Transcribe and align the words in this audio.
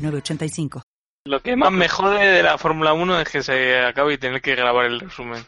985. 0.00 0.82
Lo 1.26 1.40
que 1.40 1.54
más 1.54 1.70
me 1.70 1.88
jode 1.88 2.24
de 2.24 2.42
la 2.42 2.56
Fórmula 2.56 2.92
1 2.92 3.20
es 3.20 3.28
que 3.28 3.42
se 3.42 3.78
acabe 3.78 4.14
y 4.14 4.18
tener 4.18 4.40
que 4.40 4.54
grabar 4.54 4.86
el 4.86 5.00
resumen. 5.00 5.44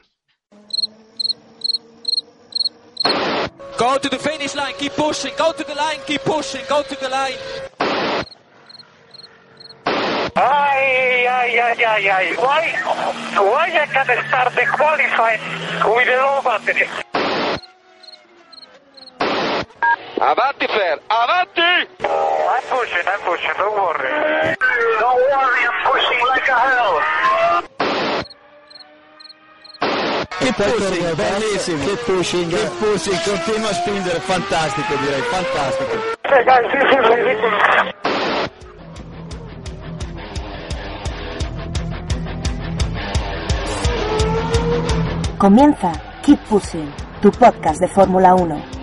Go 3.78 3.98
to 3.98 4.08
the 4.08 4.18
finish 4.18 4.54
line, 4.54 4.74
keep 4.78 4.92
pushing, 4.92 5.32
go 5.36 5.52
to 5.52 5.64
the 5.64 5.74
line, 5.74 5.98
keep 6.06 6.20
pushing, 6.22 6.60
go 6.68 6.82
to 6.82 6.94
the 6.94 7.08
line. 7.08 7.34
Ay, 10.34 11.26
ay, 11.26 11.58
ay, 11.58 11.84
ay, 11.84 12.08
ay. 12.08 12.34
Why, 12.36 12.72
why 13.36 13.68
I 13.82 13.86
can 13.86 14.26
start 14.28 14.54
the 14.54 14.66
qualifying 14.66 15.40
with 15.84 16.08
low 16.08 16.40
battery? 16.44 17.11
Avanti 20.24 20.66
Fer, 20.68 21.00
avanti! 21.08 21.88
I'm 21.98 22.62
pushing, 22.70 23.06
I'm 23.10 23.18
pushing, 23.26 23.56
don't 23.58 23.74
worry. 23.74 24.06
Don't 25.00 25.18
worry, 25.18 25.62
I'm 25.66 25.74
pushing 25.82 26.20
like 26.30 26.46
a 26.46 26.58
hell. 26.62 26.94
Che 30.38 30.52
pushing, 30.52 31.14
bellissimo. 31.16 31.84
Che 31.84 31.96
pushing, 32.04 32.48
che 32.50 32.70
pushing, 32.78 33.20
continua 33.24 33.68
a 33.68 33.72
spingere, 33.72 34.20
fantastico 34.20 34.94
direi, 34.94 35.22
fantastico. 35.22 35.98
Comienza 45.36 45.90
Keep 46.20 46.38
Pushing, 46.46 46.92
tu 47.20 47.30
podcast 47.30 47.80
de 47.80 47.88
Fórmula 47.88 48.34
1. 48.34 48.81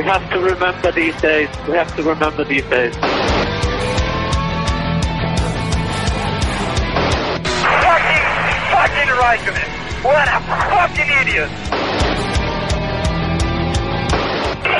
We 0.00 0.06
have 0.06 0.30
to 0.30 0.38
remember 0.38 0.92
these 0.92 1.20
days. 1.20 1.50
We 1.68 1.74
have 1.74 1.94
to 1.96 2.02
remember 2.02 2.42
these 2.42 2.64
days. 2.70 2.94
Fucking, 2.96 3.20
fucking 8.72 9.10
Raikkonen. 9.20 9.68
What 10.02 10.26
a 10.26 10.40
fucking 10.72 11.10
idiot. 11.20 11.50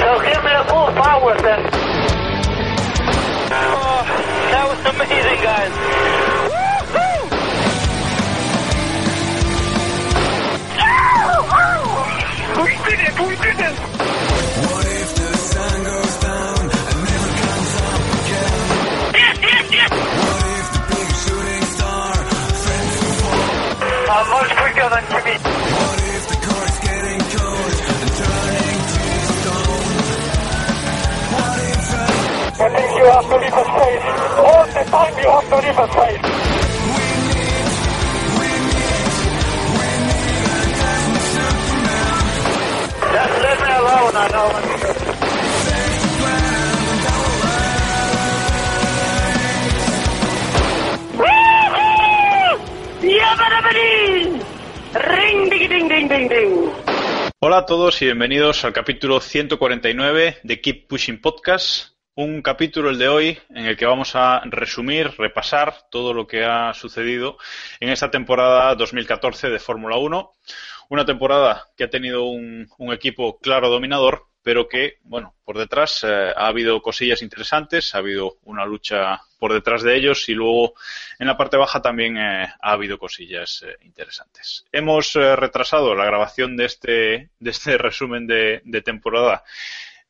So 0.01 0.09
give 0.25 0.41
me 0.43 0.53
the 0.57 0.65
full 0.71 0.89
power 0.97 1.37
then. 1.43 1.69
Oh, 3.53 4.01
that 4.53 4.65
was 4.71 4.81
amazing, 4.95 5.41
guys. 5.43 6.10
Todos 57.71 58.03
y 58.03 58.07
bienvenidos 58.07 58.65
al 58.65 58.73
capítulo 58.73 59.21
149 59.21 60.39
de 60.43 60.61
Keep 60.61 60.89
Pushing 60.89 61.21
Podcast. 61.21 61.93
Un 62.17 62.43
capítulo 62.43 62.91
el 62.91 62.99
de 62.99 63.07
hoy 63.07 63.39
en 63.51 63.67
el 63.67 63.77
que 63.77 63.87
vamos 63.87 64.17
a 64.17 64.43
resumir, 64.47 65.13
repasar 65.17 65.87
todo 65.89 66.13
lo 66.13 66.27
que 66.27 66.45
ha 66.45 66.75
sucedido 66.75 67.39
en 67.79 67.91
esta 67.91 68.11
temporada 68.11 68.75
2014 68.75 69.51
de 69.51 69.61
Fórmula 69.61 69.99
1. 69.99 70.33
Una 70.89 71.05
temporada 71.05 71.69
que 71.77 71.85
ha 71.85 71.89
tenido 71.89 72.25
un, 72.25 72.69
un 72.77 72.93
equipo 72.93 73.39
claro 73.39 73.71
dominador, 73.71 74.27
pero 74.43 74.69
que, 74.69 74.99
bueno, 75.05 75.35
por 75.45 75.59
detrás 75.59 76.05
eh, 76.05 76.33
ha 76.35 76.47
habido 76.47 76.81
cosillas 76.81 77.23
interesantes, 77.23 77.95
ha 77.95 77.99
habido 77.99 78.39
una 78.45 78.65
lucha 78.65 79.21
por 79.41 79.53
detrás 79.53 79.83
de 79.83 79.97
ellos 79.97 80.29
y 80.29 80.35
luego 80.35 80.75
en 81.19 81.27
la 81.27 81.37
parte 81.37 81.57
baja 81.57 81.81
también 81.83 82.17
eh, 82.17 82.47
ha 82.61 82.73
habido 82.73 82.99
cosillas 82.99 83.65
eh, 83.67 83.77
interesantes. 83.83 84.67
Hemos 84.71 85.17
eh, 85.17 85.35
retrasado 85.35 85.95
la 85.95 86.05
grabación 86.05 86.57
de 86.57 86.67
este, 86.67 87.31
de 87.41 87.51
este 87.51 87.77
resumen 87.79 88.27
de, 88.27 88.61
de 88.65 88.83
temporada 88.83 89.43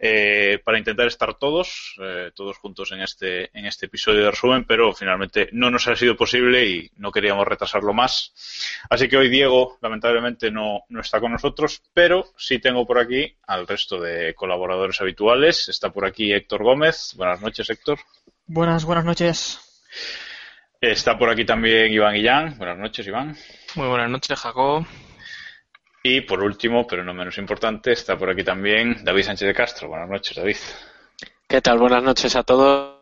eh, 0.02 0.58
para 0.64 0.78
intentar 0.78 1.06
estar 1.06 1.34
todos, 1.34 1.94
eh, 2.02 2.30
todos 2.34 2.56
juntos 2.56 2.90
en 2.92 3.02
este, 3.02 3.50
en 3.56 3.66
este 3.66 3.84
episodio 3.84 4.24
de 4.24 4.30
resumen, 4.30 4.64
pero 4.64 4.94
finalmente 4.94 5.50
no 5.52 5.70
nos 5.70 5.86
ha 5.88 5.94
sido 5.94 6.16
posible 6.16 6.66
y 6.66 6.90
no 6.96 7.12
queríamos 7.12 7.46
retrasarlo 7.46 7.92
más. 7.92 8.32
Así 8.88 9.08
que 9.08 9.18
hoy 9.18 9.28
Diego, 9.28 9.76
lamentablemente, 9.82 10.50
no, 10.50 10.84
no 10.88 11.00
está 11.02 11.20
con 11.20 11.32
nosotros, 11.32 11.82
pero 11.92 12.24
sí 12.38 12.58
tengo 12.60 12.86
por 12.86 12.98
aquí 12.98 13.36
al 13.46 13.66
resto 13.66 14.00
de 14.00 14.34
colaboradores 14.34 14.98
habituales. 15.02 15.68
Está 15.68 15.92
por 15.92 16.06
aquí 16.06 16.32
Héctor 16.32 16.62
Gómez. 16.62 17.12
Buenas 17.16 17.42
noches, 17.42 17.68
Héctor. 17.68 17.98
Buenas, 18.46 18.86
buenas 18.86 19.04
noches. 19.04 19.60
Está 20.80 21.18
por 21.18 21.28
aquí 21.28 21.44
también 21.44 21.92
Iván 21.92 22.14
Guillán. 22.14 22.56
Buenas 22.56 22.78
noches, 22.78 23.06
Iván. 23.06 23.36
Muy 23.74 23.88
buenas 23.88 24.08
noches, 24.08 24.38
Jacob. 24.40 24.86
Y 26.02 26.22
por 26.22 26.42
último, 26.42 26.86
pero 26.86 27.04
no 27.04 27.12
menos 27.12 27.36
importante, 27.38 27.92
está 27.92 28.16
por 28.16 28.30
aquí 28.30 28.42
también 28.42 29.04
David 29.04 29.24
Sánchez 29.24 29.48
de 29.48 29.54
Castro. 29.54 29.88
Buenas 29.88 30.08
noches, 30.08 30.36
David. 30.36 30.56
¿Qué 31.46 31.60
tal? 31.60 31.78
Buenas 31.78 32.02
noches 32.02 32.34
a 32.36 32.42
todos. 32.42 33.00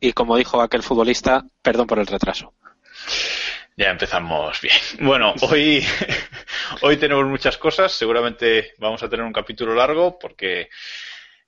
Y 0.00 0.12
como 0.12 0.36
dijo 0.36 0.60
aquel 0.60 0.82
futbolista, 0.82 1.44
perdón 1.62 1.86
por 1.86 1.98
el 1.98 2.06
retraso. 2.06 2.54
Ya 3.76 3.90
empezamos 3.90 4.60
bien. 4.60 4.76
Bueno, 5.00 5.34
hoy, 5.42 5.86
hoy 6.80 6.96
tenemos 6.96 7.26
muchas 7.26 7.58
cosas. 7.58 7.92
Seguramente 7.92 8.72
vamos 8.78 9.02
a 9.02 9.08
tener 9.08 9.24
un 9.24 9.32
capítulo 9.32 9.74
largo 9.74 10.18
porque, 10.18 10.70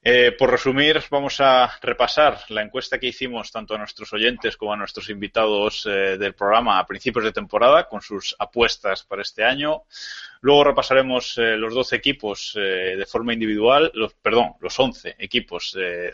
eh, 0.00 0.31
por 0.38 0.53
resumir, 0.53 1.03
vamos 1.10 1.41
a 1.41 1.76
repasar 1.82 2.38
la 2.50 2.62
encuesta 2.62 3.00
que 3.00 3.09
hicimos 3.09 3.50
tanto 3.50 3.75
a 3.75 3.78
nuestros 3.78 4.12
oyentes 4.12 4.56
como 4.56 4.72
a 4.72 4.76
nuestros 4.76 5.10
invitados 5.10 5.84
eh, 5.86 6.16
del 6.16 6.34
programa 6.34 6.78
a 6.78 6.86
principios 6.86 7.25
de 7.25 7.32
temporada 7.32 7.88
con 7.88 8.00
sus 8.00 8.36
apuestas 8.38 9.03
para 9.03 9.22
este 9.22 9.42
año. 9.42 9.82
Luego 10.41 10.62
repasaremos 10.62 11.36
eh, 11.38 11.56
los 11.56 11.75
12 11.75 11.97
equipos 11.97 12.53
de 12.54 13.04
forma 13.06 13.32
individual, 13.32 13.91
los, 13.92 14.14
perdón, 14.14 14.53
los 14.60 14.78
11 14.78 15.16
equipos 15.19 15.72
de, 15.75 16.12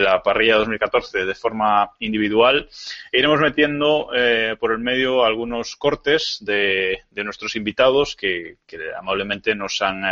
la 0.00 0.22
parrilla 0.22 0.56
2014 0.56 1.24
de 1.24 1.34
forma 1.34 1.90
individual. 2.00 2.68
E 3.10 3.18
iremos 3.18 3.40
metiendo 3.40 4.10
por 4.60 4.72
el 4.72 4.78
medio 4.78 5.24
algunos 5.24 5.74
cortes 5.76 6.36
de, 6.42 7.00
nuestros 7.24 7.56
invitados 7.56 8.14
que, 8.14 8.58
que, 8.66 8.78
amablemente 8.94 9.54
nos 9.54 9.80
han 9.80 10.02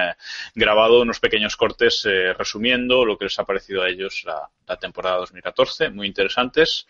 grabado 0.55 1.03
unos 1.03 1.21
pequeños 1.21 1.57
cortes 1.57 2.09
resumiendo 2.39 3.05
lo 3.11 3.19
que 3.19 3.27
les 3.27 3.39
ha 3.39 3.45
parecido 3.45 3.83
a 3.83 3.89
ellos 3.89 4.23
la, 4.25 4.49
la 4.67 4.77
temporada 4.77 5.19
2014, 5.19 5.91
muy 5.91 6.07
interesantes. 6.07 6.87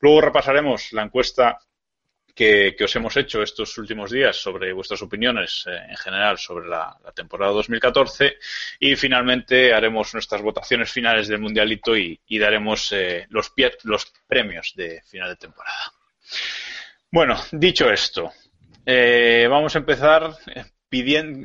Luego 0.00 0.20
repasaremos 0.20 0.92
la 0.92 1.02
encuesta 1.02 1.58
que, 2.36 2.76
os 2.84 2.94
hemos 2.94 3.16
hecho 3.16 3.42
estos 3.42 3.78
últimos 3.78 4.10
días 4.10 4.36
sobre 4.36 4.72
vuestras 4.74 5.00
opiniones 5.00 5.64
eh, 5.66 5.74
en 5.88 5.96
general 5.96 6.36
sobre 6.36 6.68
la, 6.68 6.94
la, 7.02 7.10
temporada 7.12 7.52
2014 7.52 8.36
y 8.78 8.94
finalmente 8.94 9.72
haremos 9.72 10.12
nuestras 10.12 10.42
votaciones 10.42 10.92
finales 10.92 11.28
del 11.28 11.40
Mundialito 11.40 11.96
y, 11.96 12.20
daremos 12.38 12.92
eh, 12.92 13.26
los, 13.30 13.52
los, 13.84 14.12
premios 14.28 14.74
de 14.76 15.00
final 15.02 15.30
de 15.30 15.36
temporada. 15.36 15.92
Bueno, 17.10 17.42
dicho 17.52 17.90
esto, 17.90 18.30
eh, 18.84 19.46
vamos 19.48 19.74
a 19.74 19.78
empezar 19.78 20.36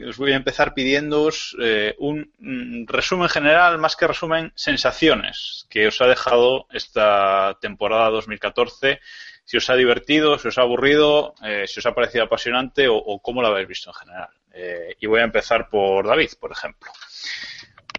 os 0.07 0.17
voy 0.17 0.33
a 0.33 0.35
empezar 0.35 0.73
pidiéndoos 0.73 1.57
eh, 1.59 1.95
un 1.97 2.31
mm, 2.38 2.85
resumen 2.88 3.27
general, 3.27 3.79
más 3.79 3.95
que 3.95 4.07
resumen, 4.07 4.51
sensaciones 4.55 5.65
que 5.69 5.88
os 5.88 5.99
ha 6.01 6.05
dejado 6.05 6.67
esta 6.71 7.57
temporada 7.59 8.09
2014. 8.09 8.99
Si 9.43 9.57
os 9.57 9.69
ha 9.69 9.75
divertido, 9.75 10.38
si 10.38 10.47
os 10.47 10.57
ha 10.57 10.61
aburrido, 10.61 11.33
eh, 11.43 11.65
si 11.67 11.79
os 11.79 11.85
ha 11.85 11.95
parecido 11.95 12.25
apasionante 12.25 12.88
o, 12.88 13.19
cómo 13.19 13.41
lo 13.41 13.47
habéis 13.47 13.67
visto 13.67 13.89
en 13.89 13.95
general. 13.95 14.29
Eh, 14.53 14.95
y 14.99 15.07
voy 15.07 15.21
a 15.21 15.25
empezar 15.25 15.69
por 15.69 16.07
David, 16.07 16.29
por 16.39 16.51
ejemplo. 16.51 16.91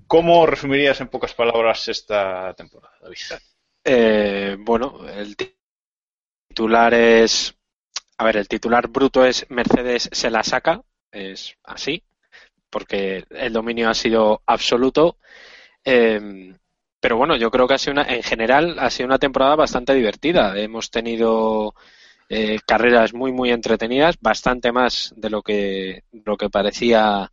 ¿Cómo 0.06 0.46
resumirías 0.46 1.00
en 1.00 1.08
pocas 1.08 1.34
palabras 1.34 1.88
esta 1.88 2.54
temporada, 2.54 2.94
David? 3.02 4.58
Bueno, 4.60 5.08
el 5.08 5.36
titular 5.36 6.94
es. 6.94 7.54
A 8.18 8.24
ver, 8.24 8.36
el 8.36 8.46
titular 8.46 8.88
bruto 8.88 9.24
es 9.24 9.46
Mercedes 9.48 10.08
se 10.12 10.30
la 10.30 10.44
saca, 10.44 10.82
es 11.12 11.56
así, 11.64 12.02
porque 12.70 13.24
el 13.30 13.52
dominio 13.52 13.88
ha 13.90 13.94
sido 13.94 14.42
absoluto. 14.46 15.18
Eh, 15.84 16.54
pero 17.00 17.16
bueno, 17.16 17.36
yo 17.36 17.50
creo 17.50 17.66
que 17.66 17.74
ha 17.74 17.78
sido 17.78 17.94
una, 17.94 18.04
en 18.04 18.22
general 18.22 18.78
ha 18.78 18.88
sido 18.90 19.08
una 19.08 19.18
temporada 19.18 19.56
bastante 19.56 19.94
divertida. 19.94 20.56
Hemos 20.58 20.90
tenido 20.90 21.74
eh, 22.28 22.60
carreras 22.66 23.12
muy 23.12 23.32
muy 23.32 23.50
entretenidas, 23.50 24.16
bastante 24.20 24.72
más 24.72 25.12
de 25.16 25.30
lo 25.30 25.42
que 25.42 26.04
lo 26.12 26.36
que 26.36 26.48
parecía 26.48 27.32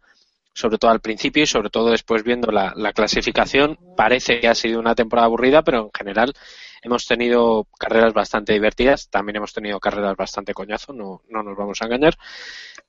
sobre 0.53 0.77
todo 0.77 0.91
al 0.91 0.99
principio 0.99 1.43
y 1.43 1.47
sobre 1.47 1.69
todo 1.69 1.91
después 1.91 2.23
viendo 2.23 2.51
la, 2.51 2.73
la, 2.75 2.93
clasificación. 2.93 3.77
Parece 3.95 4.39
que 4.39 4.47
ha 4.47 4.55
sido 4.55 4.79
una 4.79 4.95
temporada 4.95 5.27
aburrida, 5.27 5.61
pero 5.61 5.83
en 5.83 5.91
general 5.97 6.33
hemos 6.81 7.05
tenido 7.05 7.67
carreras 7.77 8.13
bastante 8.13 8.53
divertidas, 8.53 9.09
también 9.09 9.37
hemos 9.37 9.53
tenido 9.53 9.79
carreras 9.79 10.15
bastante 10.15 10.53
coñazo, 10.53 10.93
no, 10.93 11.21
no 11.29 11.43
nos 11.43 11.57
vamos 11.57 11.81
a 11.81 11.85
engañar, 11.85 12.15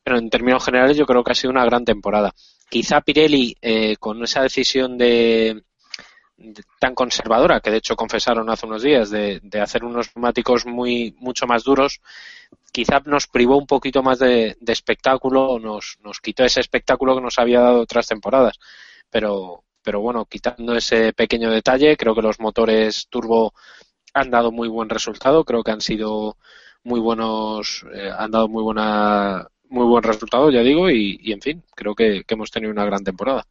pero 0.03 0.19
en 0.19 0.31
términos 0.31 0.65
generales 0.65 0.97
yo 0.97 1.07
creo 1.07 1.25
que 1.25 1.33
ha 1.33 1.35
sido 1.35 1.51
una 1.51 1.65
gran 1.65 1.85
temporada. 1.85 2.35
Quizá 2.69 3.01
Pirelli, 3.01 3.57
eh, 3.61 3.97
con 3.97 4.23
esa 4.23 4.43
decisión 4.43 4.97
de, 4.97 5.63
de, 5.63 5.65
tan 6.79 6.95
conservadora, 6.95 7.61
que 7.61 7.71
de 7.71 7.79
hecho 7.79 7.97
confesaron 7.97 8.49
hace 8.51 8.67
unos 8.67 8.83
días, 8.83 9.11
de, 9.11 9.41
de 9.43 9.61
hacer 9.61 9.85
unos 9.85 10.15
neumáticos 10.15 10.67
muy 10.67 11.15
mucho 11.19 11.47
más 11.47 11.65
duros, 11.65 12.01
quizá 12.73 13.01
nos 13.05 13.27
privó 13.27 13.57
un 13.59 13.67
poquito 13.67 14.03
más 14.03 14.19
de, 14.19 14.57
de 14.61 14.73
espectáculo, 14.73 15.59
nos, 15.59 15.99
nos 16.03 16.21
quitó 16.21 16.45
ese 16.45 16.61
espectáculo 16.61 17.15
que 17.15 17.23
nos 17.23 17.39
había 17.39 17.61
dado 17.61 17.81
otras 17.81 18.07
temporadas. 18.07 18.59
Pero, 19.11 19.65
pero 19.83 20.01
bueno, 20.01 20.25
quitando 20.27 20.77
ese 20.77 21.13
pequeño 21.13 21.51
detalle, 21.51 21.97
creo 21.97 22.15
que 22.15 22.23
los 22.23 22.41
motores 22.41 23.07
turbo 23.09 23.53
han 24.15 24.31
dado 24.31 24.53
muy 24.53 24.69
buen 24.69 24.89
resultado, 24.89 25.45
creo 25.45 25.63
que 25.63 25.71
han 25.73 25.81
sido 25.81 26.37
muy 26.85 27.01
buenos, 27.01 27.85
eh, 27.95 28.11
han 28.17 28.31
dado 28.31 28.49
muy 28.49 28.63
buena, 28.63 29.47
muy 29.69 29.87
buen 29.87 30.03
resultado, 30.03 30.51
ya 30.51 30.61
digo, 30.61 30.91
y, 30.91 31.33
en 31.33 31.41
fin, 31.41 31.65
creo 31.75 31.95
que, 31.95 32.25
hemos 32.29 32.51
tenido 32.51 32.73
una 32.73 32.85
gran 32.85 33.05
temporada. 33.05 33.45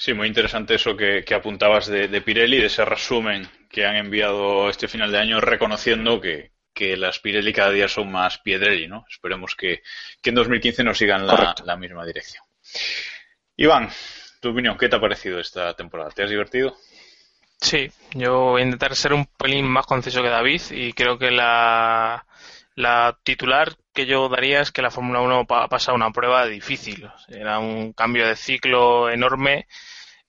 Sí, 0.00 0.14
muy 0.14 0.28
interesante 0.28 0.76
eso 0.76 0.96
que, 0.96 1.22
que 1.26 1.34
apuntabas 1.34 1.86
de, 1.86 2.08
de, 2.08 2.22
Pirelli, 2.22 2.56
de 2.56 2.68
ese 2.68 2.86
resumen 2.86 3.46
que 3.68 3.84
han 3.84 3.96
enviado 3.96 4.70
este 4.70 4.88
final 4.88 5.12
de 5.12 5.18
año 5.18 5.42
reconociendo 5.42 6.22
que, 6.22 6.52
que 6.72 6.96
las 6.96 7.18
Pirelli 7.18 7.52
cada 7.52 7.70
día 7.70 7.86
son 7.86 8.10
más 8.10 8.38
Piedrelli, 8.38 8.88
¿no? 8.88 9.04
Esperemos 9.10 9.54
que, 9.54 9.82
que 10.22 10.30
en 10.30 10.36
2015 10.36 10.84
nos 10.84 10.96
sigan 10.96 11.26
la, 11.26 11.54
la 11.66 11.76
misma 11.76 12.06
dirección. 12.06 12.42
Iván, 13.58 13.90
tu 14.40 14.52
opinión, 14.52 14.78
¿qué 14.78 14.88
te 14.88 14.96
ha 14.96 15.00
parecido 15.02 15.38
esta 15.38 15.74
temporada? 15.74 16.08
¿Te 16.12 16.22
has 16.22 16.30
divertido? 16.30 16.74
Sí, 17.60 17.92
yo 18.14 18.40
voy 18.40 18.62
a 18.62 18.64
intentar 18.64 18.96
ser 18.96 19.12
un 19.12 19.26
pelín 19.26 19.66
más 19.66 19.84
conciso 19.84 20.22
que 20.22 20.30
David 20.30 20.62
y 20.70 20.94
creo 20.94 21.18
que 21.18 21.30
la, 21.30 22.24
la 22.74 23.18
titular 23.22 23.74
que 23.92 24.06
yo 24.06 24.28
daría 24.28 24.60
es 24.60 24.72
que 24.72 24.82
la 24.82 24.90
Fórmula 24.90 25.20
1 25.20 25.46
ha 25.48 25.68
pasado 25.68 25.96
una 25.96 26.10
prueba 26.10 26.46
difícil. 26.46 27.08
Era 27.28 27.58
un 27.58 27.92
cambio 27.92 28.26
de 28.26 28.36
ciclo 28.36 29.10
enorme 29.10 29.66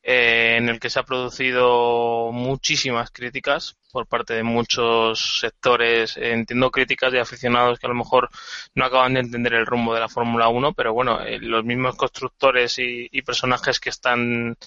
eh, 0.04 0.56
en 0.58 0.70
el 0.70 0.80
que 0.80 0.90
se 0.90 1.00
ha 1.00 1.04
producido 1.04 2.32
muchísimas 2.32 3.12
críticas 3.12 3.78
por 3.92 4.08
parte 4.08 4.34
de 4.34 4.44
muchos 4.44 5.40
sectores. 5.40 6.18
Eh, 6.18 6.32
entiendo 6.34 6.72
críticas 6.72 7.12
de 7.12 7.20
aficionados 7.20 7.80
que 7.80 7.86
a 7.86 7.90
lo 7.90 7.96
mejor 7.96 8.30
no 8.74 8.86
acaban 8.86 9.14
de 9.14 9.20
entender 9.22 9.54
el 9.54 9.66
rumbo 9.66 9.94
de 9.94 10.00
la 10.00 10.10
Fórmula 10.10 10.48
1, 10.48 10.74
pero 10.74 10.94
bueno, 10.94 11.22
eh, 11.22 11.40
los 11.40 11.64
mismos 11.64 11.96
constructores 11.96 12.80
y, 12.80 13.08
y 13.12 13.22
personajes 13.22 13.80
que 13.80 13.90
están 13.90 14.58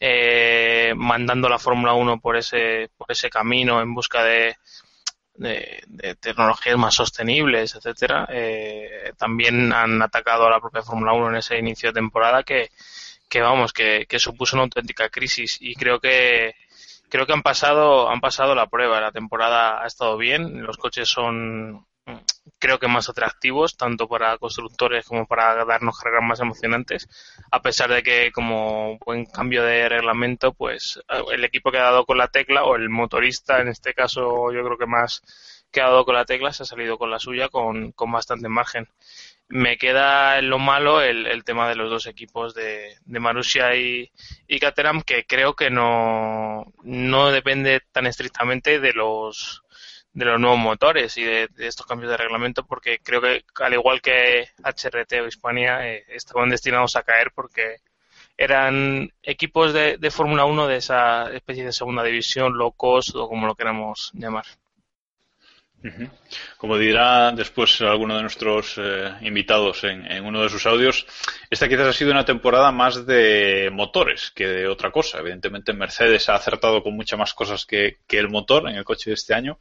eh, 0.00 0.92
mandando 0.96 1.48
la 1.48 1.58
Fórmula 1.58 1.92
1 1.92 2.20
por 2.20 2.36
ese, 2.36 2.90
por 2.96 3.12
ese 3.12 3.28
camino 3.30 3.80
en 3.80 3.94
busca 3.94 4.24
de, 4.24 4.56
de, 5.40 5.82
de, 5.86 6.14
tecnologías 6.16 6.76
más 6.76 6.94
sostenibles, 6.94 7.74
etcétera, 7.74 8.28
eh, 8.30 9.12
también 9.16 9.72
han 9.72 10.02
atacado 10.02 10.46
a 10.46 10.50
la 10.50 10.60
propia 10.60 10.82
Fórmula 10.82 11.14
1 11.14 11.30
en 11.30 11.36
ese 11.36 11.58
inicio 11.58 11.88
de 11.88 11.94
temporada 11.94 12.42
que, 12.42 12.70
que 13.28 13.40
vamos, 13.40 13.72
que, 13.72 14.04
que, 14.06 14.18
supuso 14.18 14.56
una 14.56 14.64
auténtica 14.64 15.08
crisis 15.08 15.56
y 15.60 15.74
creo 15.74 15.98
que 15.98 16.54
creo 17.08 17.26
que 17.26 17.32
han 17.32 17.42
pasado 17.42 18.10
han 18.10 18.20
pasado 18.20 18.54
la 18.54 18.66
prueba. 18.66 19.00
La 19.00 19.12
temporada 19.12 19.82
ha 19.82 19.86
estado 19.86 20.18
bien, 20.18 20.62
los 20.62 20.76
coches 20.76 21.08
son 21.08 21.86
creo 22.58 22.78
que 22.78 22.88
más 22.88 23.08
atractivos 23.08 23.76
tanto 23.76 24.08
para 24.08 24.38
constructores 24.38 25.06
como 25.06 25.26
para 25.26 25.64
darnos 25.64 25.98
carreras 25.98 26.22
más 26.24 26.40
emocionantes. 26.40 27.08
A 27.50 27.62
pesar 27.62 27.90
de 27.90 28.02
que 28.02 28.30
como 28.32 28.98
buen 28.98 29.26
cambio 29.26 29.64
de 29.64 29.88
reglamento 29.88 30.52
pues 30.52 31.00
el 31.32 31.44
equipo 31.44 31.70
que 31.72 31.78
ha 31.78 31.84
dado 31.84 32.04
con 32.06 32.18
la 32.18 32.28
tecla 32.28 32.64
o 32.64 32.76
el 32.76 32.88
motorista 32.90 33.60
en 33.60 33.68
este 33.68 33.94
caso 33.94 34.52
yo 34.52 34.64
creo 34.64 34.78
que 34.78 34.86
más 34.86 35.22
que 35.70 35.80
ha 35.80 35.86
dado 35.86 36.04
con 36.04 36.14
la 36.14 36.24
tecla 36.24 36.52
se 36.52 36.64
ha 36.64 36.66
salido 36.66 36.98
con 36.98 37.10
la 37.10 37.18
suya 37.18 37.48
con, 37.48 37.92
con 37.92 38.12
bastante 38.12 38.48
margen. 38.48 38.88
Me 39.48 39.78
queda 39.78 40.38
en 40.38 40.48
lo 40.48 40.58
malo 40.60 41.02
el, 41.02 41.26
el 41.26 41.42
tema 41.42 41.68
de 41.68 41.74
los 41.74 41.90
dos 41.90 42.06
equipos 42.06 42.54
de, 42.54 42.96
de 43.04 43.20
Marussia 43.20 43.74
y, 43.74 44.10
y 44.46 44.60
Caterham, 44.60 45.02
que 45.02 45.24
creo 45.26 45.54
que 45.54 45.70
no, 45.70 46.72
no 46.84 47.30
depende 47.32 47.80
tan 47.90 48.06
estrictamente 48.06 48.78
de 48.78 48.92
los 48.92 49.64
de 50.12 50.24
los 50.24 50.40
nuevos 50.40 50.58
motores 50.58 51.16
y 51.16 51.24
de, 51.24 51.48
estos 51.58 51.86
cambios 51.86 52.10
de 52.10 52.16
reglamento 52.16 52.64
porque 52.64 52.98
creo 52.98 53.20
que 53.20 53.44
al 53.56 53.74
igual 53.74 54.00
que 54.00 54.48
HRT 54.62 55.20
o 55.22 55.26
Hispania 55.26 55.88
eh, 55.88 56.04
estaban 56.08 56.50
destinados 56.50 56.96
a 56.96 57.02
caer 57.02 57.30
porque 57.34 57.76
eran 58.36 59.12
equipos 59.22 59.72
de, 59.72 59.98
de 59.98 60.10
Fórmula 60.10 60.46
1 60.46 60.66
de 60.66 60.76
esa 60.76 61.32
especie 61.32 61.64
de 61.64 61.72
segunda 61.72 62.02
división, 62.02 62.56
low 62.56 62.72
cost 62.72 63.14
o 63.14 63.28
como 63.28 63.46
lo 63.46 63.54
queramos 63.54 64.10
llamar. 64.14 64.46
Como 66.58 66.76
dirá 66.76 67.32
después 67.32 67.80
alguno 67.80 68.16
de 68.16 68.22
nuestros 68.22 68.74
eh, 68.76 69.14
invitados 69.22 69.84
en, 69.84 70.04
en, 70.04 70.26
uno 70.26 70.42
de 70.42 70.50
sus 70.50 70.66
audios, 70.66 71.06
esta 71.48 71.68
quizás 71.68 71.88
ha 71.88 71.92
sido 71.94 72.10
una 72.10 72.24
temporada 72.24 72.70
más 72.70 73.06
de 73.06 73.70
motores 73.72 74.30
que 74.34 74.46
de 74.46 74.68
otra 74.68 74.90
cosa. 74.90 75.18
Evidentemente 75.20 75.72
Mercedes 75.72 76.28
ha 76.28 76.34
acertado 76.34 76.82
con 76.82 76.94
muchas 76.94 77.18
más 77.18 77.32
cosas 77.32 77.64
que, 77.64 77.98
que 78.06 78.18
el 78.18 78.28
motor 78.28 78.68
en 78.68 78.76
el 78.76 78.84
coche 78.84 79.10
de 79.10 79.14
este 79.14 79.34
año, 79.34 79.58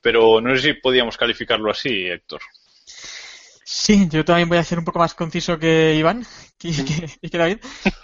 pero 0.00 0.40
no 0.40 0.54
sé 0.54 0.62
si 0.62 0.72
podíamos 0.74 1.16
calificarlo 1.16 1.70
así, 1.70 2.06
Héctor. 2.06 2.40
Sí, 3.68 4.08
yo 4.08 4.24
también 4.24 4.48
voy 4.48 4.58
a 4.58 4.64
ser 4.64 4.78
un 4.78 4.84
poco 4.84 5.00
más 5.00 5.14
conciso 5.14 5.58
que 5.58 5.96
Iván 5.96 6.24
y 6.62 7.28
que, 7.28 7.38
David, 7.38 7.58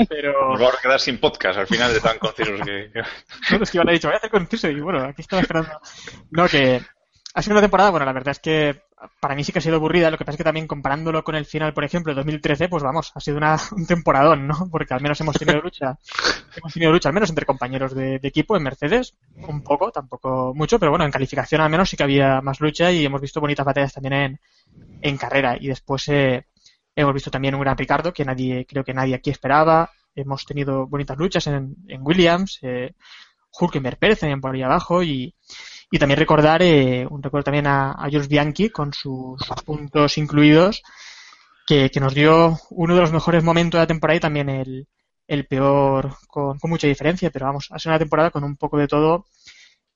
pero... 0.08 0.32
Nos 0.50 0.60
vamos 0.60 0.74
a 0.76 0.82
quedar 0.82 1.00
sin 1.00 1.18
podcast 1.18 1.60
al 1.60 1.68
final 1.68 1.92
de 1.92 2.00
tan 2.00 2.18
concisos 2.18 2.60
que... 2.62 2.90
no, 3.56 3.62
es 3.62 3.70
que 3.70 3.76
Iván 3.76 3.88
ha 3.88 3.92
dicho, 3.92 4.08
voy 4.08 4.16
a 4.16 4.18
hacer 4.18 4.30
conciso 4.30 4.68
y 4.68 4.80
bueno, 4.80 5.04
aquí 5.04 5.22
estaba 5.22 5.42
esperando. 5.42 5.80
No, 6.32 6.48
que 6.48 6.82
ha 7.34 7.42
sido 7.42 7.54
una 7.54 7.62
temporada, 7.62 7.90
bueno, 7.90 8.06
la 8.06 8.12
verdad 8.12 8.32
es 8.32 8.40
que 8.40 8.82
para 9.20 9.34
mí 9.34 9.42
sí 9.42 9.52
que 9.52 9.58
ha 9.58 9.62
sido 9.62 9.76
aburrida, 9.76 10.10
lo 10.10 10.18
que 10.18 10.24
pasa 10.24 10.34
es 10.34 10.38
que 10.38 10.44
también 10.44 10.66
comparándolo 10.66 11.24
con 11.24 11.34
el 11.34 11.44
final, 11.44 11.72
por 11.72 11.84
ejemplo, 11.84 12.12
de 12.12 12.16
2013, 12.16 12.68
pues 12.68 12.82
vamos, 12.82 13.10
ha 13.14 13.20
sido 13.20 13.36
una, 13.36 13.56
un 13.76 13.86
temporadón, 13.86 14.46
¿no? 14.46 14.68
Porque 14.70 14.94
al 14.94 15.00
menos 15.00 15.20
hemos 15.20 15.36
tenido 15.36 15.60
lucha, 15.62 15.98
hemos 16.56 16.72
tenido 16.72 16.92
lucha 16.92 17.08
al 17.08 17.14
menos 17.14 17.30
entre 17.30 17.46
compañeros 17.46 17.94
de, 17.94 18.18
de, 18.18 18.28
equipo 18.28 18.56
en 18.56 18.62
Mercedes, 18.62 19.16
un 19.36 19.62
poco, 19.62 19.90
tampoco 19.90 20.52
mucho, 20.54 20.78
pero 20.78 20.90
bueno, 20.90 21.04
en 21.04 21.10
calificación 21.10 21.60
al 21.60 21.70
menos 21.70 21.88
sí 21.88 21.96
que 21.96 22.04
había 22.04 22.40
más 22.40 22.60
lucha 22.60 22.92
y 22.92 23.04
hemos 23.04 23.20
visto 23.20 23.40
bonitas 23.40 23.66
batallas 23.66 23.94
también 23.94 24.14
en, 24.14 24.40
en 25.00 25.16
carrera. 25.16 25.56
Y 25.58 25.68
después 25.68 26.06
eh, 26.08 26.46
hemos 26.94 27.14
visto 27.14 27.30
también 27.30 27.54
un 27.54 27.62
gran 27.62 27.76
Ricardo 27.76 28.12
que 28.12 28.24
nadie, 28.24 28.66
creo 28.66 28.84
que 28.84 28.94
nadie 28.94 29.14
aquí 29.14 29.30
esperaba, 29.30 29.90
hemos 30.14 30.44
tenido 30.44 30.86
bonitas 30.86 31.16
luchas 31.16 31.46
en, 31.46 31.76
en 31.88 32.00
Williams, 32.02 32.58
eh, 32.62 32.94
Hulkenberg 33.58 33.98
Pérez 33.98 34.20
también 34.20 34.40
por 34.40 34.54
ahí 34.54 34.62
abajo 34.62 35.02
y 35.02 35.34
y 35.92 35.98
también 35.98 36.18
recordar, 36.18 36.62
eh, 36.62 37.06
un 37.08 37.22
recuerdo 37.22 37.44
también 37.44 37.66
a, 37.66 37.92
a 37.92 38.04
Jules 38.10 38.26
Bianchi 38.26 38.70
con 38.70 38.94
sus 38.94 39.38
puntos 39.62 40.16
incluidos, 40.16 40.82
que, 41.66 41.90
nos 42.00 42.14
dio 42.14 42.58
uno 42.70 42.94
de 42.94 43.02
los 43.02 43.12
mejores 43.12 43.44
momentos 43.44 43.78
de 43.78 43.82
la 43.82 43.86
temporada 43.86 44.16
y 44.16 44.20
también 44.20 44.48
el, 44.48 44.88
el 45.26 45.46
peor 45.46 46.16
con, 46.26 46.58
mucha 46.64 46.86
diferencia. 46.86 47.30
Pero 47.30 47.44
vamos, 47.44 47.68
ha 47.70 47.78
sido 47.78 47.92
una 47.92 47.98
temporada 47.98 48.30
con 48.30 48.42
un 48.42 48.56
poco 48.56 48.78
de 48.78 48.88
todo 48.88 49.26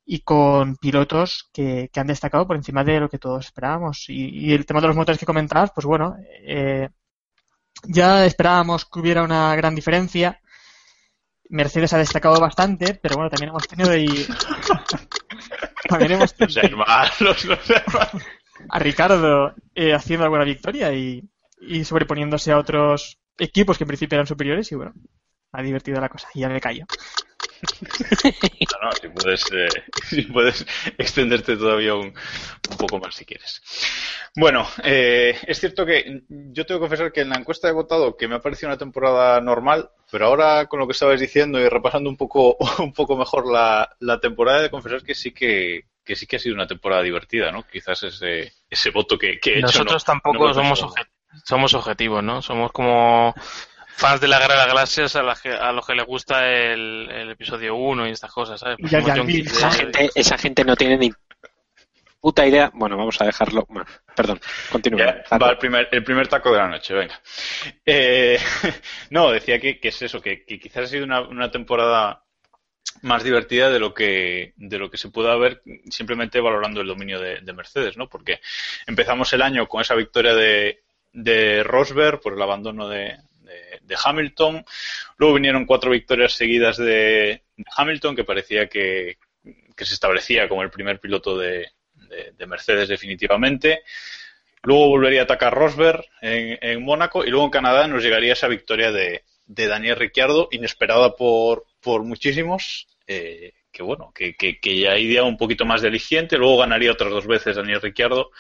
y 0.05 0.21
con 0.21 0.76
pilotos 0.76 1.49
que, 1.50 1.91
han 1.97 2.07
destacado 2.07 2.47
por 2.47 2.57
encima 2.57 2.85
de 2.85 3.00
lo 3.00 3.09
que 3.09 3.19
todos 3.19 3.47
esperábamos. 3.47 4.05
Y, 4.11 4.49
y 4.49 4.53
el 4.53 4.67
tema 4.67 4.83
de 4.83 4.88
los 4.88 4.97
motores 4.97 5.19
que 5.19 5.25
comentabas, 5.25 5.73
pues 5.75 5.87
bueno, 5.87 6.15
eh, 6.47 6.91
ya 7.85 8.26
esperábamos 8.26 8.85
que 8.85 9.00
hubiera 9.00 9.23
una 9.23 9.57
gran 9.57 9.75
diferencia. 9.75 10.43
Mercedes 11.49 11.95
ha 11.95 11.99
destacado 11.99 12.38
bastante, 12.38 12.95
pero 12.95 13.17
bueno, 13.17 13.31
también 13.31 13.49
hemos 13.49 13.67
tenido 13.67 13.93
ahí 13.93 14.09
también 15.87 16.12
hemos 16.12 16.35
tenido 16.35 16.62
los 16.62 16.64
hermanos, 16.64 17.45
los 17.45 17.71
hermanos. 17.71 18.23
a 18.69 18.78
Ricardo 18.78 19.55
eh, 19.75 19.95
haciendo 19.95 20.25
alguna 20.25 20.45
victoria 20.45 20.93
y, 20.93 21.23
y 21.61 21.85
sobreponiéndose 21.85 22.52
a 22.52 22.59
otros 22.59 23.19
equipos 23.38 23.78
que 23.78 23.85
en 23.85 23.88
principio 23.88 24.16
eran 24.16 24.26
superiores 24.26 24.71
y 24.73 24.76
bueno, 24.76 24.95
ha 25.52 25.62
divertido 25.62 26.00
la 26.00 26.09
cosa 26.09 26.28
y 26.35 26.40
ya 26.40 26.49
me 26.49 26.61
callo. 26.61 26.87
No, 27.83 28.88
no, 28.88 28.93
si 28.93 29.09
puedes, 29.09 29.45
eh, 29.53 29.69
si 30.09 30.23
puedes 30.23 30.67
extenderte 30.99 31.57
todavía 31.57 31.95
un, 31.95 32.07
un 32.71 32.76
poco 32.76 32.99
más 32.99 33.15
si 33.15 33.25
quieres. 33.25 33.62
Bueno, 34.35 34.67
eh, 34.83 35.37
es 35.47 35.59
cierto 35.61 35.87
que 35.87 36.23
yo 36.29 36.67
tengo 36.67 36.79
que 36.81 36.85
confesar 36.85 37.12
que 37.12 37.23
en 37.23 37.31
la 37.31 37.37
encuesta 37.37 37.69
he 37.69 37.73
votado 37.73 38.17
que 38.17 38.29
me 38.29 38.35
ha 38.37 38.41
parecido 38.41 38.69
una 38.69 38.79
temporada 38.79 39.41
normal, 39.41 39.91
pero 40.11 40.26
ahora 40.26 40.67
con 40.67 40.79
lo 40.81 40.87
que 40.87 40.93
estabais 40.93 41.21
diciendo 41.21 41.59
y 41.59 41.69
repasando 41.69 42.11
un 42.11 42.17
poco, 42.17 42.57
un 42.79 42.93
poco 42.93 43.17
mejor 43.17 43.50
la, 43.50 43.97
la 44.00 44.21
temporada, 44.21 44.59
he 44.61 44.62
de 44.65 44.71
confesar 44.71 45.03
que 45.03 45.15
sí 45.15 45.33
que, 45.33 45.85
que 46.05 46.17
sí 46.17 46.26
que 46.26 46.37
ha 46.37 46.41
sido 46.41 46.55
una 46.55 46.67
temporada 46.67 47.03
divertida, 47.03 47.50
¿no? 47.50 47.67
Quizás 47.67 48.03
ese, 48.03 48.53
ese 48.69 48.91
voto 48.91 49.19
que, 49.19 49.38
que 49.41 49.55
he 49.55 49.59
hecho. 49.59 49.67
Nosotros 49.67 50.03
no- 50.07 50.12
tampoco 50.12 50.49
no 50.49 50.55
somos, 50.55 50.87
somos 51.45 51.75
objetivos, 51.75 52.23
¿no? 52.23 52.43
Somos 52.43 52.73
como 52.73 53.35
fans 53.97 54.21
de 54.21 54.29
la 54.29 54.38
Guerra 54.38 54.55
de 54.55 54.59
las 54.61 54.69
Galaxias 54.69 55.17
a, 55.17 55.23
la 55.23 55.35
que- 55.35 55.50
a 55.53 55.73
los 55.73 55.87
que 55.87 55.95
les 55.95 56.07
gusta 56.07 56.49
el, 56.49 57.09
el 57.11 57.31
episodio 57.31 57.75
1 57.76 58.07
y 58.09 58.11
estas 58.12 58.33
cosas, 58.33 58.61
¿sabes? 58.61 58.76
De- 59.15 59.23
Esa 59.47 59.71
gente, 59.71 60.11
esa 60.15 60.38
gente 60.38 60.65
no 60.65 60.76
tiene 60.76 60.99
ni 60.99 61.11
puta 62.21 62.47
idea. 62.47 62.71
Bueno, 62.75 62.97
vamos 62.97 63.21
a 63.21 63.25
dejarlo. 63.26 63.65
Bueno, 63.69 63.87
perdón, 64.15 64.41
continúa. 64.71 64.99
Va 65.38 65.50
el 65.53 65.59
primer, 65.59 65.88
el 65.93 66.05
primer 66.05 66.29
taco 66.29 66.50
de 66.53 66.59
la 66.59 66.69
noche, 66.69 66.95
venga. 66.95 67.21
Eh, 67.85 68.38
no, 69.11 69.31
decía 69.31 69.59
que, 69.61 69.79
que 69.81 69.88
es 69.88 70.03
eso, 70.03 70.21
que, 70.21 70.45
que 70.45 70.59
quizás 70.59 70.85
ha 70.85 70.87
sido 70.88 71.05
una, 71.05 71.21
una 71.21 71.50
temporada 71.50 72.23
más 73.03 73.23
divertida 73.23 73.69
de 73.71 73.79
lo 73.79 73.93
que 73.93 74.55
de 74.57 74.79
lo 74.79 74.91
que 74.91 74.97
se 74.97 75.11
pueda 75.11 75.37
ver 75.37 75.62
simplemente 75.91 76.41
valorando 76.41 76.81
el 76.81 76.87
dominio 76.87 77.21
de, 77.21 77.41
de 77.43 77.53
Mercedes, 77.53 77.97
¿no? 77.97 78.09
Porque 78.09 78.41
empezamos 78.87 79.33
el 79.35 79.43
año 79.43 79.69
con 79.69 79.83
esa 79.83 79.95
victoria 79.95 80.35
de, 80.35 80.83
de 81.12 81.62
Rosberg 81.62 82.21
por 82.21 82.33
el 82.33 82.43
abandono 82.43 82.88
de, 82.88 83.17
de- 83.87 83.97
Hamilton. 84.02 84.64
Luego 85.16 85.35
vinieron 85.35 85.64
cuatro 85.66 85.90
victorias 85.90 86.33
seguidas 86.33 86.76
de, 86.76 87.43
Hamilton, 87.76 88.16
que 88.16 88.25
parecía 88.25 88.69
que, 88.69 89.19
que 89.76 89.85
se 89.85 89.95
establecía 89.95 90.49
como 90.49 90.62
el 90.62 90.71
primer 90.71 91.00
piloto 91.00 91.37
de, 91.38 91.66
de- 91.95 92.33
de 92.37 92.47
Mercedes 92.47 92.88
definitivamente. 92.88 93.83
Luego 94.62 94.88
volvería 94.88 95.21
a 95.21 95.25
atacar 95.25 95.55
Rosberg 95.55 96.05
en, 96.21 96.59
en 96.61 96.83
Mónaco 96.83 97.25
y 97.25 97.31
luego 97.31 97.45
en 97.47 97.50
Canadá 97.52 97.87
nos 97.87 98.02
llegaría 98.02 98.33
esa 98.33 98.49
victoria 98.49 98.90
de, 98.90 99.23
de 99.47 99.66
Daniel 99.69 99.97
Ricciardo, 99.97 100.49
inesperada 100.50 101.14
por, 101.14 101.66
por 101.81 102.02
muchísimos, 102.02 102.88
eh, 103.07 103.52
que 103.71 103.83
bueno, 103.85 104.11
que, 104.12 104.35
que, 104.35 104.59
que 104.59 104.81
ya 104.81 104.97
iría 104.99 105.23
un 105.23 105.37
poquito 105.37 105.64
más 105.64 105.83
de 105.83 105.88
aliciente. 105.88 106.37
Luego 106.37 106.59
ganaría 106.59 106.90
otras 106.90 107.11
dos 107.12 107.26
veces 107.28 107.55
Daniel 107.57 107.81
Ricciardo 107.81 108.31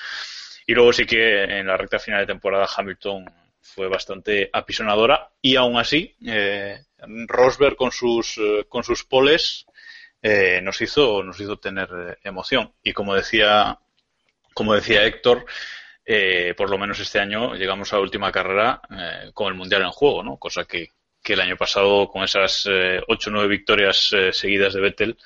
y 0.66 0.74
luego 0.74 0.92
sí 0.92 1.06
que 1.06 1.44
en 1.44 1.66
la 1.68 1.76
recta 1.76 2.00
final 2.00 2.20
de 2.20 2.26
temporada 2.32 2.66
Hamilton 2.76 3.24
fue 3.74 3.88
bastante 3.88 4.48
apisonadora. 4.52 5.30
Y 5.42 5.56
aún 5.56 5.76
así 5.78 6.16
eh, 6.26 6.78
Rosberg 7.26 7.76
con 7.76 7.92
sus, 7.92 8.38
eh, 8.38 8.64
con 8.68 8.82
sus 8.82 9.04
poles 9.04 9.66
eh, 10.22 10.60
nos 10.62 10.80
hizo 10.80 11.22
nos 11.22 11.38
hizo 11.40 11.58
tener 11.58 11.88
eh, 11.92 12.16
emoción. 12.24 12.72
Y 12.82 12.92
como 12.92 13.14
decía 13.14 13.78
como 14.54 14.74
decía 14.74 15.04
Héctor 15.04 15.44
eh, 16.04 16.54
por 16.56 16.70
lo 16.70 16.78
menos 16.78 16.98
este 17.00 17.18
año 17.18 17.54
llegamos 17.54 17.92
a 17.92 17.96
la 17.96 18.02
última 18.02 18.32
carrera 18.32 18.80
eh, 18.90 19.30
con 19.34 19.48
el 19.48 19.54
mundial 19.54 19.82
en 19.82 19.90
juego 19.90 20.22
no 20.22 20.38
cosa 20.38 20.64
que, 20.64 20.92
que 21.22 21.34
el 21.34 21.40
año 21.40 21.56
pasado 21.56 22.08
con 22.08 22.22
esas 22.24 22.66
eh, 22.70 23.00
ocho 23.08 23.30
o 23.30 23.32
nueve 23.32 23.48
victorias 23.48 24.12
eh, 24.12 24.32
seguidas 24.32 24.74
de 24.74 24.80
Vettel 24.80 25.18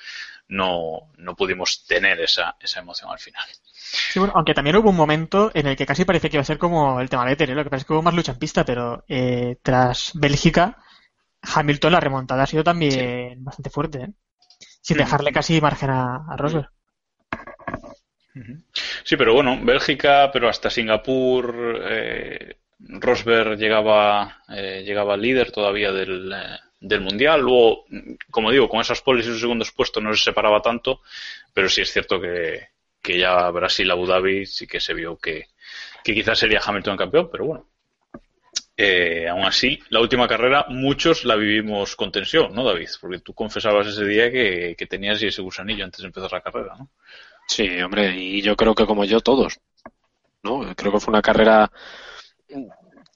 no, 0.51 1.11
no 1.17 1.35
pudimos 1.35 1.85
tener 1.85 2.19
esa, 2.19 2.55
esa 2.59 2.81
emoción 2.81 3.09
al 3.09 3.19
final 3.19 3.43
Sí, 3.73 4.19
bueno, 4.19 4.33
aunque 4.35 4.53
también 4.53 4.75
hubo 4.77 4.89
un 4.89 4.95
momento 4.95 5.51
en 5.53 5.67
el 5.67 5.75
que 5.75 5.85
casi 5.85 6.05
parecía 6.05 6.29
que 6.29 6.37
iba 6.37 6.41
a 6.41 6.45
ser 6.45 6.57
como 6.57 7.01
el 7.01 7.09
tema 7.09 7.25
Vettel, 7.25 7.49
¿eh? 7.49 7.55
lo 7.55 7.63
que 7.63 7.69
pasa 7.69 7.81
es 7.81 7.87
que 7.87 7.93
hubo 7.93 8.01
más 8.01 8.13
lucha 8.13 8.31
en 8.31 8.39
pista, 8.39 8.63
pero 8.63 9.03
eh, 9.07 9.57
tras 9.61 10.11
Bélgica, 10.13 10.77
Hamilton 11.41 11.91
la 11.91 11.99
remontada 11.99 12.43
ha 12.43 12.47
sido 12.47 12.63
también 12.63 13.43
bastante 13.43 13.69
fuerte, 13.69 13.99
¿eh? 14.03 14.13
sin 14.81 14.97
dejarle 14.97 15.31
casi 15.31 15.59
margen 15.59 15.89
a, 15.89 16.25
a 16.29 16.37
Rosberg. 16.37 16.69
Sí, 19.03 19.17
pero 19.17 19.33
bueno, 19.33 19.59
Bélgica, 19.61 20.29
pero 20.31 20.47
hasta 20.47 20.69
Singapur, 20.69 21.81
eh, 21.89 22.57
Rosberg 22.79 23.57
llegaba, 23.57 24.43
eh, 24.49 24.83
llegaba 24.85 25.17
líder 25.17 25.51
todavía 25.51 25.91
del, 25.91 26.31
eh, 26.31 26.59
del 26.81 27.01
Mundial. 27.01 27.41
Luego, 27.41 27.85
como 28.29 28.51
digo, 28.51 28.67
con 28.67 28.81
esas 28.81 29.01
poles 29.01 29.25
y 29.25 29.29
sus 29.29 29.39
segundos 29.39 29.71
puestos 29.71 30.03
no 30.03 30.13
se 30.13 30.23
separaba 30.23 30.61
tanto, 30.61 31.01
pero 31.53 31.69
sí 31.69 31.81
es 31.81 31.91
cierto 31.91 32.19
que, 32.19 32.67
que 33.01 33.17
ya 33.17 33.49
Brasil, 33.51 33.89
Abu 33.89 34.05
Dhabi, 34.05 34.45
sí 34.45 34.67
que 34.67 34.81
se 34.81 34.93
vio 34.93 35.17
que, 35.17 35.47
que 36.03 36.13
quizás 36.13 36.37
sería 36.37 36.61
Hamilton 36.65 36.97
campeón, 36.97 37.29
pero 37.31 37.45
bueno. 37.45 37.67
Eh, 38.75 39.27
aún 39.29 39.43
así, 39.43 39.79
la 39.89 39.99
última 39.99 40.27
carrera, 40.27 40.65
muchos 40.69 41.23
la 41.23 41.35
vivimos 41.35 41.95
con 41.95 42.11
tensión, 42.11 42.53
¿no, 42.53 42.63
David? 42.63 42.89
Porque 42.99 43.19
tú 43.19 43.33
confesabas 43.33 43.87
ese 43.87 44.05
día 44.05 44.31
que, 44.31 44.75
que 44.75 44.87
tenías 44.87 45.21
ese 45.21 45.41
gusanillo 45.41 45.85
antes 45.85 46.01
de 46.01 46.07
empezar 46.07 46.31
la 46.31 46.41
carrera, 46.41 46.75
¿no? 46.79 46.89
Sí, 47.47 47.81
hombre, 47.81 48.15
y 48.17 48.41
yo 48.41 48.55
creo 48.55 48.73
que 48.73 48.85
como 48.85 49.05
yo 49.05 49.19
todos, 49.19 49.59
¿no? 50.41 50.73
Creo 50.75 50.93
que 50.93 50.99
fue 50.99 51.11
una 51.11 51.21
carrera 51.21 51.71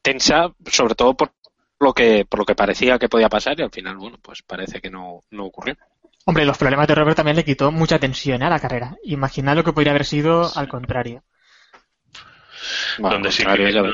tensa, 0.04 0.54
sobre 0.70 0.94
todo 0.94 1.16
por 1.16 1.32
lo 1.80 1.94
que 1.94 2.26
por 2.26 2.40
lo 2.40 2.46
que 2.46 2.56
parecía 2.56 3.00
que 3.00 3.10
podía 3.10 3.30
pasar 3.30 3.60
y 3.60 3.64
al 3.64 3.72
final, 3.72 3.98
bueno, 3.98 4.18
pues 4.22 4.42
parece 4.42 4.82
que 4.82 4.90
no, 4.90 5.24
no 5.32 5.46
ocurrió. 5.46 5.76
Hombre, 6.26 6.46
los 6.46 6.58
problemas 6.58 6.88
de 6.88 6.96
Rosberg 6.96 7.16
también 7.16 7.38
le 7.38 7.46
quitó 7.46 7.72
mucha 7.72 8.00
tensión 8.00 8.42
a 8.42 8.50
la 8.50 8.60
carrera. 8.60 8.96
Imaginad 9.04 9.56
lo 9.56 9.64
que 9.64 9.74
podría 9.74 9.92
haber 9.92 10.06
sido 10.06 10.50
al 10.56 10.68
contrario. 10.68 11.24
Bueno, 12.98 13.16
donde, 13.16 13.32
sí 13.32 13.46
que, 13.46 13.94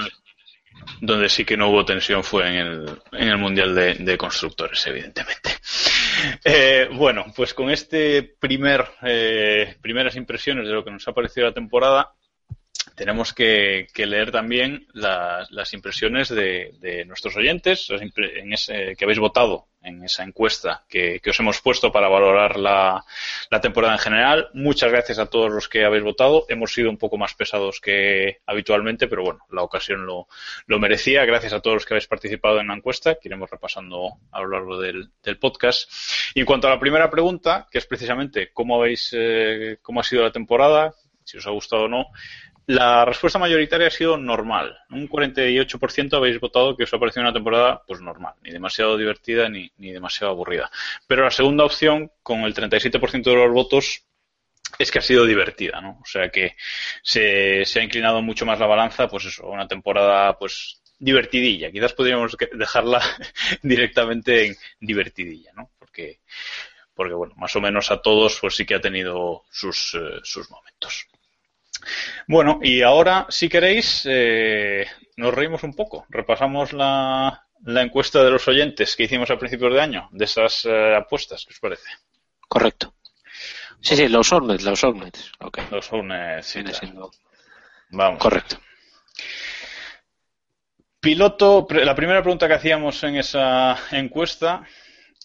donde 1.02 1.28
sí 1.28 1.44
que 1.44 1.58
no 1.58 1.70
hubo 1.70 1.84
tensión 1.84 2.24
fue 2.24 2.48
en 2.48 2.56
el, 2.56 3.02
en 3.12 3.28
el 3.28 3.38
Mundial 3.38 3.76
de, 3.76 3.96
de 3.96 4.18
Constructores, 4.18 4.86
evidentemente. 4.88 5.52
Eh, 6.44 6.88
bueno, 6.94 7.26
pues 7.36 7.54
con 7.54 7.70
este 7.70 8.22
primer 8.40 8.86
eh, 9.02 9.76
primeras 9.82 10.16
impresiones 10.16 10.68
de 10.68 10.74
lo 10.74 10.84
que 10.84 10.92
nos 10.92 11.08
ha 11.08 11.14
parecido 11.14 11.48
la 11.48 11.54
temporada, 11.54 12.14
tenemos 12.96 13.34
que, 13.34 13.88
leer 13.96 14.32
también 14.32 14.88
las, 14.94 15.74
impresiones 15.74 16.30
de, 16.30 16.74
de 16.80 17.06
nuestros 17.06 17.36
oyentes 17.36 17.88
en 17.90 18.54
ese, 18.54 18.96
que 18.96 19.06
habéis 19.06 19.20
votado 19.20 19.68
en 19.84 20.04
esa 20.04 20.24
encuesta 20.24 20.84
que, 20.88 21.22
os 21.28 21.40
hemos 21.40 21.62
puesto 21.62 21.92
para 21.92 22.08
valorar 22.08 22.58
la, 22.58 23.04
temporada 23.62 23.94
en 23.94 24.00
general. 24.00 24.50
Muchas 24.54 24.92
gracias 24.92 25.20
a 25.20 25.28
todos 25.28 25.52
los 25.52 25.68
que 25.68 25.86
habéis 25.86 26.04
votado. 26.04 26.46
Hemos 26.50 26.74
sido 26.74 26.90
un 26.90 26.98
poco 26.98 27.18
más 27.18 27.34
pesados 27.34 27.80
que 27.80 28.40
habitualmente, 28.46 29.08
pero 29.08 29.24
bueno, 29.24 29.40
la 29.52 29.64
ocasión 29.64 30.06
lo, 30.06 30.28
lo 30.68 30.80
merecía. 30.80 31.26
Gracias 31.26 31.54
a 31.54 31.60
todos 31.60 31.76
los 31.76 31.86
que 31.86 31.94
habéis 31.94 32.08
participado 32.08 32.60
en 32.60 32.68
la 32.68 32.76
encuesta, 32.76 33.16
que 33.16 33.28
iremos 33.28 33.50
repasando 33.50 34.18
a 34.32 34.42
lo 34.42 34.50
largo 34.50 34.80
del, 34.80 35.10
del 35.24 35.40
podcast. 35.40 35.92
Y 36.36 36.42
en 36.42 36.46
cuanto 36.46 36.68
a 36.68 36.72
la 36.72 36.80
primera 36.80 37.10
pregunta, 37.10 37.68
que 37.70 37.78
es 37.78 37.86
precisamente 37.86 38.52
cómo 38.54 38.76
habéis, 38.76 39.10
eh, 39.14 39.78
cómo 39.82 40.00
ha 40.00 40.04
sido 40.04 40.24
la 40.24 40.32
temporada, 40.32 40.94
si 41.24 41.38
os 41.38 41.48
ha 41.48 41.52
gustado 41.52 41.84
o 41.84 41.88
no, 41.88 42.08
la 42.68 43.06
respuesta 43.06 43.40
mayoritaria 43.40 43.88
ha 43.88 43.92
sido 43.92 44.18
normal. 44.18 44.78
Un 44.90 45.10
48% 45.10 46.14
habéis 46.14 46.40
votado 46.40 46.76
que 46.76 46.84
os 46.84 46.94
ha 46.94 47.00
parecido 47.00 47.24
una 47.24 47.34
temporada 47.34 47.84
pues 47.86 48.02
normal, 48.02 48.36
ni 48.44 48.52
demasiado 48.52 48.98
divertida 48.98 49.50
ni, 49.50 49.72
ni 49.78 49.92
demasiado 49.92 50.32
aburrida. 50.34 50.70
Pero 51.08 51.24
la 51.24 51.32
segunda 51.32 51.66
opción, 51.66 52.12
con 52.24 52.42
el 52.42 52.54
37% 52.54 53.24
de 53.24 53.36
los 53.36 53.52
votos, 53.52 54.06
es 54.80 54.92
que 54.92 55.00
ha 55.00 55.02
sido 55.02 55.26
divertida, 55.26 55.82
¿no? 55.82 56.00
O 56.02 56.06
sea 56.06 56.30
que 56.30 56.56
se, 57.04 57.66
se 57.66 57.80
ha 57.80 57.84
inclinado 57.84 58.22
mucho 58.22 58.46
más 58.46 58.60
la 58.60 58.68
balanza, 58.68 59.08
pues 59.08 59.26
eso, 59.26 59.48
una 59.48 59.68
temporada 59.68 60.38
pues 60.38 60.82
divertidilla. 60.98 61.72
Quizás 61.72 61.94
podríamos 61.94 62.38
dejarla 62.54 63.02
directamente 63.64 64.46
en 64.46 64.56
divertidilla, 64.80 65.52
¿no? 65.54 65.72
Porque, 65.78 66.20
porque 66.94 67.14
bueno, 67.14 67.34
más 67.38 67.56
o 67.56 67.62
menos 67.62 67.92
a 67.92 68.02
todos 68.02 68.38
pues 68.40 68.56
sí 68.56 68.66
que 68.66 68.76
ha 68.76 68.82
tenido 68.82 69.44
sus, 69.52 69.96
eh, 69.96 70.20
sus 70.24 70.50
momentos. 70.50 71.08
Bueno, 72.28 72.60
y 72.62 72.82
ahora, 72.82 73.26
si 73.30 73.50
queréis, 73.50 74.04
eh, 74.10 74.86
nos 75.18 75.34
reímos 75.34 75.64
un 75.64 75.74
poco. 75.74 76.06
Repasamos 76.10 76.74
la, 76.74 77.48
la 77.64 77.82
encuesta 77.82 78.24
de 78.24 78.32
los 78.32 78.48
oyentes 78.48 78.96
que 78.96 79.04
hicimos 79.04 79.30
a 79.32 79.38
principios 79.38 79.74
de 79.74 79.82
año, 79.82 80.10
de 80.12 80.26
esas 80.26 80.66
eh, 80.66 80.96
apuestas, 80.96 81.46
¿qué 81.46 81.54
os 81.54 81.60
parece? 81.60 81.90
Correcto. 82.48 82.94
Sí, 83.82 83.96
sí, 83.96 84.08
los 84.08 84.32
Hornets, 84.32 84.64
los 84.64 84.84
Hornets. 84.84 85.32
Ok. 85.40 85.60
Los 85.72 85.92
Hornets, 85.92 86.46
sí, 86.46 86.64
claro. 86.64 87.12
Vamos. 87.90 88.20
correcto. 88.20 88.60
Piloto, 91.00 91.68
la 91.70 91.96
primera 91.96 92.22
pregunta 92.22 92.48
que 92.48 92.54
hacíamos 92.54 93.04
en 93.04 93.16
esa 93.16 93.76
encuesta 93.92 94.64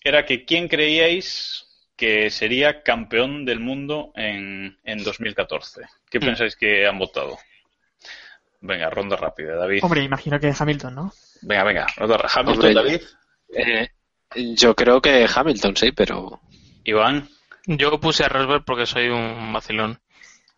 era 0.02 0.24
que 0.24 0.44
quién 0.46 0.68
creíais 0.68 1.65
que 1.96 2.30
sería 2.30 2.82
campeón 2.82 3.44
del 3.44 3.60
mundo 3.60 4.12
en, 4.14 4.78
en 4.84 5.02
2014. 5.02 5.82
¿Qué 6.10 6.20
pensáis 6.20 6.56
que 6.56 6.86
han 6.86 6.98
votado? 6.98 7.38
Venga, 8.60 8.90
ronda 8.90 9.16
rápida, 9.16 9.54
David. 9.56 9.82
Hombre, 9.82 10.02
imagino 10.02 10.38
que 10.38 10.52
Hamilton, 10.56 10.94
¿no? 10.94 11.12
Venga, 11.42 11.64
venga, 11.64 11.86
ronda 11.96 12.16
rápida. 12.18 12.40
Hamilton, 12.40 12.66
Hombre, 12.66 12.74
David, 12.74 13.02
Eh, 13.54 13.88
yo 14.56 14.74
creo 14.74 15.00
que 15.00 15.26
Hamilton, 15.32 15.76
sí, 15.76 15.92
pero 15.92 16.40
Iván. 16.84 17.28
Yo 17.66 17.98
puse 17.98 18.24
a 18.24 18.28
Rosberg 18.28 18.64
porque 18.64 18.86
soy 18.86 19.08
un 19.08 19.52
vacilón. 19.52 19.98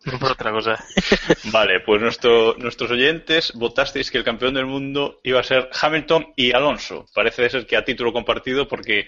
No 0.05 0.17
por 0.19 0.31
otra 0.31 0.51
cosa. 0.51 0.83
Vale, 1.51 1.81
pues 1.81 2.01
nuestro, 2.01 2.55
nuestros 2.57 2.91
oyentes 2.91 3.51
votasteis 3.53 4.09
que 4.09 4.17
el 4.17 4.23
campeón 4.23 4.53
del 4.53 4.65
mundo 4.65 5.19
iba 5.23 5.39
a 5.39 5.43
ser 5.43 5.69
Hamilton 5.81 6.27
y 6.35 6.53
Alonso. 6.53 7.05
Parece 7.13 7.49
ser 7.49 7.67
que 7.67 7.75
a 7.77 7.83
título 7.83 8.13
compartido 8.13 8.67
porque 8.67 9.07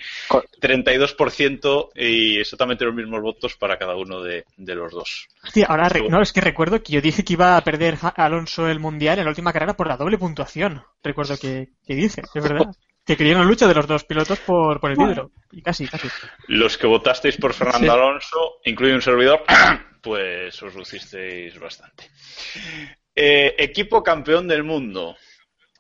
32% 0.60 1.90
y 1.96 2.40
exactamente 2.40 2.86
los 2.86 2.94
mismos 2.94 3.22
votos 3.22 3.56
para 3.56 3.78
cada 3.78 3.96
uno 3.96 4.22
de, 4.22 4.46
de 4.58 4.76
los 4.76 4.92
dos. 4.92 5.28
Hostia, 5.44 5.66
ahora 5.68 5.90
re- 5.90 6.08
no, 6.10 6.22
es 6.22 6.34
que 6.34 6.42
recuerdo 6.42 6.82
que 6.82 6.94
yo 6.94 7.02
dije 7.02 7.24
que 7.24 7.34
iba 7.34 7.58
a 7.58 7.64
perder 7.64 7.98
Alonso 8.16 8.68
el 8.68 8.80
mundial 8.80 9.20
en 9.20 9.26
la 9.26 9.32
última 9.32 9.54
carrera 9.54 9.76
por 9.76 9.88
la 9.88 9.98
doble 9.98 10.18
puntuación. 10.18 10.84
Recuerdo 11.04 11.38
que, 11.38 11.70
que 11.86 11.96
dije, 11.96 12.22
es 12.34 12.44
verdad. 12.44 12.68
Que 13.06 13.32
una 13.36 13.44
lucha 13.44 13.68
de 13.68 13.74
los 13.74 13.88
dos 13.88 14.04
pilotos 14.04 14.40
por, 14.40 14.80
por 14.80 14.92
el 14.92 14.98
título. 14.98 15.32
Y 15.52 15.62
casi, 15.62 15.88
casi. 15.88 16.08
Los 16.48 16.78
que 16.78 16.88
votasteis 16.88 17.38
por 17.38 17.54
Fernando 17.54 17.80
Sí. 17.80 17.90
Alonso, 17.90 18.60
incluido 18.66 18.96
un 18.96 19.02
servidor, 19.02 19.44
pues 20.02 20.62
os 20.62 20.76
lucisteis 20.76 21.60
bastante. 21.60 22.10
Eh, 23.16 23.56
equipo 23.58 24.04
campeón 24.04 24.48
del 24.48 24.64
mundo. 24.64 25.18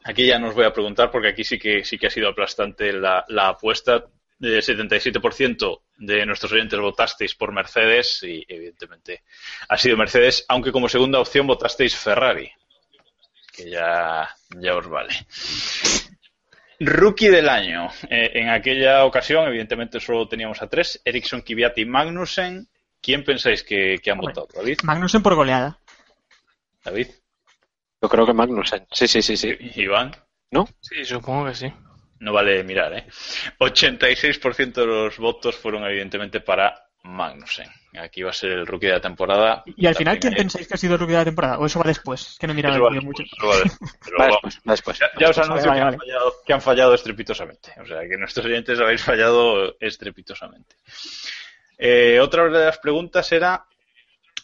Aquí 0.03 0.25
ya 0.25 0.39
no 0.39 0.49
os 0.49 0.55
voy 0.55 0.65
a 0.65 0.73
preguntar 0.73 1.11
porque 1.11 1.29
aquí 1.29 1.43
sí 1.43 1.59
que 1.59 1.85
sí 1.85 1.97
que 1.97 2.07
ha 2.07 2.09
sido 2.09 2.29
aplastante 2.29 2.91
la, 2.91 3.23
la 3.29 3.49
apuesta. 3.49 4.03
El 4.39 4.63
77% 4.63 5.81
de 5.99 6.25
nuestros 6.25 6.51
oyentes 6.51 6.79
votasteis 6.79 7.35
por 7.35 7.51
Mercedes 7.53 8.23
y 8.23 8.43
evidentemente 8.47 9.21
ha 9.69 9.77
sido 9.77 9.95
Mercedes, 9.95 10.43
aunque 10.47 10.71
como 10.71 10.89
segunda 10.89 11.19
opción 11.19 11.45
votasteis 11.45 11.95
Ferrari, 11.95 12.51
que 13.53 13.69
ya, 13.69 14.27
ya 14.59 14.75
os 14.75 14.89
vale. 14.89 15.13
Rookie 16.85 17.29
del 17.29 17.47
año. 17.49 17.89
Eh, 18.09 18.31
en 18.35 18.49
aquella 18.49 19.05
ocasión, 19.05 19.47
evidentemente, 19.47 19.99
solo 19.99 20.27
teníamos 20.27 20.61
a 20.61 20.67
tres: 20.67 21.01
Ericsson, 21.05 21.41
Kvyat 21.41 21.77
y 21.77 21.85
Magnussen. 21.85 22.67
¿Quién 23.01 23.23
pensáis 23.23 23.63
que, 23.63 23.97
que 24.01 24.11
han 24.11 24.19
Hombre. 24.19 24.33
votado? 24.35 24.61
¿David? 24.61 24.79
Magnussen 24.83 25.23
por 25.23 25.35
goleada. 25.35 25.79
¿David? 26.83 27.07
Yo 28.01 28.09
creo 28.09 28.25
que 28.25 28.33
Magnussen. 28.33 28.85
Sí, 28.91 29.07
sí, 29.07 29.21
sí, 29.21 29.37
sí. 29.37 29.55
¿Iván? 29.75 30.11
¿No? 30.51 30.67
Sí, 30.81 31.05
supongo 31.05 31.45
que 31.45 31.55
sí. 31.55 31.73
No 32.19 32.33
vale 32.33 32.63
mirar, 32.63 32.93
¿eh? 32.93 33.07
86% 33.59 34.73
de 34.73 34.85
los 34.85 35.17
votos 35.17 35.55
fueron, 35.55 35.83
evidentemente, 35.85 36.39
para 36.41 36.90
Magnussen. 37.03 37.67
Aquí 37.99 38.21
va 38.21 38.29
a 38.29 38.33
ser 38.33 38.51
el 38.51 38.67
rookie 38.67 38.87
de 38.87 38.93
la 38.93 39.01
temporada. 39.01 39.63
Y 39.65 39.85
al 39.85 39.95
final, 39.95 40.19
¿quién 40.19 40.33
pensáis 40.33 40.67
que 40.67 40.75
ha 40.75 40.77
sido 40.77 40.93
el 40.93 40.99
rookie 40.99 41.13
de 41.13 41.17
la 41.19 41.25
temporada? 41.25 41.57
¿O 41.59 41.65
eso 41.65 41.79
va 41.79 41.85
después? 41.87 42.37
Que 42.39 42.47
no 42.47 42.53
he 42.53 42.55
mirado 42.55 42.87
el 42.87 43.01
mucho. 43.01 43.23
después, 43.23 43.37
eso 43.37 43.47
va 43.47 43.55
después, 43.63 43.97
pero 44.05 44.17
Va 44.17 44.25
vamos. 44.25 44.39
después, 44.43 44.61
va 44.67 44.71
después. 44.71 44.99
Ya, 44.99 45.09
ya 45.19 45.29
os 45.29 45.37
anuncio 45.39 45.69
vale, 45.69 45.81
que, 45.81 45.85
han 45.87 45.99
fallado, 45.99 46.33
que 46.45 46.53
han 46.53 46.61
fallado 46.61 46.93
estrepitosamente. 46.93 47.73
O 47.81 47.85
sea, 47.85 48.01
que 48.07 48.17
nuestros 48.17 48.45
oyentes 48.45 48.79
habéis 48.79 49.03
fallado 49.03 49.75
estrepitosamente. 49.79 50.75
Eh, 51.77 52.19
otra 52.21 52.43
de 52.45 52.65
las 52.65 52.77
preguntas 52.77 53.31
era 53.31 53.65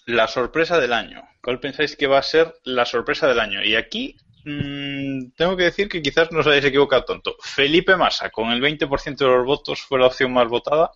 la 0.08 0.28
sorpresa 0.28 0.80
del 0.80 0.94
año. 0.94 1.22
¿Cuál 1.42 1.60
pensáis 1.60 1.96
que 1.96 2.08
va 2.08 2.18
a 2.18 2.24
ser 2.24 2.56
la 2.64 2.86
sorpresa 2.86 3.28
del 3.28 3.40
año? 3.40 3.64
Y 3.64 3.76
aquí 3.76 4.18
mm, 4.44 5.32
tengo 5.36 5.56
que 5.56 5.64
decir 5.66 5.88
que 5.88 6.02
quizás 6.02 6.32
no 6.32 6.40
os 6.40 6.48
hayáis 6.48 6.66
equivocado 6.66 7.06
tanto. 7.06 7.36
Felipe 7.42 7.96
Massa, 7.96 8.30
con 8.30 8.50
el 8.52 8.62
20% 8.62 9.16
de 9.16 9.26
los 9.26 9.46
votos, 9.46 9.82
fue 9.82 10.00
la 10.00 10.08
opción 10.08 10.34
más 10.34 10.48
votada. 10.48 10.92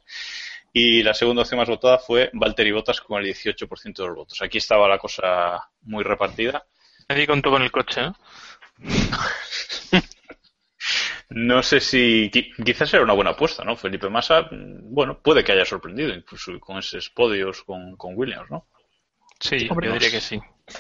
Y 0.74 1.04
la 1.04 1.14
segunda 1.14 1.42
opción 1.42 1.60
más 1.60 1.68
votada 1.70 1.98
fue 2.00 2.30
Valtteri 2.34 2.72
Bottas 2.72 3.02
con 3.02 3.20
el 3.22 3.28
18% 3.34 3.94
de 4.02 4.08
los 4.08 4.16
votos. 4.16 4.42
Aquí 4.42 4.58
estaba 4.58 4.88
la 4.88 4.98
cosa 4.98 5.70
muy 5.82 6.04
repartida. 6.04 6.66
Nadie 7.10 7.28
contó 7.28 7.50
con 7.52 7.62
el 7.62 7.72
coche, 7.72 8.02
¿no? 8.02 8.16
No 11.30 11.64
sé 11.64 11.80
si 11.80 12.30
qui- 12.30 12.52
quizás 12.64 12.94
era 12.94 13.04
una 13.04 13.14
buena 13.14 13.32
apuesta, 13.32 13.64
¿no? 13.64 13.78
Felipe 13.78 14.10
Massa, 14.10 14.42
mm, 14.52 14.94
bueno, 14.94 15.20
puede 15.22 15.44
que 15.44 15.54
haya 15.54 15.64
sorprendido 15.64 16.14
incluso 16.14 16.60
con 16.60 16.78
esos 16.80 17.10
podios 17.10 17.64
con, 17.64 17.96
con 17.96 18.18
Williams, 18.18 18.50
¿no? 18.50 18.68
Sí, 19.40 19.66
Hombre, 19.70 19.88
yo 19.88 19.94
diría 19.94 20.12
que 20.12 20.20
sí. 20.20 20.40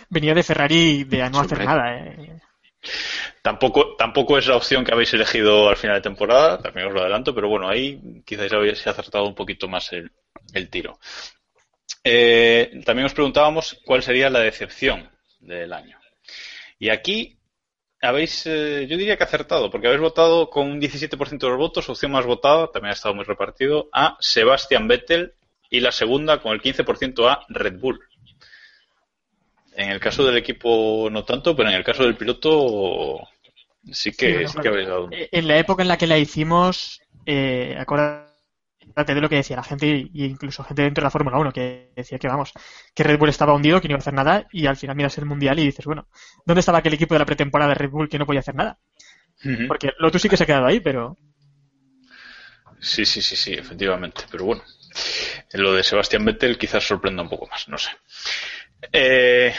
Venía 0.09 0.33
de 0.33 0.43
Ferrari 0.43 1.03
de 1.05 1.23
a 1.23 1.29
no 1.29 1.39
hacer 1.39 1.63
nada. 1.63 1.97
Eh. 1.97 2.41
Tampoco, 3.41 3.95
tampoco 3.95 4.37
es 4.37 4.47
la 4.47 4.55
opción 4.55 4.83
que 4.83 4.93
habéis 4.93 5.13
elegido 5.13 5.69
al 5.69 5.77
final 5.77 5.97
de 5.97 6.01
temporada, 6.01 6.59
también 6.59 6.87
os 6.87 6.93
lo 6.93 7.01
adelanto, 7.01 7.33
pero 7.33 7.47
bueno, 7.47 7.69
ahí 7.69 8.23
quizás 8.25 8.51
habéis 8.53 8.85
acertado 8.85 9.25
un 9.27 9.35
poquito 9.35 9.67
más 9.67 9.91
el, 9.93 10.11
tiro. 10.69 10.99
Eh, 12.03 12.81
también 12.85 13.05
os 13.05 13.13
preguntábamos 13.13 13.79
cuál 13.85 14.01
sería 14.01 14.29
la 14.29 14.39
decepción 14.39 15.09
del 15.39 15.73
año. 15.73 15.99
Y 16.79 16.89
aquí 16.89 17.37
habéis, 18.01 18.45
eh, 18.47 18.87
yo 18.89 18.97
diría 18.97 19.17
que 19.17 19.23
acertado, 19.23 19.69
porque 19.69 19.87
habéis 19.87 20.01
votado 20.01 20.49
con 20.49 20.67
un 20.67 20.81
17% 20.81 21.37
de 21.37 21.49
los 21.49 21.57
votos, 21.57 21.89
opción 21.89 22.11
más 22.11 22.25
votada, 22.25 22.71
también 22.71 22.91
ha 22.91 22.93
estado 22.93 23.13
muy 23.13 23.25
repartido, 23.25 23.89
a 23.93 24.17
Sebastian 24.19 24.87
Vettel 24.87 25.33
y 25.69 25.79
la 25.79 25.91
segunda 25.91 26.41
con 26.41 26.53
el 26.53 26.61
15% 26.61 27.29
a 27.29 27.45
Red 27.49 27.79
Bull. 27.79 27.99
En 29.81 29.89
el 29.89 29.99
caso 29.99 30.23
del 30.23 30.37
equipo 30.37 31.09
no 31.11 31.23
tanto, 31.23 31.55
pero 31.55 31.69
en 31.69 31.75
el 31.75 31.83
caso 31.83 32.03
del 32.03 32.15
piloto 32.15 33.19
sí 33.91 34.11
que, 34.11 34.47
Sí, 34.47 34.59
que 34.61 34.67
habéis 34.67 34.87
dado 34.87 35.09
Eh, 35.11 35.29
En 35.31 35.47
la 35.47 35.57
época 35.57 35.81
en 35.81 35.87
la 35.87 35.97
que 35.97 36.05
la 36.05 36.19
hicimos, 36.19 37.01
eh, 37.25 37.75
acuérdate 37.79 38.29
de 39.07 39.21
lo 39.21 39.27
que 39.27 39.37
decía 39.37 39.55
la 39.55 39.63
gente 39.63 39.87
y 39.87 40.25
incluso 40.25 40.63
gente 40.63 40.83
dentro 40.83 41.01
de 41.01 41.05
la 41.05 41.11
Fórmula 41.11 41.39
1 41.39 41.51
que 41.51 41.91
decía 41.95 42.19
que 42.19 42.27
vamos, 42.27 42.51
que 42.93 43.03
Red 43.03 43.17
Bull 43.17 43.29
estaba 43.29 43.53
hundido, 43.53 43.81
que 43.81 43.87
no 43.87 43.93
iba 43.93 43.97
a 43.97 44.01
hacer 44.01 44.13
nada 44.13 44.45
y 44.51 44.67
al 44.67 44.77
final 44.77 44.95
miras 44.95 45.17
el 45.17 45.25
mundial 45.25 45.57
y 45.57 45.65
dices, 45.65 45.85
bueno, 45.85 46.07
¿dónde 46.45 46.59
estaba 46.59 46.77
aquel 46.77 46.93
equipo 46.93 47.15
de 47.15 47.19
la 47.19 47.25
pretemporada 47.25 47.69
de 47.69 47.75
Red 47.75 47.89
Bull 47.89 48.09
que 48.09 48.19
no 48.19 48.27
podía 48.27 48.41
hacer 48.41 48.55
nada? 48.55 48.77
Porque 49.67 49.91
Lotus 49.99 50.21
sí 50.21 50.29
que 50.29 50.37
se 50.37 50.43
ha 50.43 50.47
quedado 50.47 50.67
ahí, 50.67 50.79
pero 50.79 51.17
Sí, 52.79 53.05
sí, 53.05 53.21
sí, 53.21 53.35
sí, 53.35 53.53
efectivamente. 53.53 54.23
Pero 54.31 54.45
bueno, 54.45 54.63
lo 55.53 55.73
de 55.73 55.83
Sebastián 55.83 56.25
Vettel 56.25 56.57
quizás 56.57 56.83
sorprenda 56.83 57.23
un 57.23 57.29
poco 57.29 57.47
más, 57.47 57.67
no 57.69 57.77
sé. 57.77 57.91
Eh, 58.91 59.53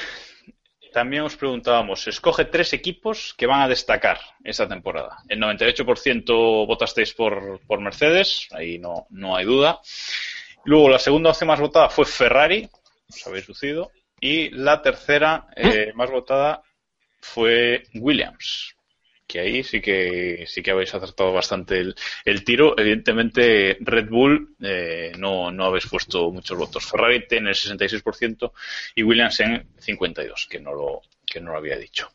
también 0.93 1.23
os 1.23 1.37
preguntábamos, 1.37 2.07
escoge 2.07 2.45
tres 2.45 2.73
equipos 2.73 3.35
que 3.37 3.47
van 3.47 3.63
a 3.63 3.69
destacar 3.69 4.21
esta 4.45 4.69
temporada. 4.69 5.17
El 5.29 5.41
98% 5.41 6.67
votasteis 6.67 7.15
por, 7.15 7.61
por 7.67 7.81
Mercedes, 7.81 8.49
ahí 8.53 8.79
no, 8.79 9.07
no 9.11 9.35
hay 9.35 9.47
duda. 9.47 9.81
Luego 10.65 10.89
la 10.89 10.99
segunda 10.99 11.31
opción 11.31 11.49
más 11.49 11.61
votada 11.61 11.89
fue 11.89 12.05
Ferrari, 12.05 12.69
os 13.09 13.27
habéis 13.27 13.49
lucido. 13.49 13.91
Y 14.21 14.51
la 14.51 14.83
tercera 14.83 15.49
eh, 15.57 15.93
más 15.95 16.11
votada 16.11 16.63
fue 17.21 17.85
Williams, 17.95 18.77
que 19.33 19.41
ahí 19.41 19.65
sí 19.65 19.81
que 19.81 20.45
sí 20.47 20.63
que 20.63 20.73
habéis 20.73 20.95
acertado 20.95 21.33
bastante 21.33 21.79
el, 21.79 21.95
el 22.27 22.45
tiro. 22.45 22.79
Evidentemente, 22.79 23.79
Red 23.81 24.09
Bull 24.11 24.57
eh, 24.63 25.13
no, 25.17 25.51
no 25.51 25.65
habéis 25.65 25.87
puesto 25.87 26.31
muchos 26.31 26.59
votos. 26.59 26.85
Ferrari 26.85 27.27
tiene 27.27 27.49
el 27.49 27.57
66% 27.57 28.53
y 28.95 29.03
Williams 29.03 29.41
en 29.41 29.67
52%, 29.79 30.49
que 30.49 30.61
no 30.61 30.75
lo, 30.75 31.01
que 31.25 31.41
no 31.41 31.53
lo 31.53 31.57
había 31.57 31.79
dicho. 31.79 32.11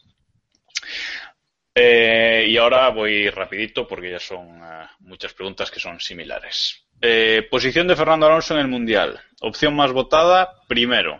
Eh, 1.74 2.46
y 2.50 2.58
ahora 2.58 2.90
voy 2.90 3.30
rapidito 3.30 3.88
porque 3.88 4.12
ya 4.12 4.20
son 4.20 4.48
eh, 4.64 4.86
muchas 5.00 5.34
preguntas 5.34 5.70
que 5.72 5.80
son 5.80 6.00
similares. 6.00 6.84
Eh, 7.02 7.48
posición 7.52 7.88
de 7.88 7.96
Fernando 7.96 8.26
Alonso 8.26 8.54
en 8.56 8.62
el 8.62 8.68
Mundial. 8.68 9.20
Opción 9.42 9.76
más 9.76 9.92
votada, 9.92 10.54
primero. 10.68 11.20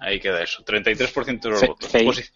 Ahí 0.00 0.18
queda 0.18 0.42
eso, 0.42 0.64
33% 0.64 1.40
de 1.40 1.50
los 1.50 1.60
Fe- 1.60 1.66
votos. 1.68 2.32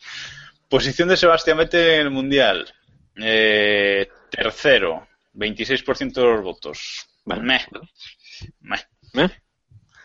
posición 0.69 1.09
de 1.09 1.17
Sebastián 1.17 1.59
Vettel 1.59 1.95
en 1.95 2.01
el 2.03 2.11
Mundial. 2.11 2.73
Eh, 3.21 4.09
tercero, 4.31 5.09
26% 5.33 6.21
de 6.21 6.27
los 6.27 6.43
votos. 6.43 7.07
Vale. 7.25 7.43
Meh. 7.43 7.61
Meh. 8.61 8.81
¿Eh? 9.15 9.29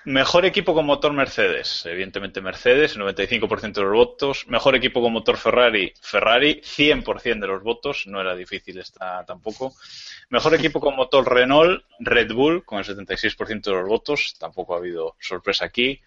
Mejor 0.06 0.46
equipo 0.46 0.74
con 0.74 0.86
motor 0.86 1.14
Mercedes, 1.14 1.86
evidentemente 1.86 2.42
Mercedes, 2.42 2.98
95% 2.98 3.74
de 3.74 3.84
los 3.84 3.94
votos. 3.94 4.46
Mejor 4.48 4.76
equipo 4.76 5.02
con 5.02 5.14
motor 5.14 5.38
Ferrari, 5.38 5.94
Ferrari, 6.02 6.62
100% 6.62 7.40
de 7.40 7.48
los 7.48 7.64
votos, 7.64 8.06
no 8.08 8.20
era 8.20 8.36
difícil 8.36 8.80
esta 8.80 9.24
tampoco. 9.26 9.74
Mejor 10.30 10.56
equipo 10.56 10.82
con 10.82 10.98
motor 10.98 11.32
Renault, 11.32 11.86
Red 12.00 12.34
Bull, 12.34 12.66
con 12.66 12.80
el 12.80 12.86
76% 12.86 13.62
de 13.62 13.72
los 13.72 13.88
votos, 13.88 14.36
tampoco 14.38 14.74
ha 14.74 14.80
habido 14.80 15.16
sorpresa 15.22 15.64
aquí. 15.66 16.02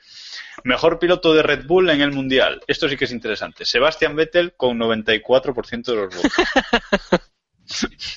Mejor 0.65 0.99
piloto 0.99 1.33
de 1.33 1.43
Red 1.43 1.65
Bull 1.67 1.89
en 1.89 2.03
el 2.03 2.13
Mundial, 2.13 2.61
esto 2.67 2.91
sí 2.91 2.99
que 2.99 3.07
es 3.07 3.13
interesante. 3.13 3.65
Sebastian 3.65 4.15
Vettel 4.15 4.53
con 4.57 4.79
94% 4.79 5.85
de 5.85 5.95
los 5.95 6.15
votos. 6.15 6.33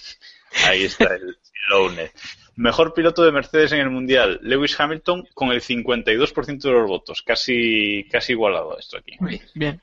Ahí 0.65 0.83
está 0.83 1.15
el 1.15 1.37
Lownet. 1.69 2.11
Mejor 2.59 2.93
piloto 2.93 3.23
de 3.23 3.31
Mercedes 3.31 3.71
en 3.71 3.79
el 3.79 3.89
Mundial, 3.89 4.37
Lewis 4.43 4.77
Hamilton, 4.77 5.25
con 5.33 5.51
el 5.51 5.61
52% 5.61 6.59
de 6.59 6.71
los 6.71 6.89
votos. 6.89 7.21
Casi, 7.21 8.05
casi 8.11 8.33
igualado 8.33 8.77
esto 8.77 8.97
aquí. 8.97 9.13
bien. 9.55 9.81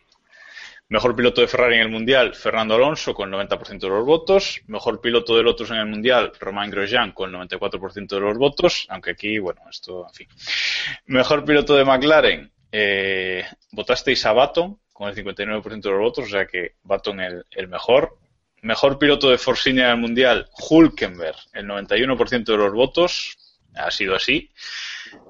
Mejor 0.91 1.17
piloto 1.17 1.41
de 1.41 1.49
Ferrari 1.49 1.77
en 1.77 1.81
el 1.81 1.89
Mundial, 1.89 2.35
Fernando 2.35 2.75
Alonso, 2.75 3.15
con 3.15 3.33
el 3.33 3.49
90% 3.49 3.79
de 3.79 3.89
los 3.89 4.05
votos. 4.05 4.61
Mejor 4.67 5.01
piloto 5.01 5.35
de 5.35 5.43
Lotus 5.43 5.71
en 5.71 5.79
el 5.79 5.87
Mundial, 5.87 6.33
Romain 6.39 6.71
Grosjean, 6.71 7.13
con 7.13 7.35
el 7.35 7.49
94% 7.49 8.09
de 8.09 8.21
los 8.21 8.37
votos. 8.37 8.87
Aunque 8.91 9.13
aquí, 9.13 9.39
bueno, 9.39 9.63
esto, 9.71 10.07
en 10.07 10.15
fin. 10.15 10.29
Mejor 11.07 11.47
piloto 11.47 11.75
de 11.77 11.85
McLaren, 11.87 12.53
eh, 12.71 13.43
votasteis 13.73 14.27
a 14.27 14.35
Baton, 14.35 14.79
con 14.93 15.09
el 15.09 15.15
59% 15.15 15.81
de 15.81 15.91
los 15.93 16.01
votos, 16.01 16.27
o 16.27 16.29
sea 16.29 16.47
que 16.47 16.75
Baton 16.83 17.21
el, 17.21 17.43
el 17.53 17.69
mejor. 17.69 18.19
Mejor 18.63 18.99
piloto 18.99 19.31
de 19.31 19.39
Force 19.39 19.71
el 19.71 19.97
Mundial, 19.97 20.49
Hulkenberg, 20.69 21.37
el 21.53 21.67
91% 21.67 22.45
de 22.45 22.57
los 22.57 22.73
votos. 22.73 23.39
Ha 23.75 23.91
sido 23.91 24.15
así. 24.15 24.51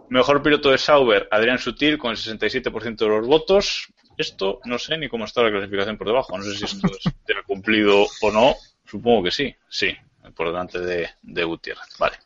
Mejor 0.08 0.42
piloto 0.42 0.70
de 0.70 0.78
Sauber, 0.78 1.28
Adrián 1.30 1.58
Sutil, 1.58 1.98
con 1.98 2.12
el 2.12 2.16
67% 2.16 2.96
de 2.96 3.08
los 3.08 3.26
votos. 3.26 3.88
Esto 4.16 4.60
no 4.64 4.78
sé 4.78 4.96
ni 4.96 5.08
cómo 5.08 5.24
está 5.24 5.42
la 5.42 5.50
clasificación 5.50 5.98
por 5.98 6.06
debajo. 6.06 6.36
No 6.38 6.44
sé 6.44 6.56
si 6.56 6.64
esto 6.64 6.86
es 6.86 7.06
ha 7.36 7.42
cumplido 7.42 8.06
o 8.22 8.30
no. 8.30 8.54
Supongo 8.84 9.24
que 9.24 9.30
sí, 9.32 9.54
sí, 9.68 9.94
por 10.34 10.46
delante 10.46 10.78
de, 10.78 11.10
de 11.22 11.44
Gutiérrez. 11.44 11.98
Vale. 11.98 12.16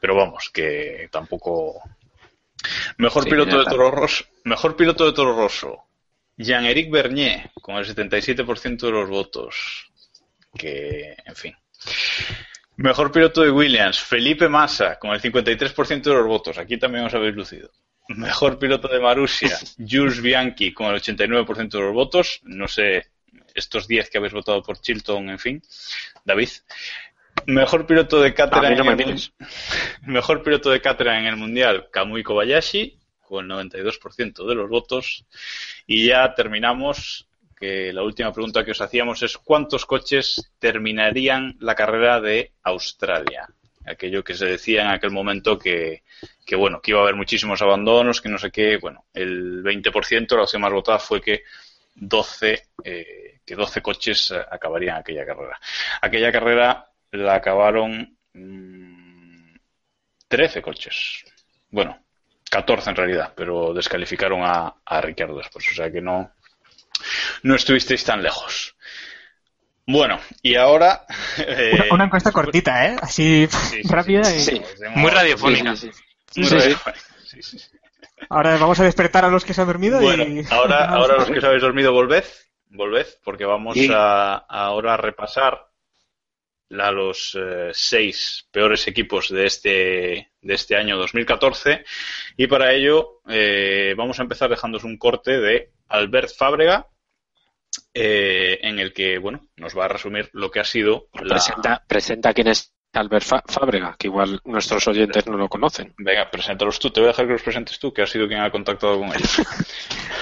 Pero 0.00 0.16
vamos, 0.16 0.50
que 0.52 1.08
tampoco. 1.10 1.80
Mejor 2.98 3.24
Sí, 3.24 3.30
piloto 3.30 3.58
de. 3.58 3.64
Toro 3.64 3.90
Rosso. 3.90 4.24
Mejor 4.44 4.76
piloto 4.76 5.06
de 5.06 5.12
Toro 5.12 5.34
Rosso. 5.34 5.84
Jean-Éric 6.36 6.90
Bernier, 6.90 7.50
con 7.60 7.76
el 7.76 7.86
77% 7.86 8.78
de 8.80 8.90
los 8.90 9.08
votos. 9.08 9.91
Que, 10.56 11.16
en 11.24 11.34
fin. 11.34 11.56
Mejor 12.76 13.12
piloto 13.12 13.42
de 13.42 13.50
Williams, 13.50 14.00
Felipe 14.00 14.48
Massa, 14.48 14.98
con 14.98 15.12
el 15.12 15.20
53% 15.20 16.02
de 16.02 16.14
los 16.14 16.26
votos. 16.26 16.58
Aquí 16.58 16.78
también 16.78 17.04
os 17.04 17.14
habéis 17.14 17.34
lucido. 17.34 17.70
Mejor 18.08 18.58
piloto 18.58 18.88
de 18.88 19.00
Marussia, 19.00 19.58
Jules 19.78 20.20
Bianchi, 20.20 20.72
con 20.72 20.88
el 20.88 21.00
89% 21.00 21.70
de 21.70 21.80
los 21.80 21.94
votos. 21.94 22.40
No 22.44 22.66
sé, 22.68 23.06
estos 23.54 23.86
10 23.86 24.10
que 24.10 24.18
habéis 24.18 24.32
votado 24.32 24.62
por 24.62 24.80
Chilton, 24.80 25.30
en 25.30 25.38
fin. 25.38 25.62
David. 26.24 26.48
Mejor 27.46 27.86
piloto 27.86 28.20
de 28.20 28.28
A 28.28 28.34
Caterham 28.34 28.70
mí 28.70 28.76
no 28.76 28.90
en 28.90 28.96
me 28.96 29.02
el. 29.04 29.20
Mejor 30.02 30.42
piloto 30.42 30.70
de 30.70 30.80
Caterham 30.80 31.20
en 31.20 31.26
el 31.26 31.36
Mundial, 31.36 31.88
Kamui 31.90 32.22
Kobayashi, 32.22 32.98
con 33.20 33.50
el 33.50 33.70
92% 33.70 34.46
de 34.46 34.54
los 34.54 34.68
votos. 34.68 35.26
Y 35.86 36.06
ya 36.06 36.34
terminamos, 36.34 37.28
que 37.62 37.92
la 37.92 38.02
última 38.02 38.32
pregunta 38.32 38.64
que 38.64 38.72
os 38.72 38.80
hacíamos 38.80 39.22
es 39.22 39.38
¿cuántos 39.38 39.86
coches 39.86 40.50
terminarían 40.58 41.54
la 41.60 41.76
carrera 41.76 42.20
de 42.20 42.50
Australia? 42.64 43.46
Aquello 43.86 44.24
que 44.24 44.34
se 44.34 44.46
decía 44.46 44.82
en 44.82 44.88
aquel 44.88 45.12
momento 45.12 45.56
que, 45.56 46.02
que 46.44 46.56
bueno, 46.56 46.80
que 46.80 46.90
iba 46.90 46.98
a 46.98 47.04
haber 47.04 47.14
muchísimos 47.14 47.62
abandonos, 47.62 48.20
que 48.20 48.28
no 48.28 48.36
sé 48.36 48.50
qué, 48.50 48.78
bueno, 48.78 49.04
el 49.14 49.62
20%, 49.62 50.34
la 50.34 50.42
opción 50.42 50.60
más 50.60 50.72
votada 50.72 50.98
fue 50.98 51.20
que 51.20 51.44
12, 51.94 52.66
eh, 52.82 53.38
que 53.46 53.54
12 53.54 53.80
coches 53.80 54.32
eh, 54.32 54.44
acabarían 54.50 54.96
aquella 54.96 55.24
carrera. 55.24 55.60
Aquella 56.00 56.32
carrera 56.32 56.90
la 57.12 57.36
acabaron 57.36 58.18
mm, 58.32 59.54
13 60.26 60.62
coches. 60.62 61.24
Bueno, 61.70 61.96
14 62.50 62.90
en 62.90 62.96
realidad, 62.96 63.32
pero 63.36 63.72
descalificaron 63.72 64.42
a, 64.42 64.74
a 64.84 65.00
Ricciardo 65.00 65.38
después, 65.38 65.64
o 65.70 65.74
sea 65.74 65.92
que 65.92 66.00
no, 66.00 66.32
no 67.42 67.54
estuvisteis 67.54 68.04
tan 68.04 68.22
lejos. 68.22 68.76
Bueno, 69.86 70.20
y 70.42 70.54
ahora... 70.54 71.04
eh, 71.38 71.72
Una, 71.74 71.94
una 71.94 72.04
encuesta 72.04 72.32
cortita, 72.32 72.86
¿eh? 72.86 72.96
Así 73.00 73.46
sí, 73.70 73.82
sí, 73.82 73.88
rápida. 73.88 74.24
sí, 74.24 74.54
y- 74.56 74.60
pues 74.60 74.80
Muy 74.94 75.10
radiofónica. 75.10 75.76
Sí, 75.76 75.90
sí, 75.92 76.00
sí. 76.30 76.40
muy 76.40 76.48
radiofónica, 76.50 77.00
sí, 77.24 77.42
sí, 77.42 77.58
sí. 77.58 77.68
Ahora 78.28 78.56
vamos 78.56 78.78
a 78.78 78.84
despertar 78.84 79.24
a 79.24 79.28
los 79.28 79.44
que 79.44 79.52
se 79.52 79.60
han 79.60 79.66
dormido 79.66 80.00
Bueno, 80.00 80.22
y... 80.24 80.44
ahora, 80.50 80.84
ahora 80.88 81.16
los 81.16 81.30
que 81.30 81.38
os 81.38 81.44
habéis 81.44 81.62
dormido, 81.62 81.92
volved, 81.92 82.24
volved, 82.68 83.06
porque 83.24 83.44
vamos 83.44 83.74
Sí. 83.74 83.90
a, 83.92 84.34
ahora 84.48 84.94
a 84.94 84.96
repasar 84.96 85.66
a 86.78 86.90
los 86.90 87.36
eh, 87.38 87.70
seis 87.74 88.48
peores 88.50 88.86
equipos 88.88 89.28
de 89.28 89.44
este, 89.44 90.30
de 90.40 90.54
este 90.54 90.74
año 90.76 90.96
2014 90.96 91.84
y 92.38 92.46
para 92.46 92.72
ello 92.72 93.20
eh, 93.28 93.92
vamos 93.94 94.18
a 94.18 94.22
empezar 94.22 94.48
dejándos 94.48 94.82
un 94.84 94.96
corte 94.96 95.38
de 95.38 95.72
Albert 95.88 96.30
Fábrega 96.34 96.86
eh, 97.94 98.58
en 98.62 98.78
el 98.78 98.92
que 98.92 99.18
bueno 99.18 99.48
nos 99.56 99.76
va 99.76 99.84
a 99.86 99.88
resumir 99.88 100.28
lo 100.32 100.50
que 100.50 100.60
ha 100.60 100.64
sido 100.64 101.08
la... 101.14 101.36
Presenta, 101.36 101.82
presenta 101.86 102.32
quién 102.34 102.48
es 102.48 102.72
Albert 102.92 103.24
Fábrega, 103.46 103.96
que 103.98 104.08
igual 104.08 104.40
nuestros 104.44 104.86
oyentes 104.88 105.26
no 105.26 105.36
lo 105.38 105.48
conocen. 105.48 105.94
Venga, 105.96 106.30
preséntalos 106.30 106.78
tú, 106.78 106.90
te 106.90 107.00
voy 107.00 107.08
a 107.08 107.12
dejar 107.12 107.26
que 107.26 107.32
los 107.32 107.42
presentes 107.42 107.78
tú, 107.78 107.92
que 107.92 108.02
has 108.02 108.10
sido 108.10 108.28
quien 108.28 108.40
ha 108.40 108.50
contactado 108.50 108.98
con 108.98 109.08
ellos. 109.08 109.42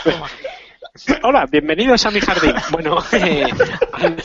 Hola, 1.23 1.47
bienvenidos 1.51 2.05
a 2.07 2.11
mi 2.11 2.21
jardín. 2.21 2.55
Bueno, 2.71 2.99
eh, 3.13 3.45
Al- 3.93 4.17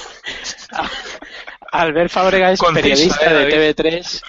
Albert 1.71 2.11
Fábrega 2.11 2.51
es 2.51 2.59
periodista 2.61 3.31
eh, 3.31 3.45
de 3.45 3.75
TV3. 3.75 4.21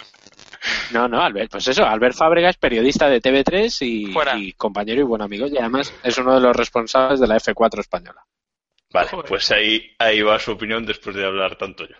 No, 0.93 1.07
no, 1.09 1.23
Albert, 1.23 1.53
pues 1.53 1.69
eso, 1.69 1.85
Albert 1.85 2.17
Fábrega 2.17 2.51
es 2.51 2.57
periodista 2.57 3.09
de 3.09 3.21
TV3 3.23 3.87
y, 3.87 4.15
y 4.49 4.53
compañero 4.55 5.01
y 5.01 5.05
buen 5.05 5.23
amigo, 5.23 5.47
y 5.47 5.57
además 5.59 5.93
es 6.03 6.19
uno 6.19 6.35
de 6.35 6.41
los 6.41 6.57
responsables 6.57 7.21
de 7.21 7.27
la 7.29 7.37
F4 7.37 7.81
española. 7.81 8.25
Vale, 8.92 9.09
Joder. 9.11 9.27
pues 9.29 9.51
ahí, 9.51 9.81
ahí 9.99 10.22
va 10.22 10.38
su 10.38 10.53
opinión 10.53 10.85
después 10.87 11.14
de 11.16 11.27
hablar 11.27 11.57
tanto 11.57 11.85
yo. 11.87 11.96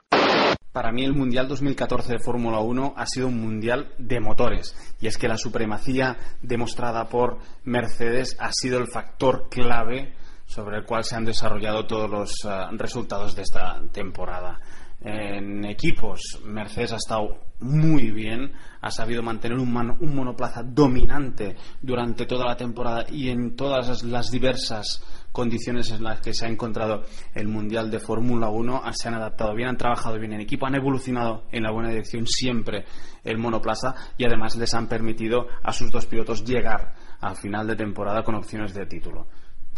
Para 0.73 0.93
mí 0.93 1.05
el 1.05 1.15
Mundial 1.15 1.49
2014 1.49 2.13
de 2.15 2.19
Fórmula 2.19 2.59
1 2.61 2.95
ha 2.97 3.07
sido 3.07 3.29
un 3.29 3.41
mundial 3.41 3.93
de 3.99 4.21
motores 4.21 4.77
y 5.01 5.07
es 5.07 5.17
que 5.17 5.27
la 5.29 5.39
supremacía 5.39 6.17
demostrada 6.43 7.09
por 7.09 7.39
Mercedes 7.65 8.37
ha 8.39 8.51
sido 8.53 8.79
el 8.79 8.87
factor 8.89 9.49
clave 9.51 10.15
sobre 10.45 10.77
el 10.77 10.85
cual 10.85 11.03
se 11.05 11.17
han 11.17 11.25
desarrollado 11.25 11.87
todos 11.87 12.11
los 12.11 12.31
eh, 12.45 12.49
resultados 12.73 13.35
de 13.35 13.43
esta 13.43 13.81
temporada. 13.91 14.61
En 15.01 15.65
equipos, 15.65 16.21
Mercedes 16.45 16.93
ha 16.93 16.97
estado 16.97 17.39
muy 17.61 18.11
bien, 18.11 18.53
ha 18.81 18.91
sabido 18.91 19.23
mantener 19.23 19.59
un, 19.59 19.73
mano- 19.73 19.97
un 20.01 20.15
monoplaza 20.15 20.63
dominante 20.63 21.57
durante 21.81 22.27
toda 22.27 22.45
la 22.47 22.57
temporada 22.57 23.05
y 23.11 23.29
en 23.31 23.57
todas 23.57 23.89
las- 23.89 24.03
las 24.05 24.31
diversas 24.31 25.03
condiciones 25.37 25.91
en 25.91 26.03
las 26.03 26.21
que 26.23 26.33
se 26.33 26.47
ha 26.47 26.49
encontrado 26.49 27.03
el 27.35 27.47
Mundial 27.47 27.91
de 27.91 28.01
Fórmula 28.01 28.49
1, 28.49 28.81
ah, 28.83 28.93
se 28.95 29.09
han 29.09 29.15
adaptado 29.15 29.55
bien, 29.55 29.69
han 29.69 29.77
trabajado 29.77 30.19
bien 30.19 30.33
en 30.33 30.41
equipo, 30.41 30.65
han 30.67 30.77
evolucionado 30.77 31.45
en 31.53 31.63
la 31.63 31.71
buena 31.73 31.91
dirección 31.91 32.27
siempre 32.27 32.87
el 33.23 33.37
monoplaza 33.37 33.95
y 34.17 34.25
además 34.25 34.57
les 34.57 34.73
han 34.73 34.89
permitido 34.89 35.47
a 35.63 35.73
sus 35.75 35.91
dos 35.93 36.07
pilotos 36.07 36.43
llegar 36.43 36.95
al 37.21 37.37
final 37.37 37.67
de 37.67 37.77
temporada 37.77 38.23
con 38.23 38.35
opciones 38.35 38.73
de 38.73 38.87
título. 38.87 39.27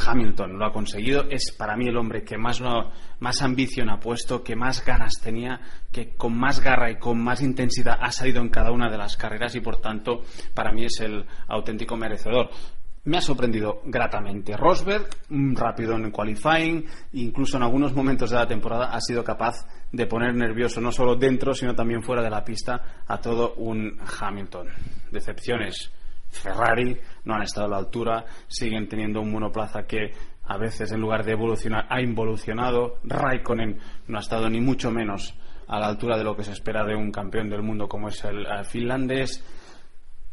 Hamilton 0.01 0.57
lo 0.61 0.65
ha 0.67 0.73
conseguido, 0.73 1.25
es 1.29 1.51
para 1.59 1.77
mí 1.77 1.89
el 1.89 1.97
hombre 1.97 2.23
que 2.23 2.39
más, 2.39 2.61
lo- 2.61 2.93
más 3.19 3.43
ambición 3.43 3.91
ha 3.91 3.99
puesto, 3.99 4.45
que 4.45 4.55
más 4.55 4.85
ganas 4.85 5.15
tenía, 5.21 5.61
que 5.91 6.15
con 6.15 6.39
más 6.39 6.61
garra 6.61 6.89
y 6.93 6.99
con 7.01 7.21
más 7.21 7.43
intensidad 7.43 7.99
ha 8.01 8.13
salido 8.13 8.41
en 8.41 8.49
cada 8.49 8.71
una 8.71 8.89
de 8.89 8.97
las 8.97 9.17
carreras 9.17 9.57
y 9.57 9.61
por 9.61 9.81
tanto 9.81 10.21
para 10.55 10.71
mí 10.71 10.85
es 10.85 11.01
el 11.01 11.27
auténtico 11.49 11.97
merecedor. 11.97 12.49
Me 13.05 13.19
ha 13.19 13.21
sorprendido 13.21 13.81
gratamente 13.85 14.57
Rosberg, 14.57 15.09
rápido 15.31 15.95
en 15.95 16.07
el 16.07 16.13
qualifying, 16.13 16.85
incluso 17.13 17.57
en 17.57 17.63
algunos 17.63 17.95
momentos 17.95 18.31
de 18.31 18.37
la 18.37 18.47
temporada 18.47 18.91
ha 18.93 19.01
sido 19.01 19.25
capaz 19.25 19.67
de 19.91 20.07
poner 20.07 20.35
nervioso 20.35 20.81
no 20.81 20.93
solo 20.93 21.17
dentro, 21.17 21.55
sino 21.55 21.75
también 21.75 22.03
fuera 22.03 22.23
de 22.23 22.31
la 22.31 22.45
pista 22.45 23.05
a 23.07 23.19
todo 23.19 23.55
un 23.55 23.99
Hamilton. 24.21 24.69
Decepciones. 25.11 25.91
Ferrari 26.31 26.99
no 27.25 27.35
han 27.35 27.43
estado 27.43 27.67
a 27.67 27.71
la 27.71 27.79
altura, 27.79 28.25
siguen 28.47 28.89
teniendo 28.89 29.21
un 29.21 29.33
monoplaza 29.33 29.85
que 29.87 30.13
a 30.45 30.59
veces 30.59 30.93
en 30.93 31.01
lugar 31.01 31.25
de 31.25 31.33
evolucionar 31.33 31.87
ha 31.89 32.01
involucionado. 32.01 32.99
Raikkonen 33.05 33.79
no 34.09 34.19
ha 34.19 34.21
estado 34.21 34.49
ni 34.49 34.61
mucho 34.61 34.91
menos 34.91 35.35
a 35.67 35.79
la 35.79 35.87
altura 35.87 36.17
de 36.17 36.25
lo 36.25 36.35
que 36.35 36.45
se 36.45 36.53
espera 36.53 36.85
de 36.85 36.95
un 36.95 37.13
campeón 37.13 37.51
del 37.51 37.63
mundo 37.63 37.89
como 37.89 38.09
es 38.09 38.25
el 38.25 38.47
eh, 38.47 38.65
finlandés. 38.65 39.45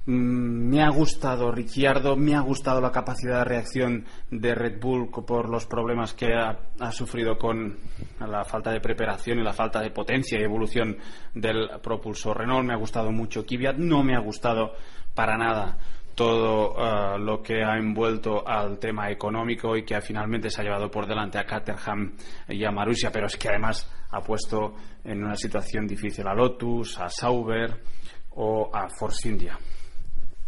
Mm, 0.07 0.69
Me 0.69 0.83
ha 0.83 0.89
gustado 0.89 1.51
Ricciardo, 1.51 2.15
me 2.15 2.35
ha 2.35 2.41
gustado 2.41 2.79
la 2.79 2.91
capacidad 2.91 3.39
de 3.39 3.45
reacción 3.45 4.05
de 4.29 4.53
Red 4.53 4.79
Bull 4.79 5.09
por 5.09 5.49
los 5.49 5.65
problemas 5.65 6.13
que 6.13 6.33
ha, 6.33 6.59
ha 6.79 6.91
sufrido 6.91 7.37
con 7.37 7.79
la 8.19 8.43
falta 8.45 8.71
de 8.71 8.81
preparación 8.81 9.39
y 9.39 9.43
la 9.43 9.53
falta 9.53 9.81
de 9.81 9.89
potencia 9.89 10.39
y 10.39 10.43
evolución 10.43 10.97
del 11.33 11.69
propulsor 11.81 12.37
Renault. 12.37 12.67
Me 12.67 12.73
ha 12.73 12.77
gustado 12.77 13.11
mucho 13.11 13.45
Kvyat, 13.45 13.77
no 13.77 14.03
me 14.03 14.15
ha 14.15 14.19
gustado 14.19 14.73
para 15.15 15.37
nada 15.37 15.77
todo 16.13 16.75
eh, 16.77 17.19
lo 17.19 17.41
que 17.41 17.63
ha 17.63 17.77
envuelto 17.77 18.47
al 18.47 18.77
tema 18.77 19.09
económico 19.09 19.75
y 19.75 19.83
que 19.83 19.99
finalmente 20.01 20.49
se 20.49 20.61
ha 20.61 20.63
llevado 20.63 20.89
por 20.89 21.07
delante 21.07 21.39
a 21.39 21.45
Caterham 21.45 22.15
y 22.47 22.63
a 22.63 22.71
Marussia, 22.71 23.11
pero 23.11 23.25
es 23.25 23.37
que 23.37 23.49
además 23.49 23.89
ha 24.11 24.21
puesto 24.21 24.75
en 25.03 25.23
una 25.23 25.35
situación 25.35 25.87
difícil 25.87 26.27
a 26.27 26.33
Lotus, 26.33 26.99
a 26.99 27.09
Sauber 27.09 27.81
o 28.35 28.69
a 28.73 28.87
Force 28.99 29.27
India 29.27 29.57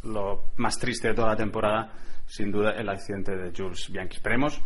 lo 0.03 0.51
más 0.57 0.77
triste 0.77 1.10
de 1.10 1.13
toda 1.13 1.29
la 1.29 1.36
temporada, 1.36 1.93
sin 2.25 2.51
duda, 2.51 2.71
el 2.71 2.89
accidente 2.89 3.36
de 3.36 3.51
Jules 3.55 3.89
Bianchi. 3.91 4.17
Esperemos 4.17 4.62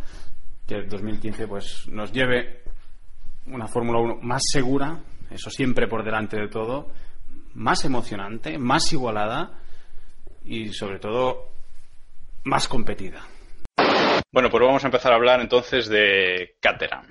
que 0.66 0.74
el 0.74 0.88
2015 0.88 1.46
pues, 1.46 1.88
nos 1.88 2.12
lleve 2.12 2.62
una 3.46 3.66
Fórmula 3.66 3.98
1 3.98 4.18
más 4.22 4.42
segura, 4.50 5.00
eso 5.30 5.50
siempre 5.50 5.88
por 5.88 6.04
delante 6.04 6.36
de 6.36 6.48
todo, 6.48 6.92
más 7.54 7.84
emocionante, 7.84 8.58
más 8.58 8.92
igualada 8.92 9.60
y, 10.44 10.72
sobre 10.72 10.98
todo, 10.98 11.52
más 12.44 12.68
competida. 12.68 13.22
Bueno, 14.32 14.48
pues 14.50 14.62
vamos 14.64 14.84
a 14.84 14.86
empezar 14.86 15.12
a 15.12 15.16
hablar 15.16 15.40
entonces 15.40 15.88
de 15.88 16.56
Caterham. 16.60 17.06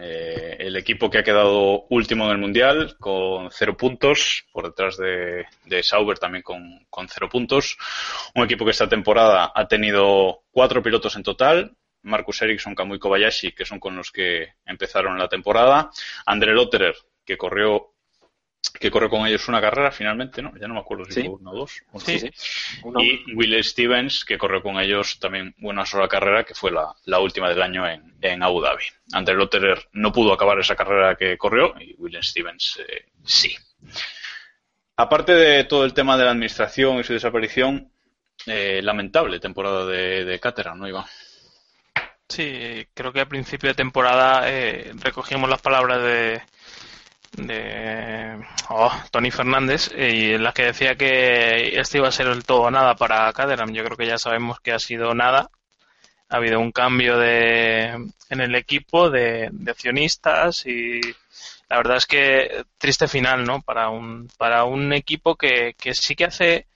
Eh, 0.00 0.56
el 0.58 0.76
equipo 0.76 1.10
que 1.10 1.18
ha 1.18 1.24
quedado 1.24 1.86
último 1.90 2.24
en 2.24 2.32
el 2.32 2.38
Mundial 2.38 2.96
con 2.98 3.50
cero 3.50 3.76
puntos, 3.76 4.46
por 4.52 4.64
detrás 4.64 4.96
de, 4.96 5.46
Sauber 5.82 6.18
también 6.18 6.42
con, 6.42 6.84
con 6.90 7.08
cero 7.08 7.28
puntos. 7.28 7.76
Un 8.34 8.44
equipo 8.44 8.64
que 8.64 8.72
esta 8.72 8.88
temporada 8.88 9.52
ha 9.54 9.68
tenido 9.68 10.42
cuatro 10.50 10.82
pilotos 10.82 11.16
en 11.16 11.22
total. 11.22 11.76
Marcus 12.02 12.42
Ericsson, 12.42 12.74
Kamui 12.74 12.98
Kobayashi, 12.98 13.52
que 13.52 13.64
son 13.64 13.80
con 13.80 13.96
los 13.96 14.10
que 14.10 14.54
empezaron 14.66 15.18
la 15.18 15.28
temporada. 15.28 15.90
André 16.26 16.52
Lotterer, 16.52 16.94
que 17.24 17.36
corrió 17.36 17.93
que 18.70 18.90
corrió 18.90 19.08
con 19.10 19.26
ellos 19.26 19.46
una 19.48 19.60
carrera 19.60 19.90
finalmente, 19.90 20.40
¿no? 20.42 20.52
Ya 20.58 20.66
no 20.68 20.74
me 20.74 20.80
acuerdo 20.80 21.04
si 21.06 21.12
Sí. 21.12 21.20
fue 21.22 21.30
uno 21.34 21.50
o 21.50 21.56
dos. 21.56 21.82
Uno, 21.92 22.04
Sí, 22.04 22.18
sí. 22.18 22.30
Uno. 22.82 23.00
Y 23.00 23.32
Will 23.34 23.62
Stevens, 23.62 24.24
que 24.24 24.38
corrió 24.38 24.62
con 24.62 24.78
ellos 24.78 25.18
también 25.18 25.54
una 25.62 25.84
sola 25.86 26.08
carrera, 26.08 26.44
que 26.44 26.54
fue 26.54 26.70
la, 26.70 26.94
la 27.04 27.18
última 27.20 27.48
del 27.48 27.62
año 27.62 27.88
en, 27.88 28.14
en 28.20 28.42
Abu 28.42 28.60
Dhabi. 28.60 28.84
André 29.12 29.34
Lotterer 29.34 29.88
no 29.92 30.12
pudo 30.12 30.32
acabar 30.32 30.58
esa 30.58 30.76
carrera 30.76 31.14
que 31.16 31.36
corrió 31.38 31.74
y 31.80 31.94
Will 31.98 32.18
Stevens 32.22 32.80
eh, 32.88 33.06
sí. 33.24 33.54
Aparte 34.96 35.32
de 35.34 35.64
todo 35.64 35.84
el 35.84 35.92
tema 35.92 36.16
de 36.16 36.24
la 36.24 36.30
administración 36.30 36.98
y 37.00 37.04
su 37.04 37.12
desaparición, 37.12 37.90
eh, 38.46 38.80
lamentable 38.82 39.40
temporada 39.40 39.86
de, 39.86 40.24
de 40.24 40.38
Caterham, 40.40 40.78
¿no, 40.78 40.88
Iván? 40.88 41.04
Sí, 42.28 42.86
creo 42.94 43.12
que 43.12 43.20
a 43.20 43.26
principio 43.28 43.68
de 43.68 43.74
temporada 43.74 44.50
eh, 44.50 44.92
recogimos 45.02 45.48
las 45.50 45.60
palabras 45.60 46.02
de, 46.02 46.42
de 47.36 48.38
oh, 48.70 48.92
Tony 49.10 49.30
Fernández 49.30 49.90
eh, 49.94 50.12
y 50.14 50.32
en 50.34 50.42
las 50.44 50.54
que 50.54 50.64
decía 50.66 50.96
que 50.96 51.78
este 51.78 51.98
iba 51.98 52.08
a 52.08 52.12
ser 52.12 52.28
el 52.28 52.44
todo 52.44 52.70
nada 52.70 52.94
para 52.96 53.32
Caterham. 53.32 53.72
Yo 53.72 53.84
creo 53.84 53.96
que 53.96 54.06
ya 54.06 54.18
sabemos 54.18 54.60
que 54.60 54.72
ha 54.72 54.78
sido 54.78 55.14
nada. 55.14 55.50
Ha 56.28 56.36
habido 56.36 56.60
un 56.60 56.72
cambio 56.72 57.18
de, 57.18 57.90
en 58.30 58.40
el 58.40 58.54
equipo 58.56 59.10
de, 59.10 59.50
accionistas 59.68 60.66
y 60.66 61.00
la 61.68 61.76
verdad 61.78 61.96
es 61.98 62.06
que 62.06 62.64
triste 62.78 63.08
final, 63.08 63.44
¿no? 63.44 63.62
Para 63.62 63.88
un, 63.90 64.28
para 64.38 64.64
un 64.64 64.92
equipo 64.92 65.36
que, 65.36 65.74
que 65.78 65.94
sí 65.94 66.14
que 66.16 66.24
hace 66.26 66.66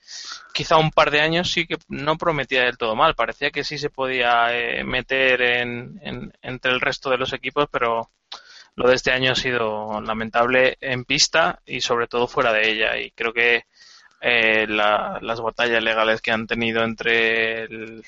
quizá 0.53 0.77
un 0.77 0.91
par 0.91 1.11
de 1.11 1.21
años 1.21 1.51
sí 1.51 1.67
que 1.67 1.77
no 1.89 2.17
prometía 2.17 2.63
del 2.63 2.77
todo 2.77 2.95
mal. 2.95 3.15
Parecía 3.15 3.51
que 3.51 3.63
sí 3.63 3.77
se 3.77 3.89
podía 3.89 4.55
eh, 4.57 4.83
meter 4.83 5.41
en- 5.41 6.33
entre 6.41 6.71
el 6.71 6.81
resto 6.81 7.09
de 7.09 7.17
los 7.17 7.33
equipos, 7.33 7.67
pero 7.71 8.09
lo 8.79 8.87
de 8.89 8.95
este 8.95 9.11
año 9.11 9.31
ha 9.33 9.35
sido 9.35 9.99
lamentable 10.01 10.77
en 10.81 11.03
pista 11.05 11.59
y 11.65 11.81
sobre 11.81 12.07
todo 12.07 12.27
fuera 12.27 12.53
de 12.53 12.69
ella. 12.71 12.97
Y 12.97 13.11
creo 13.11 13.33
que 13.33 13.65
eh, 14.21 14.65
la- 14.67 15.19
las 15.21 15.41
batallas 15.41 15.83
legales 15.83 16.21
que 16.21 16.31
han 16.31 16.47
tenido 16.47 16.83
entre 16.83 17.63
el, 17.63 18.03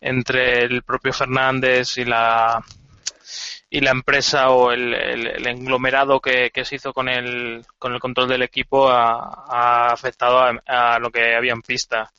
entre 0.00 0.64
el 0.64 0.82
propio 0.82 1.12
Fernández 1.12 1.96
y 1.98 2.04
la 2.04 2.62
y 3.70 3.80
la 3.80 3.90
empresa 3.90 4.50
o 4.50 4.72
el, 4.72 4.94
el- 4.94 5.46
englomerado 5.46 6.20
que, 6.20 6.50
se 6.64 6.76
hizo 6.76 6.92
con 6.92 7.08
el, 7.08 7.64
con 7.78 7.92
el 7.94 8.00
control 8.00 8.28
del 8.28 8.42
equipo 8.42 8.88
ha, 8.88 9.44
ha 9.48 9.92
afectado 9.92 10.38
a, 10.40 10.52
a 10.66 10.98
lo 10.98 11.10
que 11.10 11.34
había 11.36 11.52
en 11.52 11.62
pista. 11.62 12.10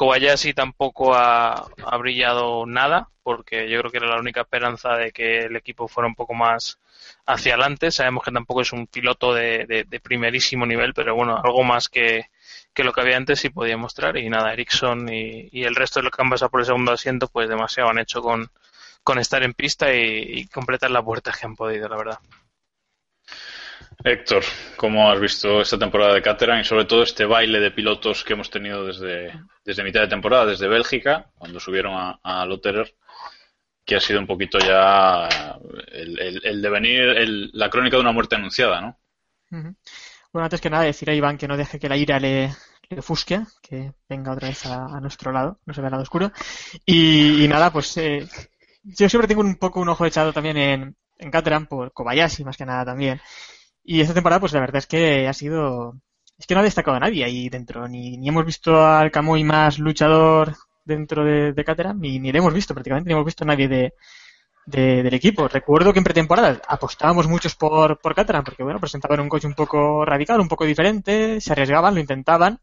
Kobayashi 0.00 0.54
tampoco 0.54 1.14
ha, 1.14 1.68
brillado 1.98 2.64
nada, 2.64 3.10
porque 3.22 3.68
yo 3.68 3.80
creo 3.80 3.90
que 3.90 3.98
era 3.98 4.08
la 4.08 4.18
única 4.18 4.40
esperanza 4.40 4.94
de 4.96 5.12
que 5.12 5.40
el 5.40 5.56
equipo 5.56 5.88
fuera 5.88 6.08
un 6.08 6.14
poco 6.14 6.32
más 6.32 6.78
hacia 7.26 7.52
adelante. 7.52 7.90
Sabemos 7.90 8.24
que 8.24 8.32
tampoco 8.32 8.62
es 8.62 8.72
un 8.72 8.86
piloto 8.86 9.34
de, 9.34 9.86
primerísimo 10.02 10.64
nivel, 10.64 10.94
pero 10.94 11.14
bueno, 11.14 11.36
algo 11.36 11.62
más 11.64 11.90
que, 11.90 12.30
que 12.72 12.82
lo 12.82 12.94
que 12.94 13.02
había 13.02 13.18
antes 13.18 13.40
sí 13.40 13.50
podía 13.50 13.76
mostrar. 13.76 14.16
Y 14.16 14.30
nada, 14.30 14.54
Ericsson 14.54 15.06
y, 15.12 15.64
el 15.64 15.74
resto 15.74 16.00
de 16.00 16.04
los 16.04 16.12
que 16.12 16.22
han 16.22 16.30
pasado 16.30 16.50
por 16.50 16.60
el 16.60 16.66
segundo 16.66 16.92
asiento, 16.92 17.28
pues 17.28 17.50
demasiado 17.50 17.90
han 17.90 17.98
hecho 17.98 18.22
con, 18.22 18.50
con 19.04 19.18
estar 19.18 19.42
en 19.42 19.52
pista 19.52 19.92
y, 19.92 20.00
y 20.00 20.46
completar 20.46 20.90
las 20.90 21.04
puertas 21.04 21.36
que 21.36 21.44
han 21.44 21.56
podido, 21.56 21.90
la 21.90 21.98
verdad. 21.98 22.18
Héctor, 24.04 24.42
¿cómo 24.76 25.10
has 25.10 25.20
visto 25.20 25.60
esta 25.60 25.78
temporada 25.78 26.14
de 26.14 26.22
Caterham 26.22 26.60
y 26.60 26.64
sobre 26.64 26.84
todo 26.86 27.02
este 27.02 27.24
baile 27.26 27.60
de 27.60 27.70
pilotos 27.70 28.24
que 28.24 28.32
hemos 28.32 28.50
tenido 28.50 28.86
desde, 28.86 29.32
desde 29.64 29.84
mitad 29.84 30.00
de 30.00 30.08
temporada, 30.08 30.46
desde 30.46 30.68
Bélgica, 30.68 31.30
cuando 31.36 31.60
subieron 31.60 31.94
a, 31.94 32.18
a 32.22 32.46
Lotterer, 32.46 32.94
que 33.84 33.96
ha 33.96 34.00
sido 34.00 34.20
un 34.20 34.26
poquito 34.26 34.58
ya 34.58 35.28
el, 35.92 36.40
el- 36.44 36.62
devenir, 36.62 37.00
el- 37.02 37.50
la 37.54 37.70
crónica 37.70 37.96
de 37.96 38.02
una 38.02 38.12
muerte 38.12 38.36
anunciada, 38.36 38.80
¿no? 38.80 38.98
Bueno, 40.32 40.44
antes 40.44 40.60
que 40.60 40.70
nada 40.70 40.84
decir 40.84 41.10
a 41.10 41.14
Iván 41.14 41.36
que 41.38 41.48
no 41.48 41.56
deje 41.56 41.78
que 41.78 41.88
la 41.88 41.96
ira 41.96 42.18
le, 42.20 42.50
le 42.88 42.98
ofusque, 42.98 43.40
que 43.62 43.92
venga 44.08 44.32
otra 44.32 44.48
vez 44.48 44.64
a, 44.66 44.84
a 44.96 45.00
nuestro 45.00 45.32
lado, 45.32 45.58
no 45.66 45.74
se 45.74 45.80
ve 45.80 45.88
al 45.88 45.92
lado 45.92 46.02
oscuro. 46.04 46.30
Y, 46.86 47.44
y 47.44 47.48
nada, 47.48 47.72
pues 47.72 47.96
eh, 47.96 48.26
yo 48.82 49.08
siempre 49.08 49.26
tengo 49.28 49.40
un 49.42 49.56
poco 49.56 49.80
un 49.80 49.88
ojo 49.88 50.06
echado 50.06 50.32
también 50.32 50.56
en, 50.56 50.96
en 51.18 51.30
Caterham 51.30 51.66
por 51.66 51.92
Kobayashi, 51.92 52.44
más 52.44 52.56
que 52.56 52.66
nada 52.66 52.84
también. 52.84 53.20
Y 53.82 54.00
esta 54.00 54.14
temporada, 54.14 54.40
pues 54.40 54.52
la 54.52 54.60
verdad 54.60 54.76
es 54.78 54.86
que 54.86 55.26
ha 55.28 55.32
sido... 55.32 55.94
Es 56.38 56.46
que 56.46 56.54
no 56.54 56.60
ha 56.60 56.64
destacado 56.64 56.96
a 56.96 57.00
nadie 57.00 57.24
ahí 57.24 57.48
dentro, 57.50 57.86
ni, 57.86 58.16
ni 58.16 58.28
hemos 58.28 58.46
visto 58.46 58.82
al 58.86 59.10
Kamui 59.10 59.44
más 59.44 59.78
luchador 59.78 60.54
dentro 60.84 61.22
de, 61.24 61.52
de 61.52 61.64
Caterham, 61.64 62.00
ni, 62.00 62.18
ni 62.18 62.32
le 62.32 62.38
hemos 62.38 62.54
visto 62.54 62.72
prácticamente, 62.72 63.08
ni 63.08 63.12
hemos 63.12 63.26
visto 63.26 63.44
a 63.44 63.46
nadie 63.46 63.68
de, 63.68 63.92
de- 64.66 65.02
del 65.04 65.14
equipo. 65.14 65.48
Recuerdo 65.48 65.92
que 65.92 66.00
en 66.00 66.04
pretemporada 66.04 66.60
apostábamos 66.68 67.28
muchos 67.28 67.56
por, 67.56 68.00
por 68.00 68.14
Caterham, 68.14 68.44
porque 68.44 68.62
bueno, 68.64 68.80
presentaban 68.80 69.20
un 69.20 69.28
coche 69.30 69.46
un 69.48 69.54
poco 69.54 70.04
radical, 70.04 70.40
un 70.40 70.48
poco 70.48 70.64
diferente, 70.66 71.40
se 71.40 71.52
arriesgaban, 71.52 71.94
lo 71.94 72.00
intentaban, 72.00 72.60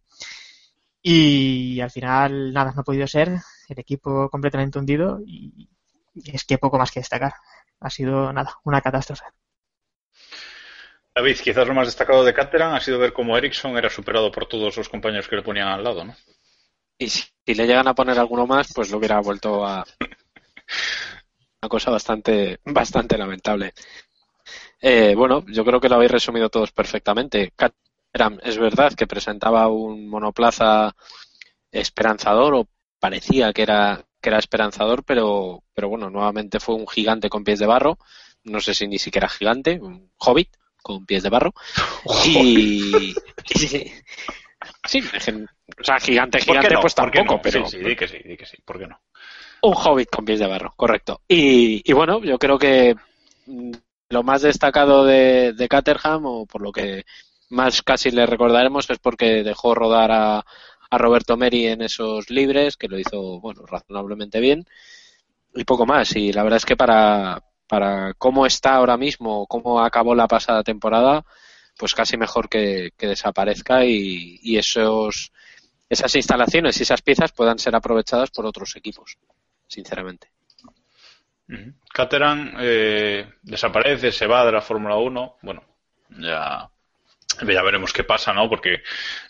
y 1.01 1.80
al 1.82 1.91
final 1.91 2.53
nada, 2.53 2.71
no 2.73 2.82
ha 2.82 2.84
podido 2.84 3.08
ser, 3.08 3.30
el 3.69 3.80
equipo 3.80 4.30
completamente 4.30 4.80
hundido, 4.80 5.19
y 5.25 5.69
es 6.25 6.43
que 6.45 6.58
poco 6.58 6.77
más 6.77 6.91
que 6.91 6.99
destacar. 6.99 7.34
Ha 7.80 7.89
sido 7.89 8.34
nada, 8.34 8.56
una 8.63 8.82
catástrofe. 8.82 9.23
David, 11.17 11.39
quizás 11.39 11.67
lo 11.67 11.73
más 11.73 11.88
destacado 11.88 12.23
de 12.23 12.32
Caterham 12.32 12.75
ha 12.75 12.80
sido 12.80 12.99
ver 12.99 13.12
cómo 13.12 13.36
Ericsson 13.36 13.75
era 13.75 13.89
superado 13.89 14.32
por 14.32 14.45
todos 14.45 14.77
los 14.77 14.88
compañeros 14.88 15.27
que 15.27 15.38
le 15.38 15.41
ponían 15.41 15.67
al 15.67 15.84
lado, 15.84 16.06
¿no? 16.06 16.15
Y 16.95 17.10
si, 17.10 17.23
si 17.43 17.56
le 17.56 17.65
llegan 17.65 17.88
a 17.88 17.95
poner 17.95 18.19
alguno 18.19 18.45
más, 18.45 18.71
pues 18.71 18.91
lo 18.91 18.99
hubiera 18.99 19.19
vuelto 19.19 19.65
a 19.65 19.84
una 21.63 21.69
cosa 21.69 21.89
bastante, 21.89 22.60
bastante 22.65 23.17
lamentable. 23.17 23.73
Eh, 24.80 25.15
bueno, 25.15 25.43
yo 25.47 25.65
creo 25.65 25.82
que 25.82 25.89
lo 25.89 25.95
habéis 25.95 26.12
resumido 26.12 26.49
todos 26.49 26.71
perfectamente. 26.71 27.51
Caterham 27.56 28.39
es 28.43 28.60
verdad 28.60 28.93
que 28.93 29.08
presentaba 29.08 29.69
un 29.69 30.08
monoplaza 30.08 30.95
esperanzador 31.71 32.53
o 32.53 32.67
parecía 32.99 33.53
que 33.53 33.63
era 33.63 34.06
que 34.21 34.30
era 34.30 34.38
esperanzador, 34.38 35.03
pero 35.03 35.63
pero 35.73 35.89
bueno, 35.89 36.12
nuevamente 36.12 36.60
fue 36.60 36.75
un 36.75 36.88
gigante 36.88 37.27
con 37.27 37.43
pies 37.43 37.58
de 37.58 37.65
barro. 37.65 37.97
No 38.43 38.60
sé 38.60 38.75
si 38.75 38.88
ni 38.88 38.99
siquiera 38.99 39.27
gigante, 39.27 39.80
un 39.82 40.12
hobbit 40.19 40.49
con 40.88 41.06
pies 41.06 41.23
de 41.23 41.30
barro. 41.30 41.54
Y 42.26 43.13
sí, 44.86 45.04
o 45.80 45.84
sea, 45.84 46.00
gigante, 46.00 46.39
¿Por 46.39 46.60
qué 46.60 46.69
gigante, 46.69 46.73
no? 46.73 46.82
pues 46.82 46.95
¿Por 46.95 47.12
qué 47.12 47.19
tampoco, 47.19 47.36
no? 47.36 47.41
pero 47.41 47.65
Sí, 47.65 47.78
sí, 47.78 47.84
di 47.84 47.95
que 47.95 48.08
sí, 48.08 48.17
di 48.23 48.38
que 48.38 48.45
sí, 48.45 48.58
¿por 48.65 48.80
qué 48.80 48.88
no? 48.88 49.00
un 49.62 49.73
hobbit 49.73 50.10
con 50.10 50.23
pies 50.26 50.39
de 50.39 50.47
barro, 50.47 50.73
correcto. 50.76 51.21
Y, 51.28 51.82
y 51.89 51.93
bueno, 51.93 52.23
yo 52.23 52.38
creo 52.38 52.58
que 52.58 52.95
lo 54.10 54.23
más 54.23 54.41
destacado 54.43 55.04
de, 55.06 55.54
de 55.54 55.67
Caterham, 55.67 56.26
o 56.26 56.45
por 56.45 56.62
lo 56.62 56.71
que 56.71 57.04
más 57.50 57.82
casi 57.82 58.12
le 58.12 58.26
recordaremos, 58.26 58.89
es 58.89 59.00
porque 59.00 59.43
dejó 59.43 59.73
rodar 59.76 60.12
a, 60.12 60.45
a 60.89 60.97
Roberto 60.97 61.38
Meri 61.38 61.67
en 61.67 61.82
esos 61.82 62.30
libres, 62.30 62.78
que 62.78 62.88
lo 62.88 63.00
hizo, 63.00 63.39
bueno, 63.39 63.65
razonablemente 63.65 64.39
bien, 64.39 64.65
y 65.54 65.63
poco 65.63 65.86
más. 65.86 66.15
Y 66.15 66.32
la 66.32 66.43
verdad 66.43 66.58
es 66.58 66.65
que 66.65 66.78
para, 66.78 67.41
para 67.67 68.13
cómo 68.15 68.45
está 68.45 68.75
ahora 68.75 68.97
mismo, 68.97 69.45
cómo 69.47 69.82
acabó 69.82 70.15
la 70.15 70.27
pasada 70.27 70.63
temporada, 70.63 71.25
pues 71.77 71.93
casi 71.93 72.17
mejor 72.17 72.49
que, 72.49 72.91
que 72.97 73.08
desaparezca 73.08 73.86
y, 73.86 74.39
y 74.41 74.58
esos 74.58 75.32
esas 75.89 76.15
instalaciones 76.15 76.80
y 76.80 76.84
esas 76.84 77.01
piezas 77.01 77.32
puedan 77.32 77.60
ser 77.60 77.75
aprovechadas 77.75 78.30
por 78.32 78.45
otros 78.45 78.75
equipos, 78.75 79.17
sinceramente. 79.67 80.30
Caterham 81.93 82.56
eh, 82.60 83.25
desaparece, 83.41 84.12
se 84.12 84.27
va 84.27 84.45
de 84.45 84.51
la 84.51 84.62
Fórmula 84.62 84.97
1. 84.97 85.38
Bueno, 85.41 85.63
ya, 86.10 86.69
ya 87.41 87.62
veremos 87.63 87.93
qué 87.93 88.03
pasa, 88.03 88.34
¿no? 88.34 88.49
Porque 88.49 88.84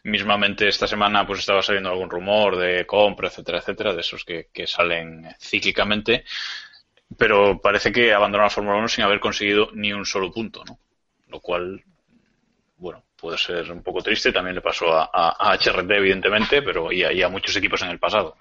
mismamente 0.04 0.68
esta 0.68 0.88
semana 0.88 1.28
pues 1.28 1.40
estaba 1.40 1.62
saliendo 1.62 1.92
algún 1.92 2.10
rumor 2.10 2.58
de 2.58 2.88
compra, 2.88 3.28
etcétera, 3.28 3.60
etcétera, 3.60 3.94
de 3.94 4.02
esos 4.02 4.26
que, 4.26 4.48
que 4.52 4.66
salen 4.66 5.28
cíclicamente. 5.40 6.26
Pero 7.16 7.62
parece 7.62 7.92
que 7.92 8.14
abandonó 8.14 8.44
la 8.44 8.50
Fórmula 8.50 8.78
1 8.78 8.88
sin 8.88 9.04
haber 9.04 9.20
conseguido 9.20 9.70
ni 9.74 9.94
un 9.94 10.06
solo 10.06 10.32
punto, 10.32 10.64
¿no? 10.66 10.78
Lo 11.30 11.40
cual, 11.40 11.84
bueno, 12.78 13.04
puede 13.16 13.38
ser 13.38 13.72
un 13.72 13.82
poco 13.82 14.02
triste. 14.02 14.32
También 14.32 14.56
le 14.56 14.62
pasó 14.62 14.88
a, 14.94 15.56
HRT, 15.56 15.92
evidentemente, 15.92 16.62
pero 16.62 16.92
y 16.92 17.04
a, 17.04 17.12
y 17.12 17.22
a 17.22 17.30
muchos 17.30 17.56
equipos 17.56 17.82
en 17.82 17.90
el 17.90 18.00
pasado. 18.00 18.38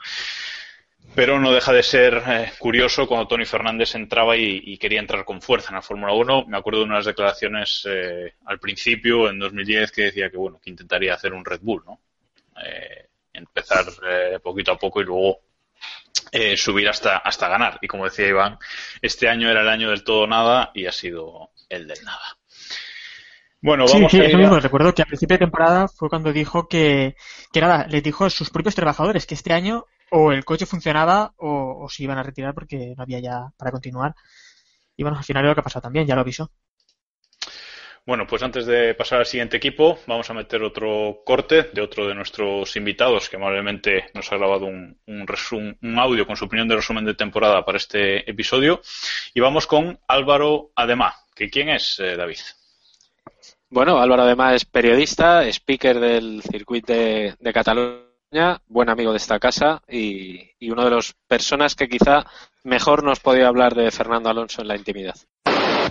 Pero 1.14 1.38
no 1.38 1.52
deja 1.52 1.72
de 1.72 1.83
ser 1.83 2.22
eh, 2.26 2.52
curioso 2.59 3.07
cuando 3.07 3.29
Tony 3.29 3.46
Fernández 3.46 3.94
entraba 3.94 4.37
y, 4.37 4.61
y 4.64 4.76
quería 4.76 5.00
entrar 5.00 5.24
con 5.24 5.40
fuerza 5.40 5.70
en 5.70 5.76
la 5.76 5.83
Fórmula 5.83 6.12
1. 6.12 6.46
Me 6.46 6.59
acuerdo 6.59 6.81
de 6.81 6.87
unas 6.87 7.07
declaraciones 7.07 7.87
eh, 7.88 8.35
al 8.44 8.59
principio, 8.59 9.31
en 9.31 9.38
2010, 9.38 9.92
que 9.92 10.02
decía 10.02 10.31
que 10.31 10.37
bueno 10.37 10.61
que 10.62 10.70
intentaría 10.70 11.14
hacer 11.14 11.33
un 11.33 11.44
Red 11.44 11.61
Bull, 11.62 11.85
¿no? 11.87 12.00
Eh, 12.64 13.07
empezar 13.33 13.85
eh, 14.09 14.38
poquito 14.42 14.72
a 14.72 14.79
poco 14.79 15.00
y 15.00 15.05
luego 15.05 15.40
eh, 16.32 16.56
subir 16.56 16.88
hasta, 16.88 17.18
hasta 17.18 17.48
ganar. 17.48 17.78
Y 17.82 17.88
como 17.88 18.04
decía 18.04 18.26
Iván, 18.28 18.58
este 19.02 19.28
año 19.28 19.48
era 19.50 19.62
el 19.62 19.68
año 19.68 19.90
del 19.90 20.04
todo 20.04 20.26
nada 20.26 20.70
y 20.74 20.86
ha 20.86 20.92
sido 20.92 21.50
el 21.68 21.86
del 21.86 22.04
nada. 22.04 22.38
Bueno, 23.60 23.86
Sí, 23.86 23.94
vamos 23.94 24.12
sí, 24.12 24.20
a 24.20 24.24
eso 24.24 24.36
a- 24.36 24.40
mismo. 24.40 24.60
Recuerdo 24.60 24.94
que 24.94 25.02
a 25.02 25.06
principio 25.06 25.34
de 25.34 25.38
temporada 25.46 25.88
fue 25.88 26.08
cuando 26.08 26.32
dijo 26.32 26.68
que, 26.68 27.16
que 27.52 27.60
nada, 27.60 27.86
les 27.88 28.02
dijo 28.02 28.24
a 28.24 28.30
sus 28.30 28.50
propios 28.50 28.74
trabajadores 28.74 29.26
que 29.26 29.34
este 29.34 29.52
año 29.52 29.86
o 30.10 30.30
el 30.32 30.44
coche 30.44 30.66
funcionaba 30.66 31.32
o, 31.36 31.84
o 31.84 31.88
se 31.88 32.04
iban 32.04 32.18
a 32.18 32.22
retirar 32.22 32.54
porque 32.54 32.94
no 32.96 33.02
había 33.02 33.18
ya 33.20 33.48
para 33.56 33.72
continuar. 33.72 34.14
Y 34.96 35.02
bueno, 35.02 35.18
al 35.18 35.24
final 35.24 35.44
es 35.44 35.48
lo 35.50 35.54
que 35.54 35.60
ha 35.60 35.64
pasado 35.64 35.82
también, 35.82 36.06
ya 36.06 36.14
lo 36.14 36.20
avisó. 36.22 36.50
Bueno, 38.06 38.24
pues 38.24 38.40
antes 38.44 38.66
de 38.66 38.94
pasar 38.94 39.18
al 39.18 39.26
siguiente 39.26 39.56
equipo, 39.56 39.98
vamos 40.06 40.30
a 40.30 40.34
meter 40.34 40.62
otro 40.62 41.22
corte 41.24 41.64
de 41.72 41.82
otro 41.82 42.06
de 42.06 42.14
nuestros 42.14 42.76
invitados 42.76 43.28
que 43.28 43.34
amablemente 43.34 44.10
nos 44.14 44.30
ha 44.30 44.36
grabado 44.36 44.66
un, 44.66 44.96
un, 45.08 45.98
audio 45.98 46.24
con 46.24 46.36
su 46.36 46.44
opinión 46.44 46.68
de 46.68 46.76
resumen 46.76 47.04
de 47.04 47.14
temporada 47.14 47.64
para 47.64 47.78
este 47.78 48.30
episodio. 48.30 48.80
Y 49.34 49.40
vamos 49.40 49.66
con 49.66 49.98
Álvaro 50.06 50.70
Ademá. 50.76 51.16
¿Que 51.34 51.50
¿Quién 51.50 51.68
es, 51.68 51.98
eh, 51.98 52.14
David? 52.16 52.38
Bueno, 53.70 53.98
Álvaro 53.98 54.22
Ademá 54.22 54.54
es 54.54 54.64
periodista, 54.64 55.44
speaker 55.48 55.98
del 55.98 56.42
circuito 56.48 56.92
de, 56.92 57.34
Cataluña, 57.52 58.62
buen 58.68 58.88
amigo 58.88 59.10
de 59.10 59.18
esta 59.18 59.40
casa 59.40 59.82
y, 59.88 60.52
y 60.60 60.70
una 60.70 60.84
de 60.84 60.92
las 60.92 61.12
personas 61.26 61.74
que 61.74 61.88
quizá 61.88 62.24
mejor 62.62 63.02
nos 63.02 63.18
podía 63.18 63.48
hablar 63.48 63.74
de 63.74 63.90
Fernando 63.90 64.30
Alonso 64.30 64.62
en 64.62 64.68
la 64.68 64.76
intimidad. 64.76 65.16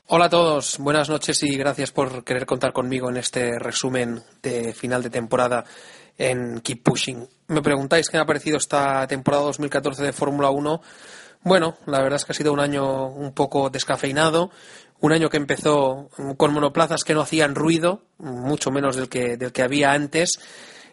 Hola 0.07 0.25
a 0.25 0.29
todos, 0.29 0.77
buenas 0.77 1.09
noches 1.09 1.41
y 1.41 1.57
gracias 1.57 1.89
por 1.89 2.23
querer 2.23 2.45
contar 2.45 2.73
conmigo 2.73 3.09
en 3.09 3.17
este 3.17 3.57
resumen 3.57 4.21
de 4.43 4.71
final 4.71 5.01
de 5.01 5.09
temporada 5.09 5.65
en 6.15 6.59
Keep 6.59 6.83
Pushing. 6.83 7.27
Me 7.47 7.63
preguntáis 7.63 8.07
qué 8.07 8.17
me 8.17 8.21
ha 8.21 8.27
parecido 8.27 8.57
esta 8.57 9.07
temporada 9.07 9.45
2014 9.45 10.03
de 10.03 10.13
Fórmula 10.13 10.51
1. 10.51 10.79
Bueno, 11.41 11.77
la 11.87 12.03
verdad 12.03 12.17
es 12.17 12.25
que 12.25 12.33
ha 12.33 12.35
sido 12.35 12.53
un 12.53 12.59
año 12.59 13.07
un 13.07 13.33
poco 13.33 13.71
descafeinado, 13.71 14.51
un 14.99 15.11
año 15.11 15.27
que 15.27 15.37
empezó 15.37 16.11
con 16.37 16.53
monoplazas 16.53 17.03
que 17.03 17.15
no 17.15 17.21
hacían 17.21 17.55
ruido, 17.55 18.03
mucho 18.19 18.69
menos 18.69 18.97
del 18.97 19.09
que, 19.09 19.37
del 19.37 19.53
que 19.53 19.63
había 19.63 19.93
antes, 19.93 20.39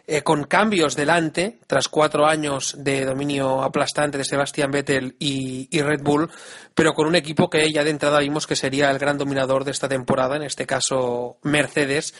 eh, 0.05 0.21
con 0.21 0.43
cambios 0.43 0.95
delante, 0.95 1.59
tras 1.65 1.87
cuatro 1.87 2.25
años 2.25 2.75
de 2.77 3.05
dominio 3.05 3.63
aplastante 3.63 4.17
de 4.17 4.25
Sebastian 4.25 4.69
Vettel 4.69 5.15
y, 5.17 5.69
y, 5.71 5.81
Red 5.81 6.01
Bull, 6.01 6.29
pero 6.75 6.93
con 6.93 7.07
un 7.07 7.15
equipo 7.15 7.49
que 7.49 7.71
ya 7.71 7.83
de 7.83 7.91
entrada 7.91 8.19
vimos 8.19 8.45
que 8.45 8.57
sería 8.57 8.91
el 8.91 8.99
gran 8.99 9.17
dominador 9.17 9.63
de 9.63 9.71
esta 9.71 9.87
temporada, 9.87 10.35
en 10.35 10.43
este 10.43 10.65
caso 10.65 11.37
Mercedes, 11.41 12.13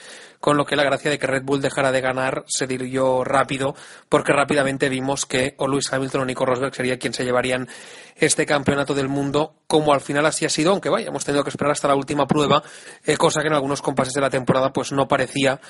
con 0.44 0.58
lo 0.58 0.66
que 0.66 0.76
la 0.76 0.84
gracia 0.84 1.10
de 1.10 1.18
que 1.18 1.26
Red 1.26 1.44
Bull 1.44 1.62
dejara 1.62 1.94
de 1.94 2.02
ganar 2.02 2.44
se 2.50 2.68
diluyó 2.68 3.24
rápido, 3.24 3.78
porque 4.10 4.34
rápidamente 4.34 4.90
vimos 4.90 5.26
que 5.26 5.56
o 5.58 5.70
Lewis 5.70 5.94
Hamilton 5.94 6.20
o 6.20 6.26
Nico 6.26 6.46
Rosberg 6.46 6.76
sería 6.76 7.00
quien 7.00 7.14
se 7.14 7.24
llevarían 7.24 7.70
este 8.18 8.46
campeonato 8.46 8.94
del 8.94 9.08
mundo, 9.08 9.56
como 9.68 9.94
al 9.94 10.02
final 10.02 10.26
así 10.26 10.44
ha 10.44 10.50
sido, 10.50 10.72
aunque 10.72 10.90
vaya, 10.90 11.08
hemos 11.08 11.24
tenido 11.24 11.46
que 11.46 11.50
esperar 11.50 11.72
hasta 11.72 11.88
la 11.88 11.96
última 11.96 12.28
prueba, 12.28 12.62
eh, 13.06 13.16
cosa 13.16 13.40
que 13.40 13.48
en 13.48 13.54
algunos 13.54 13.82
compases 13.82 14.14
de 14.16 14.20
la 14.20 14.30
temporada 14.30 14.74
pues 14.74 14.92
no 14.92 15.08
parecía 15.08 15.62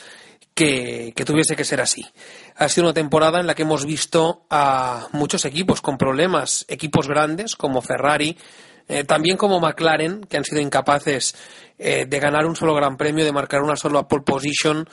que, 0.55 1.13
que, 1.15 1.23
tuviese 1.23 1.55
que 1.55 1.65
ser 1.65 1.79
así. 1.79 2.07
Ha 2.55 2.67
sido 2.67 2.88
una 2.88 2.95
temporada 2.95 3.39
en 3.39 3.45
la 3.45 3.53
que 3.53 3.62
hemos 3.62 3.86
visto 3.86 4.47
a 4.49 5.07
muchos 5.12 5.45
equipos 5.45 5.81
con 5.81 5.99
problemas, 5.99 6.65
equipos 6.67 7.07
grandes 7.07 7.55
como 7.55 7.79
Ferrari, 7.83 8.39
eh, 8.87 9.03
también 9.03 9.37
como 9.37 9.59
McLaren, 9.59 10.21
que 10.21 10.37
han 10.37 10.43
sido 10.43 10.61
incapaces 10.61 11.35
eh, 11.77 12.05
de 12.07 12.19
ganar 12.19 12.45
un 12.45 12.55
solo 12.55 12.73
gran 12.73 12.97
premio, 12.97 13.25
de 13.25 13.31
marcar 13.31 13.61
una 13.61 13.75
sola 13.75 14.07
pole 14.07 14.23
position, 14.23 14.87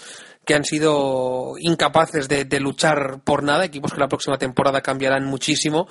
que 0.50 0.56
han 0.56 0.64
sido 0.64 1.54
incapaces 1.60 2.28
de, 2.28 2.58
luchar 2.58 3.20
por 3.22 3.44
nada, 3.44 3.64
equipos 3.64 3.92
que 3.92 4.00
la 4.00 4.08
próxima 4.08 4.36
temporada 4.36 4.80
cambiarán 4.80 5.24
muchísimo. 5.24 5.86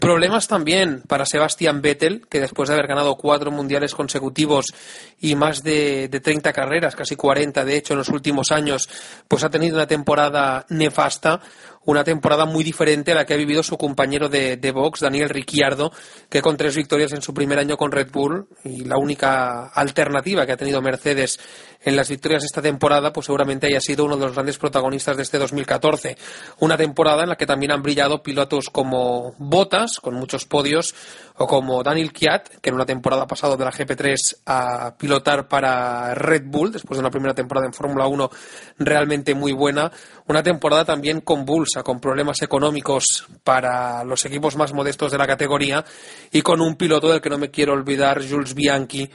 Problemas 0.00 0.48
también 0.48 1.02
para 1.06 1.26
Sebastian 1.26 1.82
Vettel, 1.82 2.26
que 2.26 2.40
después 2.40 2.70
de 2.70 2.74
haber 2.74 2.86
ganado 2.86 3.16
cuatro 3.16 3.50
mundiales 3.50 3.94
consecutivos 3.94 4.72
y 5.20 5.34
más 5.34 5.62
de, 5.62 6.08
de 6.08 6.20
30 6.20 6.54
carreras, 6.54 6.96
casi 6.96 7.16
40 7.16 7.66
de 7.66 7.76
hecho 7.76 7.92
en 7.92 7.98
los 7.98 8.08
últimos 8.08 8.50
años, 8.50 8.88
pues 9.28 9.44
ha 9.44 9.50
tenido 9.50 9.76
una 9.76 9.86
temporada 9.86 10.64
nefasta 10.70 11.42
una 11.88 12.04
temporada 12.04 12.44
muy 12.44 12.64
diferente 12.64 13.12
a 13.12 13.14
la 13.14 13.24
que 13.24 13.32
ha 13.32 13.38
vivido 13.38 13.62
su 13.62 13.78
compañero 13.78 14.28
de, 14.28 14.58
de 14.58 14.72
Vox, 14.72 15.00
Daniel 15.00 15.30
Ricciardo, 15.30 15.90
que 16.28 16.42
con 16.42 16.58
tres 16.58 16.76
victorias 16.76 17.14
en 17.14 17.22
su 17.22 17.32
primer 17.32 17.58
año 17.58 17.78
con 17.78 17.90
Red 17.90 18.10
Bull 18.12 18.46
y 18.62 18.84
la 18.84 18.98
única 18.98 19.68
alternativa 19.68 20.44
que 20.44 20.52
ha 20.52 20.58
tenido 20.58 20.82
Mercedes 20.82 21.40
en 21.80 21.96
las 21.96 22.08
victorias 22.08 22.42
de 22.42 22.46
esta 22.46 22.62
temporada, 22.62 23.12
pues 23.12 23.26
seguramente 23.26 23.66
haya 23.66 23.80
sido 23.80 24.04
uno 24.04 24.16
de 24.16 24.26
los 24.26 24.34
grandes 24.34 24.58
protagonistas 24.58 25.16
de 25.16 25.22
este 25.22 25.38
2014. 25.38 26.16
Una 26.58 26.76
temporada 26.76 27.22
en 27.22 27.28
la 27.28 27.36
que 27.36 27.46
también 27.46 27.72
han 27.72 27.82
brillado 27.82 28.22
pilotos 28.22 28.68
como 28.70 29.34
Bottas, 29.38 30.00
con 30.00 30.14
muchos 30.14 30.44
podios, 30.44 30.94
o 31.36 31.46
como 31.46 31.82
Daniel 31.82 32.12
Kiat, 32.12 32.48
que 32.60 32.70
en 32.70 32.74
una 32.74 32.84
temporada 32.84 33.26
pasado 33.26 33.56
de 33.56 33.64
la 33.64 33.70
GP3 33.70 34.16
a 34.46 34.96
pilotar 34.96 35.46
para 35.46 36.14
Red 36.14 36.44
Bull, 36.46 36.72
después 36.72 36.98
de 36.98 37.00
una 37.00 37.10
primera 37.10 37.34
temporada 37.34 37.66
en 37.66 37.72
Fórmula 37.72 38.06
1 38.08 38.30
realmente 38.78 39.34
muy 39.34 39.52
buena. 39.52 39.92
Una 40.26 40.42
temporada 40.42 40.84
también 40.84 41.20
convulsa, 41.20 41.82
con 41.84 42.00
problemas 42.00 42.42
económicos 42.42 43.28
para 43.44 44.02
los 44.04 44.24
equipos 44.24 44.56
más 44.56 44.72
modestos 44.72 45.12
de 45.12 45.18
la 45.18 45.26
categoría 45.26 45.84
y 46.32 46.42
con 46.42 46.60
un 46.60 46.76
piloto 46.76 47.08
del 47.08 47.20
que 47.20 47.30
no 47.30 47.38
me 47.38 47.50
quiero 47.50 47.72
olvidar, 47.72 48.20
Jules 48.28 48.54
Bianchi, 48.54 49.08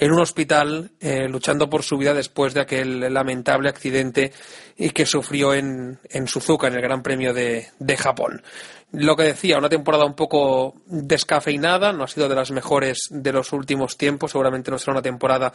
en 0.00 0.12
un 0.12 0.20
hospital 0.20 0.90
eh, 0.98 1.28
luchando 1.28 1.68
por 1.68 1.82
su 1.82 1.98
vida 1.98 2.14
después 2.14 2.54
de 2.54 2.62
aquel 2.62 3.12
lamentable 3.12 3.68
accidente 3.68 4.32
y 4.78 4.90
que 4.90 5.04
sufrió 5.04 5.52
en, 5.52 5.98
en 6.08 6.26
Suzuka 6.26 6.68
en 6.68 6.74
el 6.74 6.80
Gran 6.80 7.02
Premio 7.02 7.34
de, 7.34 7.68
de 7.78 7.96
Japón. 7.98 8.42
Lo 8.92 9.14
que 9.14 9.22
decía, 9.22 9.56
una 9.56 9.68
temporada 9.68 10.04
un 10.04 10.14
poco 10.14 10.74
descafeinada, 10.86 11.92
no 11.92 12.02
ha 12.02 12.08
sido 12.08 12.28
de 12.28 12.34
las 12.34 12.50
mejores 12.50 13.06
de 13.10 13.32
los 13.32 13.52
últimos 13.52 13.96
tiempos, 13.96 14.32
seguramente 14.32 14.72
no 14.72 14.78
será 14.78 14.94
una 14.94 15.02
temporada 15.02 15.52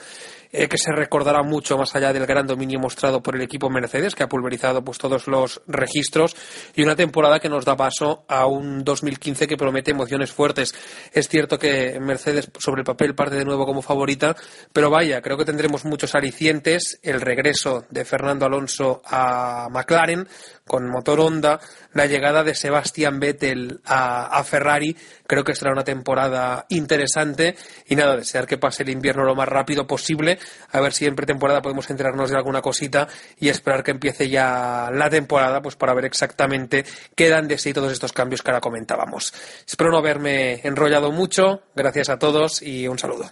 eh, 0.53 0.69
que 0.69 0.77
se 0.77 0.93
recordará 0.93 1.43
mucho 1.43 1.77
más 1.77 1.93
allá 1.95 2.13
del 2.13 2.25
gran 2.25 2.47
dominio 2.47 2.79
mostrado 2.79 3.21
por 3.21 3.35
el 3.35 3.41
equipo 3.41 3.69
Mercedes, 3.69 4.15
que 4.15 4.23
ha 4.23 4.29
pulverizado 4.29 4.85
pues 4.85 4.99
todos 4.99 5.27
los 5.27 5.61
registros, 5.67 6.33
y 6.75 6.83
una 6.83 6.95
temporada 6.95 7.41
que 7.41 7.49
nos 7.49 7.65
da 7.65 7.75
paso 7.75 8.23
a 8.29 8.45
un 8.45 8.85
2015 8.85 9.47
que 9.47 9.57
promete 9.57 9.91
emociones 9.91 10.31
fuertes. 10.31 10.73
Es 11.11 11.27
cierto 11.27 11.59
que 11.59 11.99
Mercedes 11.99 12.49
sobre 12.57 12.81
el 12.81 12.85
papel 12.85 13.15
parte 13.15 13.35
de 13.35 13.43
nuevo 13.43 13.65
como 13.65 13.81
favorita, 13.81 14.33
pero 14.71 14.89
vaya, 14.89 15.21
creo 15.21 15.37
que 15.37 15.43
tendremos 15.43 15.83
muchos 15.83 16.15
alicientes, 16.15 16.99
el 17.03 17.19
regreso 17.19 17.85
de 17.89 18.05
Fernando 18.05 18.45
Alonso 18.45 19.01
a 19.03 19.67
McLaren 19.69 20.25
con 20.67 20.89
motor 20.89 21.19
Honda, 21.19 21.59
la 21.93 22.07
llegada 22.07 22.43
de 22.43 22.55
Sebastian 22.55 23.19
Vettel 23.19 23.81
a, 23.85 24.25
a, 24.25 24.43
Ferrari, 24.43 24.95
creo 25.27 25.43
que 25.43 25.53
será 25.53 25.71
una 25.71 25.83
temporada 25.83 26.65
interesante 26.69 27.55
y 27.87 27.95
nada, 27.95 28.17
desear 28.17 28.47
que 28.47 28.57
pase 28.57 28.81
el 28.81 28.89
invierno 28.89 29.23
lo 29.23 29.35
más 29.35 29.47
rápido 29.47 29.85
posible, 29.85 30.39
a 30.71 30.81
ver 30.81 30.93
si 30.93 31.05
en 31.05 31.15
pretemporada 31.15 31.61
podemos 31.61 31.87
enterarnos 31.89 32.31
de 32.31 32.37
alguna 32.37 32.61
cosita 32.61 33.07
y 33.39 33.49
esperar 33.49 33.83
que 33.83 33.91
empiece 33.91 34.27
ya 34.27 34.89
la 34.91 35.09
temporada 35.09 35.61
pues 35.61 35.75
para 35.75 35.93
ver 35.93 36.05
exactamente 36.05 36.83
qué 37.15 37.29
dan 37.29 37.47
de 37.47 37.59
sí 37.59 37.71
todos 37.71 37.91
estos 37.91 38.11
cambios 38.11 38.41
que 38.41 38.49
ahora 38.49 38.61
comentábamos. 38.61 39.33
Espero 39.67 39.91
no 39.91 39.99
haberme 39.99 40.61
enrollado 40.63 41.11
mucho, 41.11 41.61
gracias 41.75 42.09
a 42.09 42.17
todos 42.17 42.63
y 42.63 42.87
un 42.87 42.97
saludo. 42.97 43.31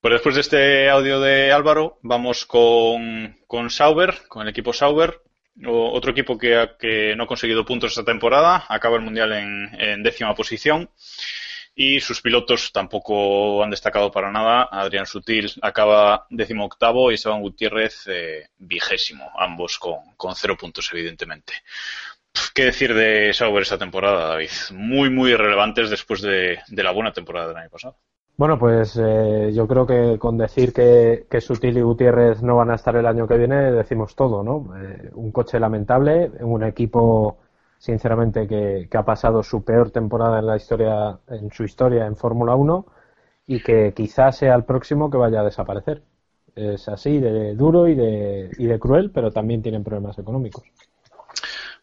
Pues 0.00 0.12
después 0.12 0.34
de 0.34 0.40
este 0.40 0.90
audio 0.90 1.20
de 1.20 1.52
Álvaro, 1.52 1.98
vamos 2.02 2.46
con, 2.46 3.36
con 3.46 3.70
Sauber, 3.70 4.22
con 4.28 4.42
el 4.42 4.48
equipo 4.48 4.72
Sauber, 4.72 5.20
otro 5.64 6.10
equipo 6.10 6.36
que, 6.36 7.14
no 7.16 7.24
ha 7.24 7.26
conseguido 7.26 7.64
puntos 7.64 7.92
esta 7.92 8.04
temporada, 8.04 8.64
acaba 8.68 8.96
el 8.96 9.02
Mundial 9.02 9.32
en, 9.32 10.02
décima 10.02 10.34
posición 10.34 10.90
y 11.74 12.00
sus 12.00 12.22
pilotos 12.22 12.72
tampoco 12.72 13.62
han 13.62 13.70
destacado 13.70 14.10
para 14.10 14.30
nada. 14.30 14.68
Adrián 14.70 15.06
Sutil 15.06 15.52
acaba 15.62 16.26
décimo 16.30 16.64
octavo 16.64 17.10
y 17.10 17.14
Esteban 17.14 17.42
Gutiérrez 17.42 18.04
eh, 18.06 18.48
vigésimo, 18.58 19.30
ambos 19.38 19.78
con, 19.78 20.14
con, 20.16 20.34
cero 20.34 20.56
puntos 20.58 20.88
evidentemente. 20.92 21.52
¿Qué 22.54 22.64
decir 22.64 22.94
de 22.94 23.32
Sauber 23.32 23.62
esta 23.62 23.78
temporada, 23.78 24.28
David? 24.28 24.50
Muy, 24.72 25.10
muy 25.10 25.34
relevantes 25.34 25.90
después 25.90 26.20
de, 26.20 26.58
de 26.66 26.82
la 26.82 26.92
buena 26.92 27.12
temporada 27.12 27.48
del 27.48 27.56
año 27.56 27.70
pasado. 27.70 27.98
Bueno, 28.36 28.58
pues 28.58 28.96
eh, 28.98 29.50
yo 29.54 29.66
creo 29.66 29.86
que 29.86 30.18
con 30.18 30.36
decir 30.36 30.72
que, 30.74 31.26
que, 31.30 31.40
Sutil 31.40 31.78
y 31.78 31.80
Gutiérrez 31.80 32.42
no 32.42 32.56
van 32.56 32.70
a 32.70 32.74
estar 32.74 32.94
el 32.96 33.06
año 33.06 33.26
que 33.26 33.38
viene 33.38 33.72
decimos 33.72 34.14
todo, 34.14 34.42
¿no? 34.42 34.76
Eh, 34.76 35.10
un 35.14 35.32
coche 35.32 35.58
lamentable, 35.58 36.30
un 36.40 36.62
equipo 36.62 37.38
sinceramente 37.78 38.46
que, 38.46 38.88
ha 38.92 39.04
pasado 39.04 39.42
su 39.42 39.64
peor 39.64 39.90
temporada 39.90 40.38
en 40.38 40.46
la 40.46 40.56
historia, 40.56 41.18
en 41.28 41.50
su 41.50 41.64
historia 41.64 42.06
en 42.06 42.16
Fórmula 42.16 42.54
1 42.56 42.86
y 43.46 43.62
que 43.62 43.94
quizás 43.94 44.36
sea 44.36 44.54
el 44.54 44.64
próximo 44.64 45.10
que 45.10 45.18
vaya 45.18 45.40
a 45.40 45.44
desaparecer. 45.44 46.02
Es 46.54 46.88
así 46.88 47.18
de 47.20 47.54
duro 47.54 47.88
y 47.88 47.94
de, 47.94 48.50
y 48.58 48.66
de 48.66 48.78
cruel, 48.78 49.10
pero 49.12 49.30
también 49.32 49.62
tienen 49.62 49.84
problemas 49.84 50.18
económicos 50.18 50.64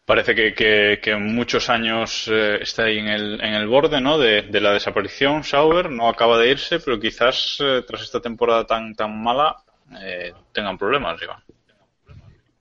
parece 0.04 0.34
que, 0.34 1.00
que, 1.00 1.16
muchos 1.16 1.70
años 1.70 2.28
eh, 2.30 2.58
está 2.60 2.84
ahí 2.84 2.98
en 2.98 3.08
el, 3.08 3.40
en 3.40 3.54
el 3.54 3.66
borde 3.66 4.00
¿no? 4.00 4.18
de, 4.18 4.42
de, 4.42 4.60
la 4.60 4.72
desaparición. 4.72 5.44
Sauber 5.44 5.90
no 5.90 6.08
acaba 6.08 6.38
de 6.38 6.50
irse, 6.50 6.80
pero 6.80 7.00
quizás 7.00 7.58
eh, 7.60 7.82
tras 7.86 8.02
esta 8.02 8.20
temporada 8.20 8.66
tan, 8.66 8.94
tan 8.94 9.22
mala 9.22 9.56
eh, 10.00 10.32
tengan 10.52 10.78
problemas, 10.78 11.20
Iván. 11.22 11.42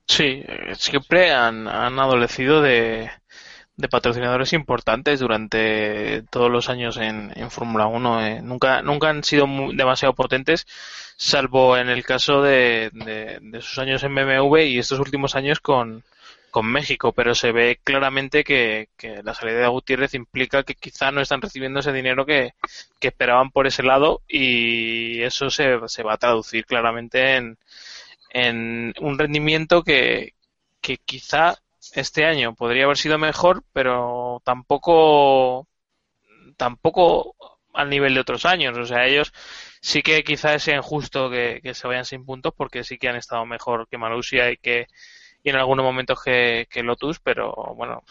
Sí, 0.05 0.43
siempre 0.73 1.31
han, 1.31 1.67
han 1.67 1.97
adolecido 1.97 2.61
de, 2.61 3.09
de 3.75 3.89
patrocinadores 3.89 4.53
importantes 4.53 5.19
durante 5.19 6.23
todos 6.29 6.51
los 6.51 6.69
años 6.69 6.97
en, 6.97 7.31
en 7.35 7.49
Fórmula 7.49 7.87
1. 7.87 8.25
Eh. 8.25 8.41
Nunca, 8.41 8.81
nunca 8.81 9.09
han 9.09 9.23
sido 9.23 9.47
muy, 9.47 9.75
demasiado 9.75 10.13
potentes, 10.13 10.67
salvo 11.17 11.77
en 11.77 11.89
el 11.89 12.03
caso 12.05 12.41
de, 12.41 12.89
de, 12.93 13.39
de 13.41 13.61
sus 13.61 13.79
años 13.79 14.03
en 14.03 14.13
BMW 14.13 14.57
y 14.59 14.79
estos 14.79 14.99
últimos 14.99 15.35
años 15.35 15.59
con, 15.59 16.03
con 16.53 16.67
México, 16.67 17.13
pero 17.13 17.33
se 17.33 17.51
ve 17.51 17.79
claramente 17.83 18.43
que, 18.43 18.89
la 19.23 19.33
salida 19.33 19.57
de 19.61 19.67
Gutiérrez 19.67 20.13
implica 20.13 20.61
que 20.61 20.75
quizá 20.75 21.11
no 21.11 21.19
están 21.19 21.41
recibiendo 21.41 21.79
ese 21.79 21.91
dinero 21.91 22.27
que, 22.27 22.53
esperaban 23.01 23.49
por 23.49 23.65
ese 23.65 23.81
lado 23.81 24.21
y 24.27 25.21
eso 25.23 25.49
se, 25.49 25.79
se, 25.87 26.03
va 26.03 26.13
a 26.13 26.17
traducir 26.17 26.65
claramente 26.65 27.37
en, 27.37 27.57
en 28.29 28.93
un 29.01 29.17
rendimiento 29.17 29.83
que, 29.83 30.35
que 30.79 30.97
quizá 30.97 31.55
este 31.93 32.25
año 32.25 32.53
podría 32.53 32.85
haber 32.85 32.97
sido 32.97 33.17
mejor, 33.17 33.63
pero 33.73 34.39
tampoco 34.45 35.67
tampoco 36.55 37.35
al 37.73 37.89
nivel 37.89 38.13
de 38.13 38.21
otros 38.21 38.45
años. 38.45 38.77
O 38.77 38.85
sea, 38.85 39.07
ellos 39.07 39.33
sí 39.81 40.03
que 40.03 40.23
quizás 40.23 40.67
es 40.67 40.75
injusto 40.75 41.31
que, 41.31 41.61
se 41.73 41.87
vayan 41.87 42.05
sin 42.05 42.25
puntos 42.25 42.53
porque 42.55 42.83
sí 42.83 42.99
que 42.99 43.09
han 43.09 43.15
estado 43.15 43.43
mejor 43.47 43.87
que 43.89 43.97
Malusia 43.97 44.51
y 44.51 44.57
que 44.57 44.87
y 45.43 45.49
en 45.49 45.57
algunos 45.57 45.83
momentos 45.83 46.21
que, 46.23 46.67
que 46.69 46.83
Lotus, 46.83 47.19
pero 47.19 47.53
bueno, 47.75 48.03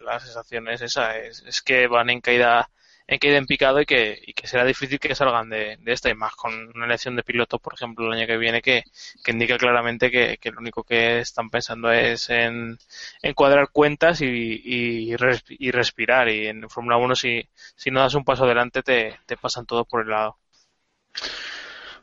la 0.00 0.20
sensación 0.20 0.68
es 0.68 0.82
esa, 0.82 1.16
es, 1.18 1.42
es 1.46 1.62
que 1.62 1.86
van 1.88 2.10
en 2.10 2.20
caída 2.20 2.70
en 3.08 3.18
caída 3.18 3.38
en 3.38 3.46
picado 3.46 3.80
y 3.80 3.86
que, 3.86 4.20
y 4.26 4.32
que 4.32 4.46
será 4.46 4.64
difícil 4.64 4.98
que 4.98 5.14
salgan 5.14 5.48
de, 5.48 5.76
de, 5.80 5.92
esta 5.92 6.10
y 6.10 6.14
más 6.14 6.34
con 6.34 6.52
una 6.74 6.86
elección 6.86 7.14
de 7.16 7.22
pilotos, 7.22 7.60
por 7.60 7.74
ejemplo, 7.74 8.06
el 8.06 8.18
año 8.18 8.26
que 8.26 8.36
viene 8.36 8.60
que, 8.62 8.82
que 9.24 9.30
indica 9.30 9.56
claramente 9.58 10.10
que, 10.10 10.38
que, 10.38 10.50
lo 10.50 10.58
único 10.60 10.82
que 10.84 11.20
están 11.20 11.50
pensando 11.50 11.90
es 11.92 12.30
en, 12.30 12.78
en 13.22 13.34
cuadrar 13.34 13.70
cuentas 13.70 14.20
y, 14.22 14.26
y, 14.26 15.16
respirar 15.16 16.28
y 16.28 16.48
en 16.48 16.68
Fórmula 16.68 16.96
1 16.96 17.14
si, 17.14 17.48
si 17.76 17.90
no 17.90 18.00
das 18.00 18.14
un 18.14 18.24
paso 18.24 18.44
adelante 18.44 18.82
te, 18.82 19.18
te 19.26 19.36
pasan 19.36 19.66
todos 19.66 19.86
por 19.86 20.02
el 20.02 20.10
lado. 20.10 20.38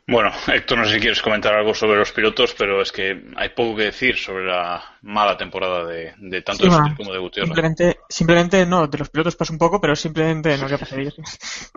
Bueno, 0.06 0.30
Héctor, 0.48 0.78
no 0.78 0.84
sé 0.84 0.94
si 0.94 1.00
quieres 1.00 1.22
comentar 1.22 1.54
algo 1.54 1.74
sobre 1.74 1.98
los 1.98 2.12
pilotos, 2.12 2.54
pero 2.58 2.82
es 2.82 2.92
que 2.92 3.24
hay 3.36 3.48
poco 3.50 3.76
que 3.76 3.84
decir 3.84 4.18
sobre 4.18 4.44
la 4.44 4.98
mala 5.00 5.36
temporada 5.38 5.86
de, 5.86 6.12
de 6.18 6.42
tanto 6.42 6.64
sí, 6.64 6.70
de 6.70 6.94
como 6.94 7.12
de 7.12 7.18
Gutiérrez. 7.18 7.48
Simplemente, 7.48 7.98
simplemente 8.08 8.66
no, 8.66 8.86
de 8.86 8.98
los 8.98 9.08
pilotos 9.08 9.34
pasa 9.34 9.52
un 9.54 9.58
poco, 9.58 9.80
pero 9.80 9.96
simplemente 9.96 10.58
no, 10.58 10.66
¿qué 10.66 10.76
pasa 10.76 10.96
de 10.96 11.02
ellos? 11.02 11.16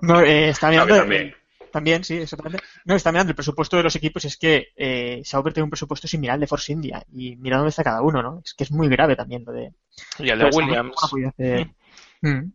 No, 0.01 0.19
eh, 0.19 0.49
está 0.49 0.69
mirando, 0.69 0.97
también. 0.97 1.33
También, 1.71 2.03
sí, 2.03 2.15
exactamente. 2.15 2.65
No, 2.83 2.95
está 2.95 3.13
mirando 3.13 3.31
el 3.31 3.35
presupuesto 3.35 3.77
de 3.77 3.83
los 3.83 3.95
equipos, 3.95 4.25
es 4.25 4.35
que 4.35 4.73
eh, 4.75 5.21
Sauber 5.23 5.53
tiene 5.53 5.65
un 5.65 5.69
presupuesto 5.69 6.07
similar 6.07 6.33
al 6.33 6.41
de 6.41 6.47
Force 6.47 6.71
India, 6.71 7.03
y 7.13 7.37
mira 7.37 7.57
dónde 7.57 7.69
está 7.69 7.83
cada 7.83 8.01
uno, 8.01 8.21
¿no? 8.21 8.41
Es 8.43 8.53
que 8.53 8.65
es 8.65 8.71
muy 8.71 8.89
grave 8.89 9.15
también 9.15 9.43
lo 9.45 9.53
de... 9.53 9.71
Y 10.19 10.29
el 10.29 10.39
de 10.39 10.49
Williams. 10.53 10.95
Hacer... 11.01 11.67
Mm. 12.21 12.51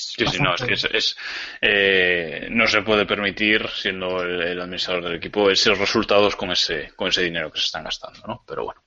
Sí, 0.00 0.26
sí, 0.26 0.38
no, 0.40 0.54
es 0.54 0.62
que 0.62 0.74
es, 0.74 0.84
es 0.84 1.16
eh, 1.60 2.48
no 2.50 2.66
se 2.66 2.82
puede 2.82 3.04
permitir, 3.04 3.68
siendo 3.68 4.22
el, 4.22 4.40
el, 4.42 4.60
administrador 4.60 5.02
del 5.04 5.16
equipo, 5.16 5.50
esos 5.50 5.76
resultados 5.76 6.36
con 6.36 6.52
ese, 6.52 6.92
con 6.94 7.08
ese 7.08 7.22
dinero 7.22 7.50
que 7.50 7.58
se 7.58 7.66
están 7.66 7.84
gastando, 7.84 8.20
¿no? 8.26 8.44
Pero 8.46 8.64
bueno. 8.64 8.82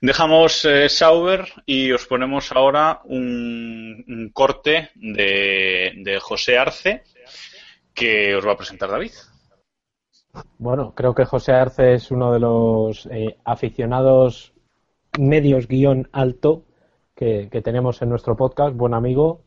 Dejamos 0.00 0.64
eh, 0.64 0.88
Sauber 0.88 1.46
y 1.64 1.92
os 1.92 2.06
ponemos 2.06 2.52
ahora 2.52 3.00
un, 3.04 4.04
un 4.06 4.30
corte 4.32 4.90
de, 4.94 5.92
de, 5.96 6.20
José 6.20 6.58
Arce 6.58 7.04
que 7.94 8.34
os 8.34 8.46
va 8.46 8.52
a 8.52 8.56
presentar 8.56 8.90
David. 8.90 9.12
Bueno, 10.58 10.94
creo 10.94 11.14
que 11.14 11.24
José 11.24 11.52
Arce 11.52 11.94
es 11.94 12.10
uno 12.10 12.32
de 12.32 12.40
los 12.40 13.06
eh, 13.06 13.38
aficionados 13.44 14.52
medios 15.18 15.66
guion 15.66 16.10
alto 16.12 16.66
que, 17.14 17.48
que 17.50 17.62
tenemos 17.62 18.02
en 18.02 18.10
nuestro 18.10 18.36
podcast, 18.36 18.76
buen 18.76 18.92
amigo, 18.92 19.45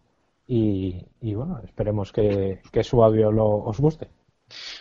y, 0.50 1.06
y 1.22 1.36
bueno, 1.36 1.62
esperemos 1.64 2.12
que, 2.12 2.60
que 2.72 2.84
su 2.84 3.04
audio 3.04 3.32
lo, 3.32 3.45
os 3.45 3.80
guste. 3.80 4.08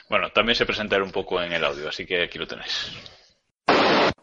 Bueno, 0.08 0.30
también 0.30 0.56
se 0.56 0.64
presentará 0.64 1.04
un 1.04 1.12
poco 1.12 1.42
en 1.42 1.52
el 1.52 1.62
audio, 1.62 1.90
así 1.90 2.06
que 2.06 2.22
aquí 2.22 2.38
lo 2.38 2.46
tenéis. 2.46 2.90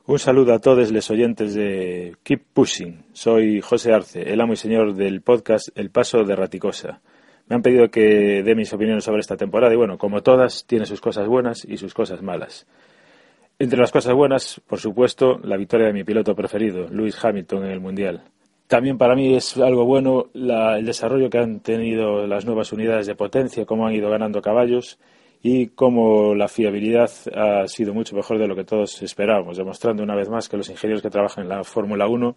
Un 0.07 0.17
saludo 0.17 0.55
a 0.55 0.59
todos 0.59 0.91
los 0.91 1.11
oyentes 1.11 1.53
de 1.53 2.15
Keep 2.23 2.47
Pushing. 2.51 3.05
Soy 3.13 3.61
José 3.61 3.93
Arce, 3.93 4.23
el 4.23 4.41
amo 4.41 4.53
y 4.53 4.55
señor 4.55 4.95
del 4.95 5.21
podcast 5.21 5.69
El 5.75 5.91
Paso 5.91 6.23
de 6.23 6.35
Raticosa. 6.35 7.01
Me 7.47 7.55
han 7.55 7.61
pedido 7.61 7.89
que 7.89 8.41
dé 8.43 8.55
mis 8.55 8.73
opiniones 8.73 9.03
sobre 9.03 9.21
esta 9.21 9.37
temporada 9.37 9.71
y 9.71 9.77
bueno, 9.77 9.99
como 9.99 10.23
todas, 10.23 10.65
tiene 10.65 10.87
sus 10.87 10.99
cosas 10.99 11.27
buenas 11.27 11.63
y 11.63 11.77
sus 11.77 11.93
cosas 11.93 12.23
malas. 12.23 12.65
Entre 13.59 13.77
las 13.77 13.91
cosas 13.91 14.15
buenas, 14.15 14.61
por 14.67 14.79
supuesto, 14.79 15.37
la 15.43 15.57
victoria 15.57 15.87
de 15.87 15.93
mi 15.93 16.03
piloto 16.03 16.35
preferido, 16.35 16.87
Lewis 16.89 17.23
Hamilton, 17.23 17.65
en 17.65 17.71
el 17.71 17.79
Mundial. 17.79 18.23
También 18.67 18.97
para 18.97 19.15
mí 19.15 19.35
es 19.35 19.57
algo 19.57 19.85
bueno 19.85 20.27
la, 20.33 20.77
el 20.79 20.85
desarrollo 20.85 21.29
que 21.29 21.37
han 21.37 21.59
tenido 21.59 22.25
las 22.25 22.45
nuevas 22.45 22.73
unidades 22.73 23.05
de 23.05 23.15
potencia, 23.15 23.65
cómo 23.65 23.85
han 23.85 23.93
ido 23.93 24.09
ganando 24.09 24.41
caballos 24.41 24.97
y 25.43 25.67
cómo 25.67 26.33
la 26.33 26.47
fiabilidad 26.47 27.11
ha 27.35 27.67
sido 27.67 27.93
mucho 27.93 28.15
mejor 28.15 28.39
de 28.39 28.47
lo 28.47 28.55
que 28.55 28.63
todos 28.63 29.03
esperábamos, 29.03 29.57
demostrando 29.57 30.01
una 30.01 30.15
vez 30.15 30.27
más 30.27 30.49
que 30.49 30.57
los 30.57 30.69
ingenieros 30.69 31.03
que 31.03 31.11
trabajan 31.11 31.43
en 31.43 31.49
la 31.49 31.63
Fórmula 31.63 32.07
1 32.07 32.35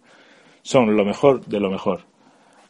son 0.61 0.95
lo 0.95 1.03
mejor 1.03 1.43
de 1.47 1.59
lo 1.59 1.71
mejor. 1.71 2.01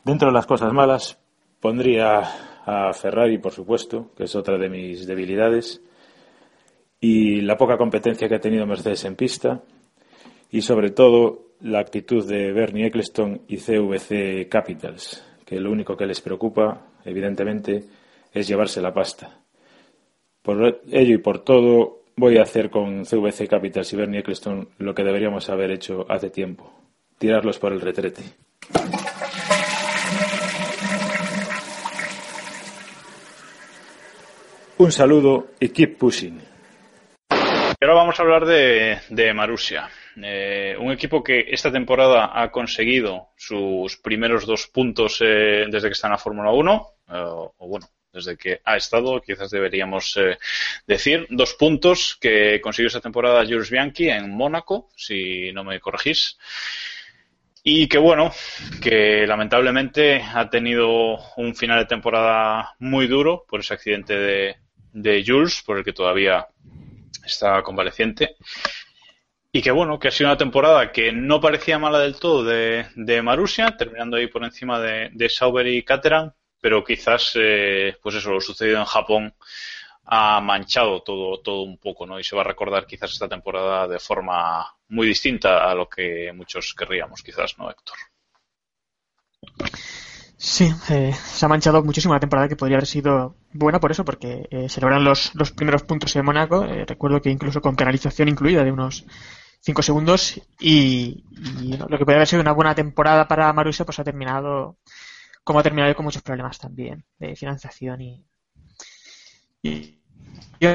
Dentro 0.06 0.30
de 0.30 0.34
las 0.34 0.46
cosas 0.46 0.72
malas 0.72 1.20
pondría 1.60 2.22
a 2.66 2.94
Ferrari, 2.94 3.38
por 3.40 3.52
supuesto, 3.52 4.12
que 4.16 4.24
es 4.24 4.36
otra 4.36 4.58
de 4.58 4.70
mis 4.70 5.06
debilidades, 5.06 5.82
y 7.02 7.42
la 7.42 7.58
poca 7.58 7.78
competencia 7.78 8.30
que 8.30 8.36
ha 8.36 8.40
tenido 8.40 8.66
Mercedes 8.66 9.04
en 9.04 9.18
pista, 9.18 9.62
y 10.52 10.62
sobre 10.62 10.92
todo 10.92 11.49
la 11.62 11.80
actitud 11.80 12.26
de 12.28 12.52
Bernie 12.52 12.88
Eccleston 12.88 13.42
y 13.48 13.58
CVC 13.58 14.48
Capitals, 14.50 15.24
que 15.46 15.60
lo 15.60 15.72
único 15.72 15.98
que 15.98 16.06
les 16.06 16.22
preocupa, 16.22 16.88
evidentemente, 17.04 17.84
es 18.34 18.48
llevarse 18.48 18.82
la 18.82 18.94
pasta. 18.94 19.40
Por 20.42 20.82
ello 20.92 21.16
y 21.16 21.18
por 21.18 21.44
todo, 21.44 22.04
voy 22.16 22.38
a 22.38 22.44
hacer 22.44 22.70
con 22.70 23.04
CVC 23.04 23.48
Capitals 23.48 23.92
y 23.94 23.98
Bernie 23.98 24.20
Eccleston 24.20 24.70
lo 24.78 24.94
que 24.94 25.04
deberíamos 25.04 25.50
haber 25.50 25.72
hecho 25.72 26.06
hace 26.10 26.30
tiempo, 26.30 26.72
tirarlos 27.18 27.60
por 27.60 27.74
el 27.74 27.82
retrete. 27.82 28.24
Un 34.78 34.94
saludo 34.94 35.48
y 35.60 35.70
keep 35.70 35.98
pushing. 35.98 36.40
Ahora 37.82 37.94
vamos 37.94 38.18
a 38.18 38.24
hablar 38.24 38.46
de, 38.46 38.98
de 39.10 39.34
Marusia. 39.34 39.90
Eh, 40.24 40.76
un 40.80 40.92
equipo 40.92 41.24
que 41.24 41.46
esta 41.50 41.72
temporada 41.72 42.32
ha 42.34 42.52
conseguido 42.52 43.30
sus 43.36 43.98
primeros 43.98 44.46
dos 44.46 44.68
puntos 44.68 45.20
eh, 45.22 45.66
desde 45.70 45.88
que 45.88 45.94
está 45.94 46.08
en 46.08 46.14
la 46.14 46.18
Fórmula 46.18 46.52
1, 46.52 46.88
eh, 47.10 47.14
o 47.14 47.68
bueno, 47.68 47.88
desde 48.12 48.38
que 48.38 48.62
ha 48.64 48.76
estado, 48.76 49.22
quizás 49.22 49.52
deberíamos 49.52 50.18
decir, 50.88 51.28
dos 51.30 51.54
puntos 51.54 52.18
que 52.20 52.60
consiguió 52.60 52.88
esta 52.88 53.02
temporada 53.02 53.46
Jules 53.46 53.70
Bianchi 53.70 54.10
en 54.10 54.30
Mónaco, 54.32 54.90
si 54.96 55.52
no 55.54 55.64
me 55.64 55.80
corregís. 55.80 56.38
Y 57.62 57.88
que 57.88 57.98
bueno, 57.98 58.32
que 58.82 59.28
lamentablemente 59.28 60.24
ha 60.34 60.50
tenido 60.50 61.20
un 61.36 61.56
final 61.56 61.80
de 61.80 61.86
temporada 61.86 62.74
muy 62.80 63.08
duro 63.08 63.46
por 63.48 63.60
ese 63.60 63.76
accidente 63.76 64.18
de, 64.18 64.56
de 64.94 65.24
Jules, 65.26 65.62
por 65.62 65.78
el 65.78 65.84
que 65.84 65.94
todavía 65.94 66.48
está 67.26 67.62
convaleciente. 67.62 68.36
Y 69.52 69.62
que 69.62 69.72
bueno, 69.72 69.98
que 69.98 70.10
ha 70.10 70.12
sido 70.12 70.30
una 70.30 70.38
temporada 70.38 70.92
que 70.92 71.12
no 71.12 71.42
parecía 71.42 71.80
mala 71.80 72.00
del 72.00 72.20
todo 72.20 72.44
de, 72.44 72.86
de 72.96 73.22
Marusia, 73.22 73.76
terminando 73.76 74.18
ahí 74.18 74.28
por 74.28 74.44
encima 74.44 74.80
de, 74.80 75.10
de 75.12 75.30
Sauber 75.30 75.66
y 75.66 75.84
Caterham, 75.84 76.32
pero 76.62 76.84
quizás, 76.84 77.32
eh, 77.36 77.98
pues 78.02 78.16
eso, 78.16 78.32
lo 78.32 78.42
sucedido 78.42 78.80
en 78.80 78.86
Japón 78.86 79.34
ha 80.06 80.40
manchado 80.42 81.02
todo, 81.02 81.40
todo 81.40 81.62
un 81.62 81.78
poco, 81.78 82.06
¿no? 82.06 82.20
Y 82.20 82.24
se 82.24 82.36
va 82.36 82.42
a 82.42 82.46
recordar 82.46 82.86
quizás 82.86 83.12
esta 83.12 83.28
temporada 83.28 83.88
de 83.88 84.00
forma 84.00 84.66
muy 84.90 85.08
distinta 85.08 85.70
a 85.70 85.74
lo 85.76 85.88
que 85.88 86.32
muchos 86.34 86.74
querríamos, 86.74 87.22
quizás, 87.24 87.58
¿no, 87.58 87.70
Héctor? 87.70 87.96
Sí, 90.36 90.72
eh, 90.90 91.14
se 91.14 91.46
ha 91.46 91.50
manchado 91.50 91.84
muchísimo 91.84 92.14
la 92.14 92.20
temporada 92.20 92.48
que 92.48 92.56
podría 92.56 92.78
haber 92.78 92.88
sido 92.88 93.36
buena 93.52 93.80
por 93.80 93.92
eso, 93.92 94.06
porque 94.06 94.48
eh, 94.50 94.70
se 94.70 94.80
los, 94.82 95.36
los 95.36 95.52
primeros 95.52 95.84
puntos 95.84 96.16
en 96.16 96.26
Mónaco. 96.26 96.64
Eh, 96.64 96.86
recuerdo 96.88 97.22
que 97.22 97.30
incluso 97.30 97.62
con 97.62 97.76
penalización 97.76 98.30
incluida 98.30 98.64
de 98.64 98.72
unos 98.72 99.06
5 99.62 99.82
segundos. 99.82 100.42
Y, 100.60 101.24
y 101.62 101.78
lo 101.78 101.88
que 101.88 102.00
podría 102.00 102.18
haber 102.18 102.28
sido 102.28 102.42
una 102.42 102.54
buena 102.54 102.76
temporada 102.76 103.28
para 103.28 103.52
Marussia, 103.54 103.86
pues 103.86 104.00
ha 104.00 104.04
terminado 104.04 104.78
como 105.50 105.60
ha 105.60 105.64
terminado 105.64 105.96
con 105.96 106.06
muchos 106.06 106.22
problemas 106.22 106.60
también 106.60 107.04
de 107.18 107.36
financiación 107.36 108.02
y. 108.02 108.24
y, 109.64 110.00
y 110.60 110.68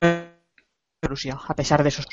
a 0.00 1.54
pesar 1.56 1.82
de 1.82 1.88
esos. 1.88 2.06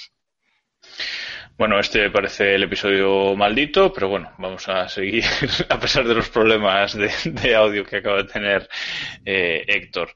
Bueno, 1.55 1.79
este 1.79 2.09
parece 2.09 2.55
el 2.55 2.63
episodio 2.63 3.35
maldito, 3.35 3.93
pero 3.93 4.09
bueno, 4.09 4.33
vamos 4.39 4.67
a 4.69 4.89
seguir 4.89 5.23
a 5.69 5.79
pesar 5.79 6.07
de 6.07 6.15
los 6.15 6.29
problemas 6.29 6.95
de, 6.95 7.11
de 7.25 7.55
audio 7.55 7.83
que 7.83 7.97
acaba 7.97 8.17
de 8.17 8.29
tener 8.29 8.67
eh, 9.23 9.63
Héctor. 9.67 10.15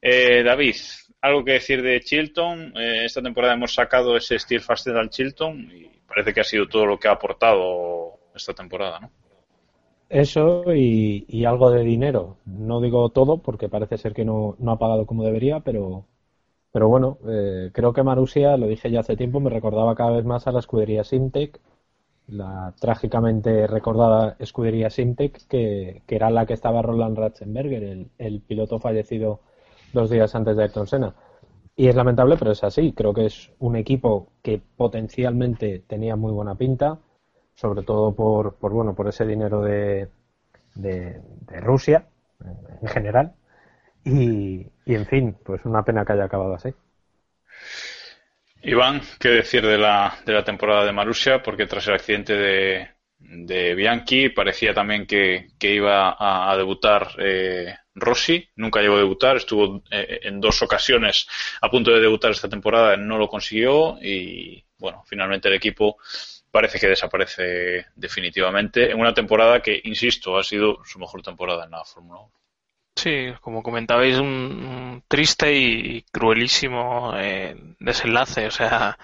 Eh, 0.00 0.42
David, 0.42 0.76
algo 1.22 1.44
que 1.44 1.52
decir 1.52 1.82
de 1.82 2.00
Chilton. 2.00 2.76
Eh, 2.76 3.04
esta 3.04 3.22
temporada 3.22 3.54
hemos 3.54 3.74
sacado 3.74 4.16
ese 4.16 4.38
Steel 4.38 4.60
Faster 4.60 4.96
al 4.96 5.10
Chilton 5.10 5.70
y 5.72 5.90
parece 6.06 6.34
que 6.34 6.40
ha 6.40 6.44
sido 6.44 6.68
todo 6.68 6.84
lo 6.84 6.98
que 6.98 7.08
ha 7.08 7.12
aportado 7.12 8.18
esta 8.34 8.52
temporada, 8.52 9.00
¿no? 9.00 9.10
Eso 10.08 10.64
y, 10.74 11.44
algo 11.46 11.70
de 11.70 11.82
dinero. 11.82 12.36
No 12.44 12.82
digo 12.82 13.08
todo 13.08 13.38
porque 13.38 13.70
parece 13.70 13.96
ser 13.96 14.12
que 14.12 14.26
no, 14.26 14.56
no 14.58 14.72
ha 14.72 14.78
pagado 14.78 15.06
como 15.06 15.24
debería, 15.24 15.60
pero 15.60 16.04
pero 16.72 16.88
bueno, 16.88 17.18
eh, 17.28 17.70
creo 17.72 17.92
que 17.92 18.02
Marusia, 18.02 18.56
lo 18.56 18.66
dije 18.66 18.90
ya 18.90 19.00
hace 19.00 19.16
tiempo, 19.16 19.40
me 19.40 19.50
recordaba 19.50 19.94
cada 19.94 20.12
vez 20.12 20.24
más 20.24 20.46
a 20.46 20.52
la 20.52 20.60
escudería 20.60 21.04
Simtec, 21.04 21.60
la 22.28 22.74
trágicamente 22.80 23.66
recordada 23.66 24.36
escudería 24.38 24.88
Simtec, 24.88 25.46
que, 25.48 26.02
que 26.06 26.16
era 26.16 26.30
la 26.30 26.46
que 26.46 26.54
estaba 26.54 26.82
Roland 26.82 27.18
Ratzenberger, 27.18 28.06
el, 28.18 28.40
piloto 28.40 28.78
fallecido 28.78 29.40
dos 29.92 30.10
días 30.10 30.34
antes 30.34 30.56
de 30.56 30.64
Ayrton 30.64 30.86
Senna. 30.86 31.14
y 31.76 31.88
es 31.88 31.94
lamentable, 31.94 32.36
pero 32.38 32.52
es 32.52 32.64
así. 32.64 32.92
Creo 32.92 33.14
que 33.14 33.26
es 33.26 33.50
un 33.58 33.76
equipo 33.76 34.32
que 34.42 34.60
potencialmente 34.76 35.82
tenía 35.86 36.16
muy 36.16 36.32
buena 36.32 36.54
pinta, 36.54 36.98
sobre 37.54 37.82
todo 37.82 38.14
por, 38.14 38.56
por 38.56 38.72
bueno, 38.72 38.94
por 38.94 39.08
ese 39.08 39.26
dinero 39.26 39.62
de, 39.62 40.08
de, 40.74 41.20
Rusia 41.60 42.06
en 42.80 42.88
general. 42.88 43.34
Y, 44.04 44.66
y, 44.84 44.94
en 44.94 45.06
fin, 45.06 45.36
pues 45.44 45.64
una 45.64 45.84
pena 45.84 46.04
que 46.04 46.12
haya 46.14 46.24
acabado 46.24 46.54
así. 46.54 46.74
Iván, 48.62 49.00
¿qué 49.18 49.28
decir 49.28 49.66
de 49.66 49.78
la, 49.78 50.14
de 50.24 50.32
la 50.32 50.44
temporada 50.44 50.84
de 50.84 50.92
Marussia? 50.92 51.42
Porque 51.42 51.66
tras 51.66 51.86
el 51.88 51.94
accidente 51.94 52.34
de, 52.34 52.88
de 53.18 53.74
Bianchi 53.74 54.28
parecía 54.28 54.74
también 54.74 55.06
que, 55.06 55.48
que 55.58 55.74
iba 55.74 56.10
a, 56.10 56.50
a 56.50 56.56
debutar 56.56 57.08
eh, 57.18 57.74
Rossi. 57.94 58.48
Nunca 58.56 58.80
llegó 58.80 58.96
a 58.96 58.98
debutar, 58.98 59.36
estuvo 59.36 59.82
eh, 59.90 60.20
en 60.22 60.40
dos 60.40 60.62
ocasiones 60.62 61.26
a 61.60 61.70
punto 61.70 61.90
de 61.90 62.00
debutar 62.00 62.30
esta 62.30 62.48
temporada, 62.48 62.96
no 62.96 63.18
lo 63.18 63.28
consiguió 63.28 63.98
y 64.02 64.64
bueno, 64.78 65.04
finalmente 65.06 65.48
el 65.48 65.54
equipo 65.54 65.96
parece 66.50 66.78
que 66.78 66.88
desaparece 66.88 67.86
definitivamente 67.94 68.90
en 68.90 69.00
una 69.00 69.14
temporada 69.14 69.60
que, 69.60 69.80
insisto, 69.84 70.36
ha 70.36 70.44
sido 70.44 70.84
su 70.84 70.98
mejor 70.98 71.22
temporada 71.22 71.64
en 71.64 71.70
la 71.70 71.84
Fórmula 71.84 72.20
1. 72.20 72.32
Sí, 72.94 73.32
como 73.40 73.62
comentabais, 73.62 74.18
un, 74.18 75.02
triste 75.08 75.54
y 75.54 76.02
cruelísimo 76.12 77.14
eh, 77.16 77.56
desenlace. 77.80 78.46
O 78.46 78.50
sea, 78.50 78.98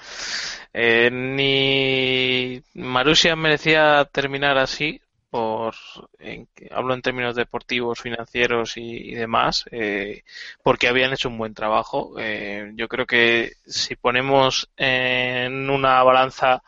eh, 0.72 1.10
ni 1.10 2.62
Marussia 2.74 3.34
merecía 3.34 4.04
terminar 4.12 4.58
así, 4.58 5.00
por 5.30 5.74
en, 6.18 6.48
hablo 6.70 6.94
en 6.94 7.02
términos 7.02 7.36
deportivos, 7.36 8.00
financieros 8.00 8.76
y, 8.76 9.14
demás, 9.14 9.64
eh, 9.70 10.22
porque 10.62 10.88
habían 10.88 11.12
hecho 11.12 11.28
un 11.28 11.38
buen 11.38 11.54
trabajo. 11.54 12.14
Eh, 12.18 12.72
yo 12.74 12.88
creo 12.88 13.06
que 13.06 13.52
si 13.66 13.96
ponemos 13.96 14.70
en 14.76 15.70
una 15.70 16.02
balanza 16.02 16.62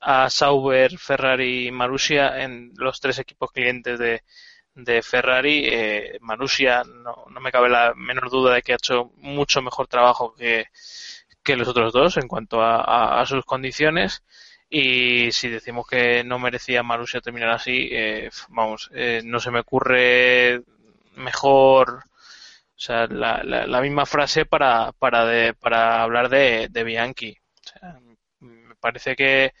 a 0.00 0.30
Sauber, 0.30 0.98
Ferrari 0.98 1.68
y 1.68 1.70
Marussia 1.72 2.42
en 2.42 2.72
los 2.76 3.00
tres 3.00 3.18
equipos 3.18 3.52
clientes 3.52 3.98
de, 3.98 4.22
de 4.74 5.02
Ferrari, 5.02 5.68
eh, 5.70 6.18
Marussia 6.20 6.82
no, 6.84 7.26
no, 7.30 7.40
me 7.40 7.52
cabe 7.52 7.68
la 7.68 7.92
menor 7.94 8.30
duda 8.30 8.54
de 8.54 8.62
que 8.62 8.72
ha 8.72 8.76
hecho 8.76 9.12
mucho 9.16 9.62
mejor 9.62 9.86
trabajo 9.88 10.34
que, 10.34 10.66
que 11.42 11.56
los 11.56 11.68
otros 11.68 11.92
dos 11.92 12.16
en 12.16 12.28
cuanto 12.28 12.62
a, 12.62 13.20
a 13.20 13.26
sus 13.26 13.44
condiciones. 13.44 14.24
Y 14.70 15.32
si 15.32 15.48
decimos 15.48 15.86
que 15.88 16.22
no 16.22 16.38
merecía 16.38 16.84
Marussia 16.84 17.20
terminar 17.20 17.50
así, 17.50 17.88
eh, 17.90 18.30
vamos, 18.50 18.88
eh, 18.94 19.20
no 19.24 19.40
se 19.40 19.50
me 19.50 19.60
ocurre 19.60 20.62
mejor, 21.16 22.04
o 22.80 22.82
sea, 22.82 23.06
la, 23.08 23.42
la, 23.44 23.66
la 23.66 23.80
misma 23.80 24.06
frase 24.06 24.46
para, 24.46 24.92
para, 24.92 25.26
de, 25.26 25.54
para 25.54 26.02
hablar 26.02 26.28
de, 26.28 26.68
de 26.70 26.84
Bianchi. 26.84 27.36
O 27.36 27.68
sea, 27.68 27.98
me 28.38 28.74
parece 28.76 29.16
que 29.16 29.52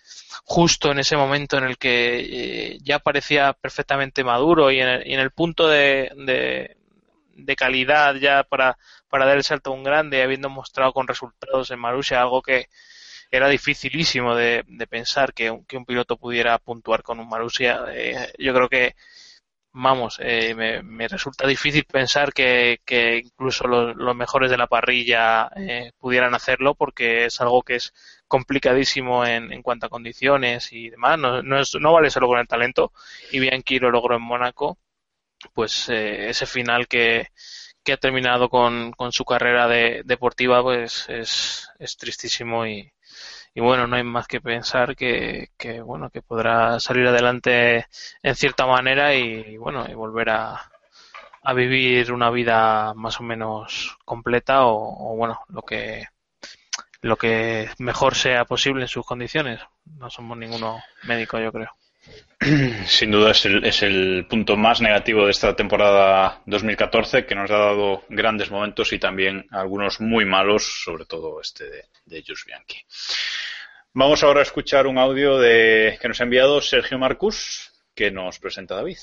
justo 0.44 0.92
en 0.92 1.00
ese 1.00 1.16
momento 1.16 1.58
en 1.58 1.64
el 1.64 1.76
que 1.76 2.74
eh, 2.74 2.78
ya 2.82 3.00
parecía 3.00 3.52
perfectamente 3.52 4.24
maduro 4.24 4.70
y 4.70 4.80
en 4.80 4.88
el, 4.88 5.06
y 5.08 5.14
en 5.14 5.20
el 5.20 5.32
punto 5.32 5.68
de, 5.68 6.10
de, 6.16 7.56
calidad 7.56 8.14
ya 8.14 8.44
para, 8.44 8.78
para 9.08 9.26
dar 9.26 9.36
el 9.36 9.44
salto 9.44 9.70
a 9.70 9.74
un 9.74 9.82
grande, 9.82 10.22
habiendo 10.22 10.48
mostrado 10.48 10.92
con 10.92 11.08
resultados 11.08 11.70
en 11.70 11.80
Marussia 11.80 12.22
algo 12.22 12.42
que 12.42 12.68
era 13.30 13.48
dificilísimo 13.48 14.34
de, 14.34 14.64
de 14.66 14.86
pensar 14.86 15.32
que 15.34 15.50
un, 15.50 15.64
que 15.64 15.76
un, 15.76 15.84
piloto 15.84 16.16
pudiera 16.16 16.58
puntuar 16.58 17.02
con 17.02 17.20
un 17.20 17.28
Marussia. 17.28 17.84
Eh, 17.92 18.32
yo 18.38 18.52
creo 18.54 18.68
que, 18.68 18.94
vamos, 19.72 20.18
eh, 20.20 20.54
me, 20.54 20.82
me, 20.82 21.08
resulta 21.08 21.46
difícil 21.46 21.84
pensar 21.84 22.32
que, 22.32 22.80
que 22.84 23.18
incluso 23.18 23.66
los, 23.68 23.96
los, 23.96 24.16
mejores 24.16 24.50
de 24.50 24.56
la 24.56 24.66
parrilla 24.66 25.50
eh, 25.56 25.92
pudieran 25.98 26.34
hacerlo 26.34 26.74
porque 26.74 27.26
es 27.26 27.40
algo 27.40 27.62
que 27.62 27.76
es 27.76 27.92
complicadísimo 28.26 29.24
en, 29.24 29.52
en 29.52 29.62
cuanto 29.62 29.86
a 29.86 29.90
condiciones 29.90 30.72
y 30.72 30.90
demás. 30.90 31.18
No, 31.18 31.42
no, 31.42 31.60
es, 31.60 31.74
no 31.80 31.92
vale 31.92 32.10
solo 32.10 32.28
con 32.28 32.38
el 32.38 32.48
talento 32.48 32.92
y 33.32 33.40
Bianchi 33.40 33.78
lo 33.78 33.90
logró 33.90 34.16
en 34.16 34.22
Mónaco. 34.22 34.78
Pues 35.54 35.88
eh, 35.88 36.28
ese 36.30 36.46
final 36.46 36.86
que, 36.88 37.28
que 37.82 37.92
ha 37.94 37.96
terminado 37.96 38.48
con, 38.50 38.92
con 38.92 39.12
su 39.12 39.24
carrera 39.24 39.68
de, 39.68 40.02
deportiva 40.04 40.62
pues 40.62 41.08
es, 41.08 41.70
es 41.78 41.96
tristísimo 41.96 42.66
y, 42.66 42.92
y 43.54 43.60
bueno, 43.60 43.86
no 43.86 43.96
hay 43.96 44.04
más 44.04 44.28
que 44.28 44.40
pensar 44.40 44.94
que, 44.94 45.48
que, 45.58 45.80
bueno, 45.80 46.10
que 46.10 46.22
podrá 46.22 46.78
salir 46.78 47.06
adelante 47.06 47.86
en 48.22 48.36
cierta 48.36 48.66
manera 48.66 49.14
y, 49.14 49.56
bueno, 49.56 49.86
y 49.88 49.94
volver 49.94 50.30
a, 50.30 50.70
a 51.42 51.52
vivir 51.52 52.12
una 52.12 52.30
vida 52.30 52.94
más 52.94 53.18
o 53.20 53.24
menos 53.24 53.98
completa 54.04 54.66
o, 54.66 55.16
bueno, 55.16 55.40
lo 55.48 55.62
que 55.62 56.06
lo 57.02 57.16
que 57.16 57.70
mejor 57.78 58.14
sea 58.14 58.44
posible 58.44 58.82
en 58.82 58.88
sus 58.88 59.06
condiciones. 59.06 59.60
No 59.98 60.10
somos 60.10 60.36
ninguno 60.36 60.82
médico, 61.04 61.40
yo 61.40 61.50
creo. 61.50 61.70
Sin 62.86 63.10
duda 63.10 63.30
es 63.30 63.44
el, 63.46 63.64
es 63.64 63.82
el 63.82 64.26
punto 64.28 64.56
más 64.56 64.80
negativo 64.82 65.24
de 65.24 65.30
esta 65.30 65.56
temporada 65.56 66.42
2014 66.46 67.24
que 67.24 67.34
nos 67.34 67.50
ha 67.50 67.56
dado 67.56 68.02
grandes 68.08 68.50
momentos 68.50 68.92
y 68.92 68.98
también 68.98 69.46
algunos 69.50 70.00
muy 70.00 70.24
malos, 70.24 70.82
sobre 70.84 71.06
todo 71.06 71.40
este 71.40 71.64
de, 71.68 71.84
de 72.04 72.24
Jus 72.26 72.44
Bianchi. 72.44 72.78
Vamos 73.92 74.22
ahora 74.22 74.38
a 74.38 74.44
escuchar 74.44 74.86
un 74.86 74.98
audio 74.98 75.38
de, 75.38 75.98
que 76.00 76.06
nos 76.06 76.20
ha 76.20 76.24
enviado 76.24 76.60
Sergio 76.60 76.96
Marcus, 76.96 77.72
que 77.92 78.12
nos 78.12 78.38
presenta 78.38 78.76
David. 78.76 78.98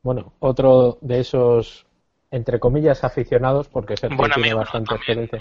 Bueno, 0.00 0.34
otro 0.38 0.98
de 1.00 1.18
esos, 1.18 1.84
entre 2.30 2.60
comillas, 2.60 3.02
aficionados, 3.02 3.68
porque 3.68 3.96
Sergio 3.96 4.16
Buen 4.16 4.30
tiene 4.30 4.50
amigo, 4.50 4.60
bastante 4.60 4.90
¿no? 4.90 4.96
experiencia. 4.96 5.40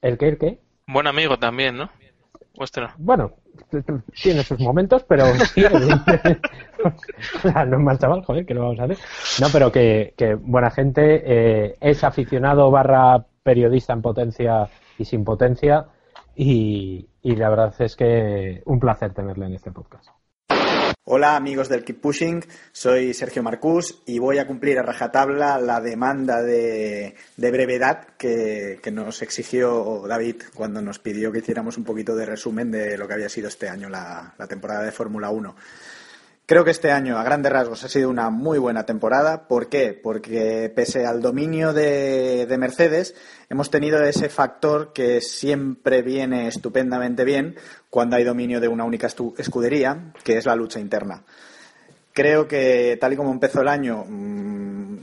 ¿El 0.00 0.18
qué? 0.18 0.28
¿El 0.28 0.38
qué? 0.38 0.60
Buen 0.86 1.08
amigo 1.08 1.36
también, 1.36 1.78
¿no? 1.78 1.90
Vuestro. 2.54 2.90
Bueno, 2.98 3.32
tiene 4.22 4.44
sus 4.44 4.60
momentos, 4.60 5.02
pero 5.02 5.24
sí, 5.54 5.62
no 7.44 7.62
es 7.62 7.82
mal 7.82 7.98
chaval, 7.98 8.22
joder, 8.24 8.46
que 8.46 8.54
lo 8.54 8.62
vamos 8.62 8.78
a 8.78 8.84
hacer. 8.84 8.98
No, 9.40 9.48
pero 9.52 9.72
que, 9.72 10.14
que 10.16 10.34
buena 10.34 10.70
gente, 10.70 11.22
eh, 11.26 11.76
es 11.80 12.04
aficionado 12.04 12.70
barra 12.70 13.26
periodista 13.42 13.94
en 13.94 14.02
potencia 14.02 14.68
y 14.96 15.04
sin 15.04 15.24
potencia 15.24 15.86
y, 16.36 17.08
y 17.22 17.36
la 17.36 17.48
verdad 17.48 17.74
es 17.78 17.96
que 17.96 18.62
un 18.66 18.80
placer 18.80 19.14
tenerle 19.14 19.46
en 19.46 19.54
este 19.54 19.70
podcast. 19.70 20.08
Hola 21.04 21.34
amigos 21.34 21.68
del 21.68 21.84
Keep 21.84 22.00
Pushing, 22.00 22.44
soy 22.70 23.12
Sergio 23.12 23.42
Marcús 23.42 24.02
y 24.06 24.20
voy 24.20 24.38
a 24.38 24.46
cumplir 24.46 24.78
a 24.78 24.82
rajatabla 24.82 25.58
la 25.58 25.80
demanda 25.80 26.42
de, 26.42 27.16
de 27.36 27.50
brevedad 27.50 28.06
que, 28.16 28.78
que, 28.80 28.92
nos 28.92 29.20
exigió 29.20 30.04
David 30.06 30.42
cuando 30.54 30.80
nos 30.80 31.00
pidió 31.00 31.32
que 31.32 31.40
hiciéramos 31.40 31.76
un 31.76 31.84
poquito 31.84 32.14
de 32.14 32.26
resumen 32.26 32.70
de 32.70 32.96
lo 32.96 33.08
que 33.08 33.14
había 33.14 33.28
sido 33.28 33.48
este 33.48 33.68
año 33.68 33.88
la, 33.88 34.34
la 34.38 34.46
temporada 34.46 34.84
de 34.84 34.92
Fórmula 34.92 35.30
1. 35.30 35.56
Creo 36.44 36.64
que 36.64 36.72
este 36.72 36.90
año, 36.90 37.18
a 37.18 37.22
grandes 37.22 37.52
rasgos, 37.52 37.84
ha 37.84 37.88
sido 37.88 38.10
una 38.10 38.28
muy 38.28 38.58
buena 38.58 38.84
temporada. 38.84 39.46
¿Por 39.46 39.68
qué? 39.68 39.98
Porque 40.00 40.70
pese 40.74 41.06
al 41.06 41.22
dominio 41.22 41.72
de, 41.72 42.46
de, 42.46 42.58
Mercedes, 42.58 43.14
hemos 43.48 43.70
tenido 43.70 44.02
ese 44.02 44.28
factor 44.28 44.92
que 44.92 45.20
siempre 45.20 46.02
viene 46.02 46.48
estupendamente 46.48 47.24
bien 47.24 47.56
cuando 47.88 48.16
hay 48.16 48.24
dominio 48.24 48.60
de 48.60 48.68
una 48.68 48.84
única 48.84 49.06
escudería, 49.06 50.12
que 50.24 50.36
es 50.36 50.44
la 50.44 50.56
lucha 50.56 50.80
interna. 50.80 51.22
Creo 52.12 52.48
que, 52.48 52.98
tal 53.00 53.12
y 53.12 53.16
como 53.16 53.30
empezó 53.30 53.62
el 53.62 53.68
año, 53.68 54.04
mmm, 54.06 54.96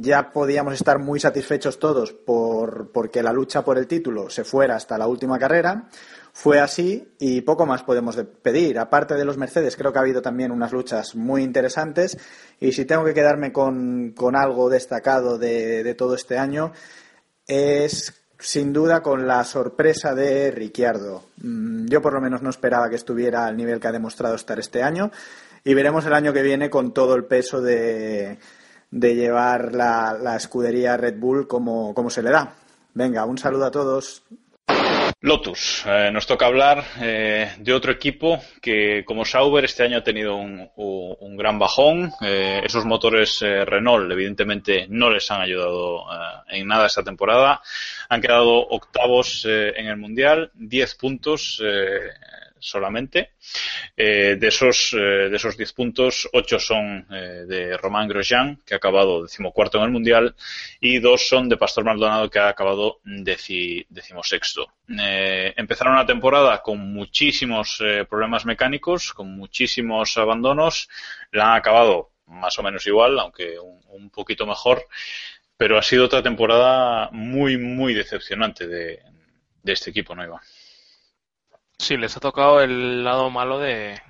ya 0.00 0.30
podíamos 0.30 0.74
estar 0.74 0.98
muy 0.98 1.18
satisfechos 1.20 1.78
todos 1.78 2.12
por, 2.12 2.90
porque 2.92 3.22
la 3.22 3.32
lucha 3.32 3.64
por 3.64 3.78
el 3.78 3.86
título 3.86 4.30
se 4.30 4.44
fuera 4.44 4.76
hasta 4.76 4.96
la 4.96 5.06
última 5.06 5.38
carrera. 5.38 5.88
Fue 6.34 6.60
así 6.60 7.06
y 7.18 7.42
poco 7.42 7.66
más 7.66 7.82
podemos 7.82 8.16
pedir. 8.42 8.78
Aparte 8.78 9.14
de 9.14 9.24
los 9.24 9.36
Mercedes, 9.36 9.76
creo 9.76 9.92
que 9.92 9.98
ha 9.98 10.02
habido 10.02 10.22
también 10.22 10.50
unas 10.50 10.72
luchas 10.72 11.14
muy 11.14 11.42
interesantes. 11.42 12.16
Y 12.58 12.72
si 12.72 12.86
tengo 12.86 13.04
que 13.04 13.12
quedarme 13.12 13.52
con, 13.52 14.12
con 14.16 14.34
algo 14.34 14.70
destacado 14.70 15.36
de, 15.36 15.84
de, 15.84 15.94
todo 15.94 16.14
este 16.14 16.38
año, 16.38 16.72
es 17.46 18.14
sin 18.38 18.72
duda 18.72 19.02
con 19.02 19.26
la 19.28 19.44
sorpresa 19.44 20.14
de 20.14 20.50
Ricciardo. 20.50 21.26
Mm, 21.36 21.86
yo 21.86 22.00
por 22.00 22.14
lo 22.14 22.20
menos 22.20 22.40
no 22.40 22.48
esperaba 22.48 22.88
que 22.88 22.96
estuviera 22.96 23.46
al 23.46 23.56
nivel 23.56 23.78
que 23.78 23.88
ha 23.88 23.92
demostrado 23.92 24.34
estar 24.34 24.58
este 24.58 24.82
año. 24.82 25.10
Y 25.64 25.74
veremos 25.74 26.06
el 26.06 26.14
año 26.14 26.32
que 26.32 26.42
viene 26.42 26.70
con 26.70 26.94
todo 26.94 27.14
el 27.14 27.24
peso 27.24 27.60
de, 27.60 28.38
de 28.90 29.14
llevar 29.14 29.74
la, 29.74 30.16
la 30.20 30.36
escudería 30.36 30.96
Red 30.96 31.18
Bull 31.18 31.46
como, 31.46 31.92
como 31.94 32.08
se 32.08 32.22
le 32.22 32.30
da. 32.30 32.54
Venga, 32.94 33.26
un 33.26 33.36
saludo 33.36 33.66
a 33.66 33.70
todos. 33.70 34.24
Lotus. 35.20 35.84
Eh, 35.86 36.10
nos 36.12 36.26
toca 36.26 36.46
hablar 36.46 36.84
eh, 37.00 37.52
de 37.58 37.72
otro 37.72 37.92
equipo 37.92 38.40
que, 38.60 39.04
como 39.04 39.24
Sauber, 39.24 39.64
este 39.64 39.84
año 39.84 39.98
ha 39.98 40.04
tenido 40.04 40.36
un, 40.36 40.68
un, 40.76 41.36
gran 41.36 41.58
bajón. 41.58 42.12
Eh, 42.20 42.60
esos 42.64 42.84
motores 42.84 43.40
Renault, 43.40 44.10
evidentemente, 44.10 44.86
no 44.88 45.10
les 45.10 45.30
han 45.30 45.40
ayudado 45.40 46.04
en 46.48 46.66
nada 46.66 46.86
esta 46.86 47.02
temporada. 47.02 47.60
Han 48.08 48.20
quedado 48.20 48.66
octavos 48.68 49.44
en 49.44 49.86
el 49.86 49.96
Mundial, 49.96 50.50
10 50.54 50.94
puntos 50.96 51.62
solamente. 52.62 53.32
Eh, 53.96 54.36
de 54.38 54.48
esos 54.48 54.92
eh, 54.94 55.28
de 55.28 55.36
esos 55.36 55.56
10 55.56 55.72
puntos, 55.72 56.28
8 56.32 56.58
son 56.58 57.06
eh, 57.10 57.44
de 57.46 57.76
Román 57.76 58.08
Grosjean, 58.08 58.60
que 58.64 58.74
ha 58.74 58.76
acabado 58.78 59.24
decimocuarto 59.24 59.78
en 59.78 59.84
el 59.84 59.90
Mundial, 59.90 60.34
y 60.80 60.98
dos 61.00 61.28
son 61.28 61.48
de 61.48 61.56
Pastor 61.56 61.84
Maldonado, 61.84 62.30
que 62.30 62.38
ha 62.38 62.48
acabado 62.48 63.00
deci, 63.04 63.84
decimosexto. 63.88 64.72
empezaron 64.88 65.96
la 65.96 66.06
temporada 66.06 66.62
con 66.62 66.92
muchísimos 66.92 67.82
problemas 68.08 68.46
mecánicos, 68.46 69.12
con 69.12 69.36
muchísimos 69.36 70.16
abandonos, 70.16 70.88
la 71.32 71.52
han 71.52 71.58
acabado 71.58 72.12
más 72.26 72.58
o 72.58 72.62
menos 72.62 72.86
igual, 72.86 73.18
aunque 73.18 73.58
un, 73.58 73.80
un 73.88 74.10
poquito 74.10 74.46
mejor, 74.46 74.86
pero 75.56 75.78
ha 75.78 75.82
sido 75.82 76.06
otra 76.06 76.22
temporada 76.22 77.10
muy, 77.12 77.58
muy 77.58 77.94
decepcionante 77.94 78.66
de, 78.66 79.02
de 79.62 79.72
este 79.72 79.90
equipo, 79.90 80.14
¿no, 80.14 80.24
Iván? 80.24 80.40
Sí, 81.82 81.96
les 81.96 82.16
ha 82.16 82.20
tocado 82.20 82.60
el 82.60 83.02
lado 83.02 83.28
malo 83.28 83.58
de, 83.58 84.00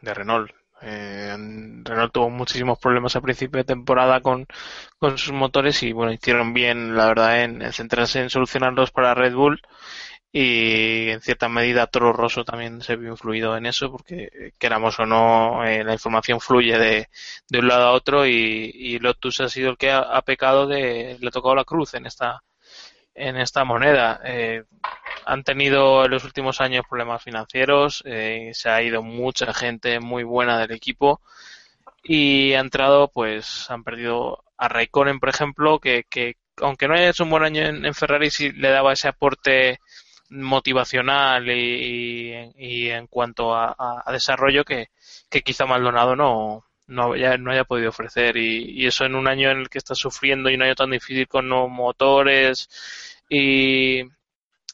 de 0.00 0.14
Renault. 0.14 0.50
Eh, 0.80 1.36
Renault 1.84 2.10
tuvo 2.10 2.30
muchísimos 2.30 2.78
problemas 2.78 3.16
a 3.16 3.20
principio 3.20 3.58
de 3.58 3.64
temporada 3.64 4.22
con, 4.22 4.46
con 4.98 5.18
sus 5.18 5.34
motores 5.34 5.82
y 5.82 5.92
bueno, 5.92 6.10
hicieron 6.10 6.54
bien, 6.54 6.96
la 6.96 7.06
verdad, 7.06 7.42
en, 7.44 7.70
centrarse 7.74 8.20
en 8.20 8.30
solucionarlos 8.30 8.92
para 8.92 9.14
Red 9.14 9.34
Bull 9.34 9.60
y 10.32 11.10
en 11.10 11.20
cierta 11.20 11.50
medida 11.50 11.86
Toro 11.86 12.14
Rosso 12.14 12.44
también 12.44 12.80
se 12.80 12.96
vio 12.96 13.10
influido 13.10 13.56
en 13.58 13.66
eso 13.66 13.90
porque 13.92 14.54
queramos 14.58 14.98
o 14.98 15.04
no 15.04 15.64
eh, 15.66 15.84
la 15.84 15.92
información 15.92 16.40
fluye 16.40 16.78
de, 16.78 17.08
de, 17.48 17.58
un 17.58 17.68
lado 17.68 17.88
a 17.88 17.92
otro 17.92 18.26
y, 18.26 18.98
Lotus 19.00 19.40
ha 19.42 19.50
sido 19.50 19.70
el 19.70 19.76
que 19.76 19.90
ha, 19.90 19.98
ha, 19.98 20.22
pecado 20.22 20.66
de 20.66 21.18
le 21.20 21.28
ha 21.28 21.30
tocado 21.30 21.54
la 21.54 21.64
cruz 21.64 21.92
en 21.94 22.06
esta 22.06 22.42
en 23.18 23.36
esta 23.36 23.64
moneda. 23.64 24.20
Eh, 24.24 24.64
han 25.28 25.44
tenido 25.44 26.06
en 26.06 26.10
los 26.10 26.24
últimos 26.24 26.62
años 26.62 26.86
problemas 26.88 27.22
financieros, 27.22 28.02
eh, 28.06 28.50
se 28.54 28.70
ha 28.70 28.82
ido 28.82 29.02
mucha 29.02 29.52
gente 29.52 30.00
muy 30.00 30.24
buena 30.24 30.58
del 30.58 30.72
equipo 30.72 31.20
y 32.02 32.54
ha 32.54 32.60
entrado, 32.60 33.08
pues 33.08 33.70
han 33.70 33.84
perdido 33.84 34.42
a 34.56 34.68
Raikkonen, 34.68 35.20
por 35.20 35.28
ejemplo, 35.28 35.80
que, 35.80 36.04
que 36.08 36.36
aunque 36.62 36.88
no 36.88 36.94
haya 36.94 37.10
hecho 37.10 37.24
un 37.24 37.30
buen 37.30 37.42
año 37.44 37.62
en, 37.62 37.94
Ferrari, 37.94 38.30
sí 38.30 38.52
le 38.52 38.70
daba 38.70 38.94
ese 38.94 39.08
aporte 39.08 39.80
motivacional 40.30 41.50
y, 41.50 42.52
y, 42.56 42.88
en 42.88 43.06
cuanto 43.06 43.54
a, 43.54 44.02
desarrollo 44.10 44.64
que, 44.64 44.88
que, 45.28 45.42
quizá 45.42 45.66
Maldonado 45.66 46.16
no, 46.16 46.64
no, 46.86 47.12
haya, 47.12 47.36
no 47.36 47.50
haya 47.52 47.64
podido 47.64 47.90
ofrecer. 47.90 48.38
Y, 48.38 48.80
y, 48.82 48.86
eso 48.86 49.04
en 49.04 49.14
un 49.14 49.28
año 49.28 49.50
en 49.50 49.58
el 49.58 49.68
que 49.68 49.78
está 49.78 49.94
sufriendo 49.94 50.48
y 50.48 50.54
un 50.54 50.62
año 50.62 50.74
tan 50.74 50.90
difícil 50.90 51.28
con 51.28 51.48
nuevos 51.48 51.70
motores 51.70 52.68
y, 53.28 54.04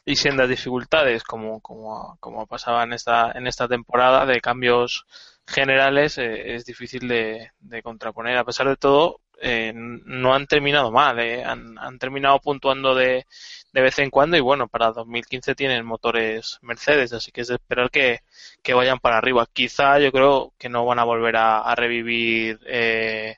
y 0.04 0.16
sendas 0.16 0.48
dificultades 0.48 1.22
como, 1.24 1.60
como, 1.60 2.16
como 2.20 2.46
pasaba 2.46 2.84
en 2.84 2.92
esta, 2.92 3.32
en 3.32 3.46
esta 3.46 3.68
temporada 3.68 4.26
de 4.26 4.40
cambios 4.40 5.06
generales 5.46 6.18
eh, 6.18 6.54
es 6.54 6.64
difícil 6.64 7.08
de, 7.08 7.50
de, 7.60 7.82
contraponer. 7.82 8.36
A 8.36 8.44
pesar 8.44 8.68
de 8.68 8.76
todo, 8.76 9.20
eh, 9.40 9.72
no 9.74 10.34
han 10.34 10.46
terminado 10.46 10.90
mal, 10.90 11.18
eh. 11.20 11.44
han, 11.44 11.78
han, 11.78 11.98
terminado 11.98 12.38
puntuando 12.40 12.94
de, 12.94 13.26
de, 13.72 13.80
vez 13.82 13.98
en 13.98 14.10
cuando 14.10 14.36
y 14.36 14.40
bueno, 14.40 14.68
para 14.68 14.92
2015 14.92 15.54
tienen 15.54 15.84
motores 15.84 16.58
Mercedes, 16.62 17.12
así 17.12 17.32
que 17.32 17.42
es 17.42 17.48
de 17.48 17.54
esperar 17.54 17.90
que, 17.90 18.20
que 18.62 18.74
vayan 18.74 18.98
para 19.00 19.18
arriba. 19.18 19.46
Quizá 19.52 19.98
yo 19.98 20.12
creo 20.12 20.54
que 20.58 20.68
no 20.68 20.84
van 20.86 20.98
a 20.98 21.04
volver 21.04 21.36
a, 21.36 21.60
a 21.60 21.74
revivir 21.74 22.60
eh, 22.66 23.36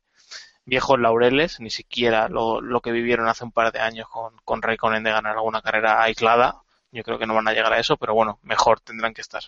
viejos 0.67 1.01
laureles, 1.01 1.61
ni 1.61 1.71
siquiera 1.71 2.29
lo, 2.29 2.61
lo, 2.61 2.81
que 2.81 2.93
vivieron 2.93 3.29
hace 3.29 3.45
un 3.45 3.53
par 3.53 3.73
de 3.73 3.81
años 3.81 4.09
con, 4.09 4.35
con 4.45 4.61
Raikkonen 4.61 5.03
de 5.03 5.13
ganar 5.13 5.37
alguna 5.37 5.63
carrera 5.63 6.03
aislada. 6.03 6.63
Yo 6.93 7.03
creo 7.03 7.19
que 7.19 7.27
no 7.27 7.35
van 7.35 7.49
a 7.49 7.53
llegar 7.53 7.73
a 7.73 7.79
eso, 7.79 7.97
pero 7.97 8.15
bueno, 8.15 8.39
mejor 8.43 8.81
tendrán 8.81 9.15
que 9.15 9.23
estar. 9.23 9.43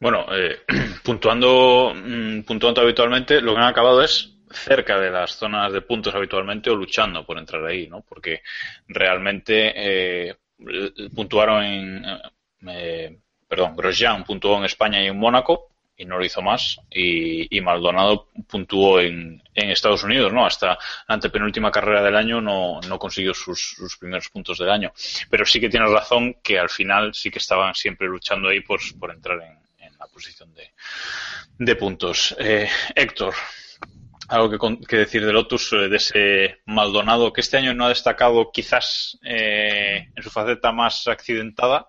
Bueno, 0.00 0.26
eh, 0.32 0.62
puntuando, 1.04 1.92
mm, 1.94 2.42
puntuando 2.42 2.82
habitualmente, 2.82 3.40
lo 3.40 3.54
que 3.54 3.60
han 3.60 3.68
acabado 3.68 4.02
es 4.02 4.32
cerca 4.50 4.98
de 4.98 5.10
las 5.10 5.32
zonas 5.32 5.72
de 5.72 5.80
puntos 5.80 6.14
habitualmente 6.14 6.70
o 6.70 6.76
luchando 6.76 7.24
por 7.24 7.38
entrar 7.38 7.64
ahí, 7.64 7.88
¿no? 7.88 8.02
Porque 8.02 8.42
realmente 8.88 9.72
eh, 9.74 10.36
puntuaron 11.14 11.64
en, 11.64 12.04
eh, 12.68 13.18
perdón, 13.48 13.76
Grosjean 13.76 14.24
puntuó 14.24 14.58
en 14.58 14.64
España 14.64 15.02
y 15.02 15.06
en 15.06 15.18
Mónaco, 15.18 15.75
y 15.96 16.04
no 16.04 16.18
lo 16.18 16.24
hizo 16.24 16.42
más. 16.42 16.78
Y, 16.90 17.56
y 17.56 17.60
Maldonado 17.60 18.28
puntuó 18.48 19.00
en, 19.00 19.42
en, 19.54 19.70
Estados 19.70 20.04
Unidos, 20.04 20.32
¿no? 20.32 20.44
Hasta 20.44 20.66
la 20.68 20.78
antepenúltima 21.14 21.70
carrera 21.70 22.02
del 22.02 22.16
año 22.16 22.40
no, 22.40 22.80
no 22.88 22.98
consiguió 22.98 23.32
sus, 23.32 23.74
sus, 23.76 23.96
primeros 23.96 24.28
puntos 24.28 24.58
del 24.58 24.70
año. 24.70 24.92
Pero 25.30 25.46
sí 25.46 25.60
que 25.60 25.70
tienes 25.70 25.90
razón 25.90 26.36
que 26.42 26.58
al 26.58 26.68
final 26.68 27.14
sí 27.14 27.30
que 27.30 27.38
estaban 27.38 27.74
siempre 27.74 28.06
luchando 28.06 28.48
ahí 28.48 28.60
por, 28.60 28.80
por 28.98 29.10
entrar 29.10 29.40
en, 29.42 29.86
en 29.86 29.96
la 29.98 30.06
posición 30.06 30.52
de, 30.54 30.70
de 31.58 31.76
puntos. 31.76 32.36
Eh, 32.38 32.68
Héctor, 32.94 33.34
algo 34.28 34.50
que, 34.50 34.86
que, 34.86 34.96
decir 34.96 35.24
de 35.24 35.32
Lotus, 35.32 35.72
eh, 35.72 35.88
de 35.88 35.96
ese 35.96 36.60
Maldonado, 36.66 37.32
que 37.32 37.40
este 37.40 37.56
año 37.56 37.72
no 37.72 37.86
ha 37.86 37.90
destacado 37.90 38.50
quizás 38.52 39.18
eh, 39.24 40.10
en 40.14 40.22
su 40.22 40.30
faceta 40.30 40.72
más 40.72 41.06
accidentada, 41.08 41.88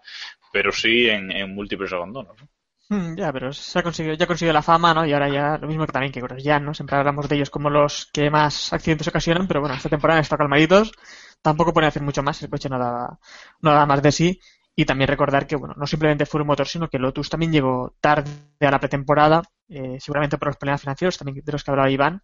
pero 0.54 0.72
sí 0.72 1.10
en, 1.10 1.32
en 1.32 1.54
múltiples 1.54 1.92
abandonos. 1.92 2.38
¿no? 2.40 2.57
Mm, 2.90 3.16
ya, 3.18 3.34
pero 3.34 3.52
se 3.52 3.80
ha 3.80 3.84
conseguido, 3.84 4.16
ya 4.16 4.24
ha 4.24 4.28
conseguido 4.28 4.54
la 4.54 4.62
fama, 4.62 4.94
¿no? 4.94 5.06
Y 5.06 5.12
ahora 5.12 5.28
ya 5.30 5.58
lo 5.58 5.68
mismo 5.68 5.86
que 5.86 5.92
también 5.92 6.12
que 6.14 6.22
Grosjean, 6.22 6.64
¿no? 6.64 6.74
Siempre 6.74 6.96
hablamos 6.96 7.28
de 7.28 7.36
ellos 7.36 7.50
como 7.50 7.70
los 7.70 8.06
que 8.14 8.30
más 8.30 8.72
accidentes 8.72 9.08
ocasionan, 9.10 9.46
pero 9.48 9.60
bueno, 9.60 9.76
esta 9.76 9.90
temporada 9.90 10.22
está 10.22 10.38
calmaditos. 10.38 10.94
Tampoco 11.42 11.74
pueden 11.74 11.90
hacer 11.90 12.02
mucho 12.02 12.24
más, 12.24 12.42
el 12.42 12.50
coche 12.50 12.70
no 12.70 12.80
da, 12.80 13.20
no 13.62 13.72
da 13.74 13.86
más 13.86 14.02
de 14.02 14.12
sí. 14.14 14.40
Y 14.76 14.86
también 14.86 15.10
recordar 15.10 15.48
que, 15.48 15.56
bueno, 15.58 15.74
no 15.78 15.86
simplemente 15.88 16.26
fue 16.26 16.42
un 16.42 16.48
motor, 16.48 16.68
sino 16.68 16.88
que 16.90 17.00
Lotus 17.00 17.30
también 17.30 17.52
llegó 17.52 17.96
tarde 18.00 18.30
a 18.62 18.72
la 18.72 18.80
pretemporada, 18.80 19.42
eh, 19.68 19.98
seguramente 20.00 20.38
por 20.38 20.48
los 20.50 20.58
problemas 20.58 20.82
financieros, 20.82 21.18
también 21.18 21.44
de 21.44 21.52
los 21.52 21.64
que 21.64 21.72
hablaba 21.72 21.90
Iván. 21.90 22.22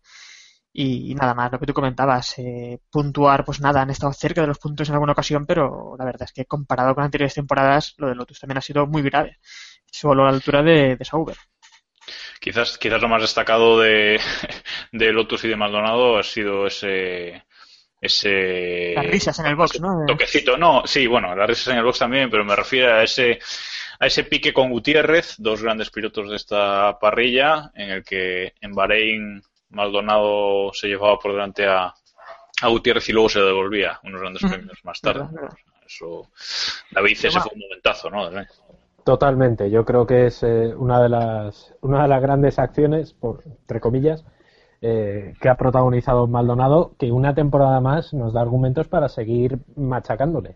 Y, 0.75 1.11
y 1.11 1.15
nada 1.15 1.33
más, 1.35 1.51
lo 1.51 1.59
que 1.59 1.67
tú 1.67 1.73
comentabas, 1.73 2.33
eh, 2.39 2.79
puntuar, 2.89 3.45
pues 3.45 3.61
nada, 3.61 3.81
han 3.81 3.91
estado 3.91 4.11
cerca 4.13 4.41
de 4.41 4.47
los 4.47 4.57
puntos 4.59 4.89
en 4.89 4.95
alguna 4.95 5.11
ocasión, 5.13 5.45
pero 5.45 5.95
la 5.99 6.05
verdad 6.05 6.23
es 6.23 6.33
que 6.33 6.45
comparado 6.45 6.95
con 6.95 7.03
anteriores 7.03 7.35
temporadas, 7.35 7.93
lo 7.97 8.07
de 8.07 8.15
Lotus 8.15 8.39
también 8.39 8.57
ha 8.57 8.61
sido 8.61 8.87
muy 8.87 9.03
grave 9.03 9.37
solo 9.93 10.23
a 10.23 10.31
la 10.31 10.33
altura 10.33 10.63
de, 10.63 10.95
de 10.95 11.05
Sauber. 11.05 11.37
Quizás, 12.39 12.77
quizás 12.77 13.01
lo 13.01 13.07
más 13.07 13.21
destacado 13.21 13.79
de, 13.79 14.19
de 14.91 15.13
Lotus 15.13 15.43
y 15.45 15.49
de 15.49 15.55
Maldonado 15.55 16.17
ha 16.17 16.23
sido 16.23 16.65
ese, 16.65 17.45
ese 18.01 18.93
las 18.95 19.07
risas 19.07 19.39
en 19.39 19.45
el 19.45 19.55
box, 19.55 19.79
¿no? 19.79 20.03
Toquecito, 20.07 20.57
no, 20.57 20.81
sí, 20.85 21.05
bueno, 21.05 21.35
las 21.35 21.47
risas 21.47 21.67
en 21.67 21.77
el 21.77 21.83
box 21.83 21.99
también, 21.99 22.29
pero 22.29 22.43
me 22.43 22.55
refiero 22.55 22.93
a 22.93 23.03
ese 23.03 23.39
a 23.99 24.07
ese 24.07 24.23
pique 24.23 24.51
con 24.51 24.71
Gutiérrez, 24.71 25.35
dos 25.37 25.61
grandes 25.61 25.91
pilotos 25.91 26.29
de 26.29 26.35
esta 26.35 26.97
parrilla, 26.99 27.71
en 27.75 27.91
el 27.91 28.03
que 28.03 28.53
en 28.59 28.73
Bahrein 28.73 29.41
Maldonado 29.69 30.73
se 30.73 30.87
llevaba 30.87 31.17
por 31.19 31.31
delante 31.31 31.67
a, 31.67 31.93
a 32.61 32.67
Gutiérrez 32.67 33.07
y 33.09 33.13
luego 33.13 33.29
se 33.29 33.39
devolvía 33.39 33.99
unos 34.03 34.19
grandes 34.19 34.41
premios 34.41 34.79
más 34.83 34.99
tarde. 34.99 35.27
Eso, 35.85 36.31
David, 36.91 37.11
ese 37.11 37.39
fue 37.39 37.51
un 37.53 37.61
momentazo, 37.61 38.09
¿no? 38.09 38.29
Totalmente, 39.03 39.69
yo 39.69 39.83
creo 39.83 40.05
que 40.05 40.27
es 40.27 40.43
eh, 40.43 40.73
una 40.75 41.01
de 41.01 41.09
las 41.09 41.75
una 41.81 42.03
de 42.03 42.07
las 42.07 42.21
grandes 42.21 42.57
acciones, 42.57 43.13
por 43.13 43.43
entre 43.45 43.81
comillas, 43.81 44.25
eh, 44.81 45.33
que 45.41 45.49
ha 45.49 45.55
protagonizado 45.55 46.27
Maldonado, 46.27 46.93
que 46.97 47.11
una 47.11 47.33
temporada 47.35 47.81
más 47.81 48.13
nos 48.13 48.33
da 48.33 48.41
argumentos 48.41 48.87
para 48.87 49.09
seguir 49.09 49.59
machacándole. 49.75 50.55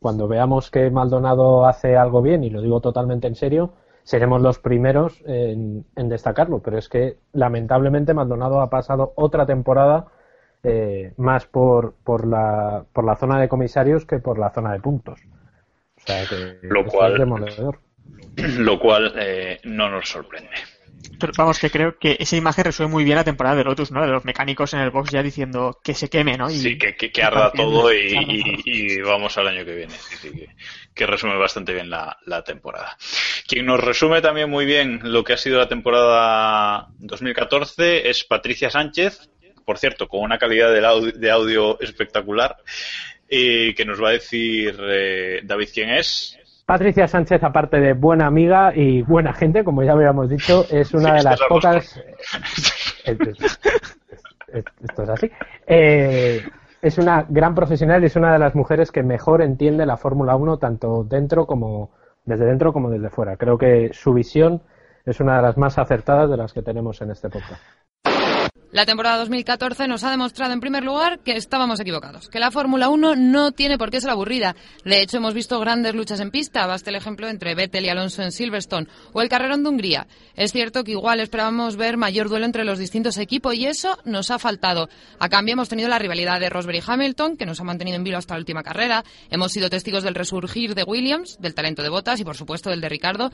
Cuando 0.00 0.28
veamos 0.28 0.70
que 0.70 0.90
Maldonado 0.90 1.66
hace 1.66 1.96
algo 1.96 2.22
bien, 2.22 2.44
y 2.44 2.50
lo 2.50 2.62
digo 2.62 2.80
totalmente 2.80 3.28
en 3.28 3.34
serio, 3.34 3.72
seremos 4.02 4.42
los 4.42 4.58
primeros 4.58 5.22
en, 5.26 5.86
en 5.96 6.08
destacarlo. 6.08 6.60
Pero 6.60 6.78
es 6.78 6.88
que 6.88 7.18
lamentablemente 7.32 8.14
Maldonado 8.14 8.60
ha 8.60 8.70
pasado 8.70 9.12
otra 9.16 9.46
temporada 9.46 10.06
eh, 10.62 11.14
más 11.16 11.46
por, 11.46 11.94
por, 12.04 12.26
la, 12.26 12.84
por 12.92 13.04
la 13.04 13.16
zona 13.16 13.40
de 13.40 13.48
comisarios 13.48 14.04
que 14.06 14.18
por 14.18 14.38
la 14.38 14.50
zona 14.50 14.72
de 14.72 14.80
puntos. 14.80 15.20
O 16.02 16.06
sea 16.06 16.26
que 16.26 16.58
lo 16.62 16.84
cual, 16.86 17.16
lo 18.58 18.78
cual 18.78 19.12
eh, 19.16 19.60
no 19.64 19.90
nos 19.90 20.08
sorprende. 20.08 20.50
Pero 21.18 21.32
vamos, 21.36 21.58
que 21.58 21.70
creo 21.70 21.98
que 21.98 22.16
esa 22.18 22.36
imagen 22.36 22.64
resuelve 22.64 22.92
muy 22.92 23.04
bien 23.04 23.16
la 23.16 23.24
temporada 23.24 23.56
de 23.56 23.64
Lotus, 23.64 23.90
¿no? 23.90 24.02
De 24.02 24.08
los 24.08 24.24
mecánicos 24.24 24.72
en 24.74 24.80
el 24.80 24.90
box 24.90 25.10
ya 25.10 25.22
diciendo 25.22 25.78
que 25.82 25.94
se 25.94 26.08
queme, 26.08 26.36
¿no? 26.36 26.50
Y, 26.50 26.58
sí, 26.58 26.78
que, 26.78 26.94
que, 26.96 27.10
que 27.10 27.22
arda 27.22 27.52
todo 27.52 27.92
y, 27.92 28.14
y, 28.26 28.62
y, 28.64 29.00
vamos 29.00 29.36
al 29.36 29.48
año 29.48 29.64
que 29.64 29.74
viene. 29.74 29.94
Sí, 29.94 30.16
sí, 30.20 30.30
que, 30.30 30.48
que, 30.94 31.06
resume 31.06 31.36
bastante 31.36 31.72
bien 31.72 31.90
la, 31.90 32.18
la, 32.26 32.42
temporada. 32.42 32.96
Quien 33.46 33.66
nos 33.66 33.80
resume 33.80 34.22
también 34.22 34.48
muy 34.48 34.64
bien 34.64 35.00
lo 35.02 35.24
que 35.24 35.34
ha 35.34 35.38
sido 35.38 35.58
la 35.58 35.68
temporada 35.68 36.88
2014 36.98 38.08
es 38.08 38.24
Patricia 38.24 38.70
Sánchez, 38.70 39.30
por 39.64 39.78
cierto, 39.78 40.08
con 40.08 40.20
una 40.20 40.38
calidad 40.38 40.72
de 40.72 40.84
audio, 40.84 41.12
de 41.12 41.30
audio 41.30 41.80
espectacular 41.80 42.56
y 43.30 43.72
que 43.74 43.84
nos 43.84 44.02
va 44.02 44.08
a 44.08 44.12
decir 44.12 44.76
eh, 44.82 45.40
David 45.44 45.68
quién 45.72 45.90
es. 45.90 46.36
Patricia 46.66 47.06
Sánchez, 47.08 47.42
aparte 47.42 47.80
de 47.80 47.94
buena 47.94 48.26
amiga 48.26 48.72
y 48.74 49.02
buena 49.02 49.32
gente, 49.32 49.64
como 49.64 49.82
ya 49.82 49.92
habíamos 49.92 50.28
dicho, 50.28 50.66
es 50.70 50.92
una 50.92 51.10
sí, 51.10 51.16
de 51.18 51.22
las 51.22 51.40
pocas. 51.48 52.00
Esto 54.82 55.02
es 55.02 55.08
así. 55.08 55.30
Eh, 55.66 56.42
es 56.82 56.98
una 56.98 57.24
gran 57.28 57.54
profesional 57.54 58.02
y 58.02 58.06
es 58.06 58.16
una 58.16 58.32
de 58.32 58.38
las 58.38 58.54
mujeres 58.54 58.90
que 58.90 59.02
mejor 59.02 59.42
entiende 59.42 59.86
la 59.86 59.96
Fórmula 59.96 60.34
1, 60.36 60.58
tanto 60.58 61.04
dentro 61.04 61.46
como 61.46 61.90
desde 62.24 62.46
dentro 62.46 62.72
como 62.72 62.90
desde 62.90 63.10
fuera. 63.10 63.36
Creo 63.36 63.58
que 63.58 63.90
su 63.92 64.12
visión 64.12 64.62
es 65.04 65.20
una 65.20 65.36
de 65.36 65.42
las 65.42 65.56
más 65.56 65.78
acertadas 65.78 66.30
de 66.30 66.36
las 66.36 66.52
que 66.52 66.62
tenemos 66.62 67.00
en 67.00 67.10
este 67.10 67.28
podcast. 67.28 67.62
La 68.72 68.86
temporada 68.86 69.18
2014 69.18 69.88
nos 69.88 70.04
ha 70.04 70.12
demostrado, 70.12 70.52
en 70.52 70.60
primer 70.60 70.84
lugar, 70.84 71.18
que 71.18 71.32
estábamos 71.32 71.80
equivocados, 71.80 72.28
que 72.28 72.38
la 72.38 72.52
Fórmula 72.52 72.88
1 72.88 73.16
no 73.16 73.50
tiene 73.50 73.78
por 73.78 73.90
qué 73.90 74.00
ser 74.00 74.10
aburrida. 74.10 74.54
De 74.84 75.02
hecho, 75.02 75.16
hemos 75.16 75.34
visto 75.34 75.58
grandes 75.58 75.92
luchas 75.92 76.20
en 76.20 76.30
pista, 76.30 76.68
basta 76.68 76.90
el 76.90 76.94
ejemplo 76.94 77.28
entre 77.28 77.56
Vettel 77.56 77.84
y 77.84 77.88
Alonso 77.88 78.22
en 78.22 78.30
Silverstone, 78.30 78.86
o 79.12 79.22
el 79.22 79.28
Carrerón 79.28 79.64
de 79.64 79.70
Hungría. 79.70 80.06
Es 80.36 80.52
cierto 80.52 80.84
que 80.84 80.92
igual 80.92 81.18
esperábamos 81.18 81.74
ver 81.74 81.96
mayor 81.96 82.28
duelo 82.28 82.46
entre 82.46 82.64
los 82.64 82.78
distintos 82.78 83.18
equipos 83.18 83.56
y 83.56 83.66
eso 83.66 83.98
nos 84.04 84.30
ha 84.30 84.38
faltado. 84.38 84.88
A 85.18 85.28
cambio, 85.28 85.54
hemos 85.54 85.68
tenido 85.68 85.88
la 85.88 85.98
rivalidad 85.98 86.38
de 86.38 86.48
Rosberg 86.48 86.78
y 86.78 86.82
Hamilton, 86.86 87.36
que 87.36 87.46
nos 87.46 87.58
ha 87.58 87.64
mantenido 87.64 87.96
en 87.96 88.04
vilo 88.04 88.18
hasta 88.18 88.34
la 88.34 88.38
última 88.38 88.62
carrera. 88.62 89.04
Hemos 89.30 89.50
sido 89.50 89.68
testigos 89.68 90.04
del 90.04 90.14
resurgir 90.14 90.76
de 90.76 90.84
Williams, 90.84 91.38
del 91.40 91.54
talento 91.54 91.82
de 91.82 91.88
Bottas 91.88 92.20
y, 92.20 92.24
por 92.24 92.36
supuesto, 92.36 92.70
del 92.70 92.80
de 92.80 92.88
Ricardo 92.88 93.32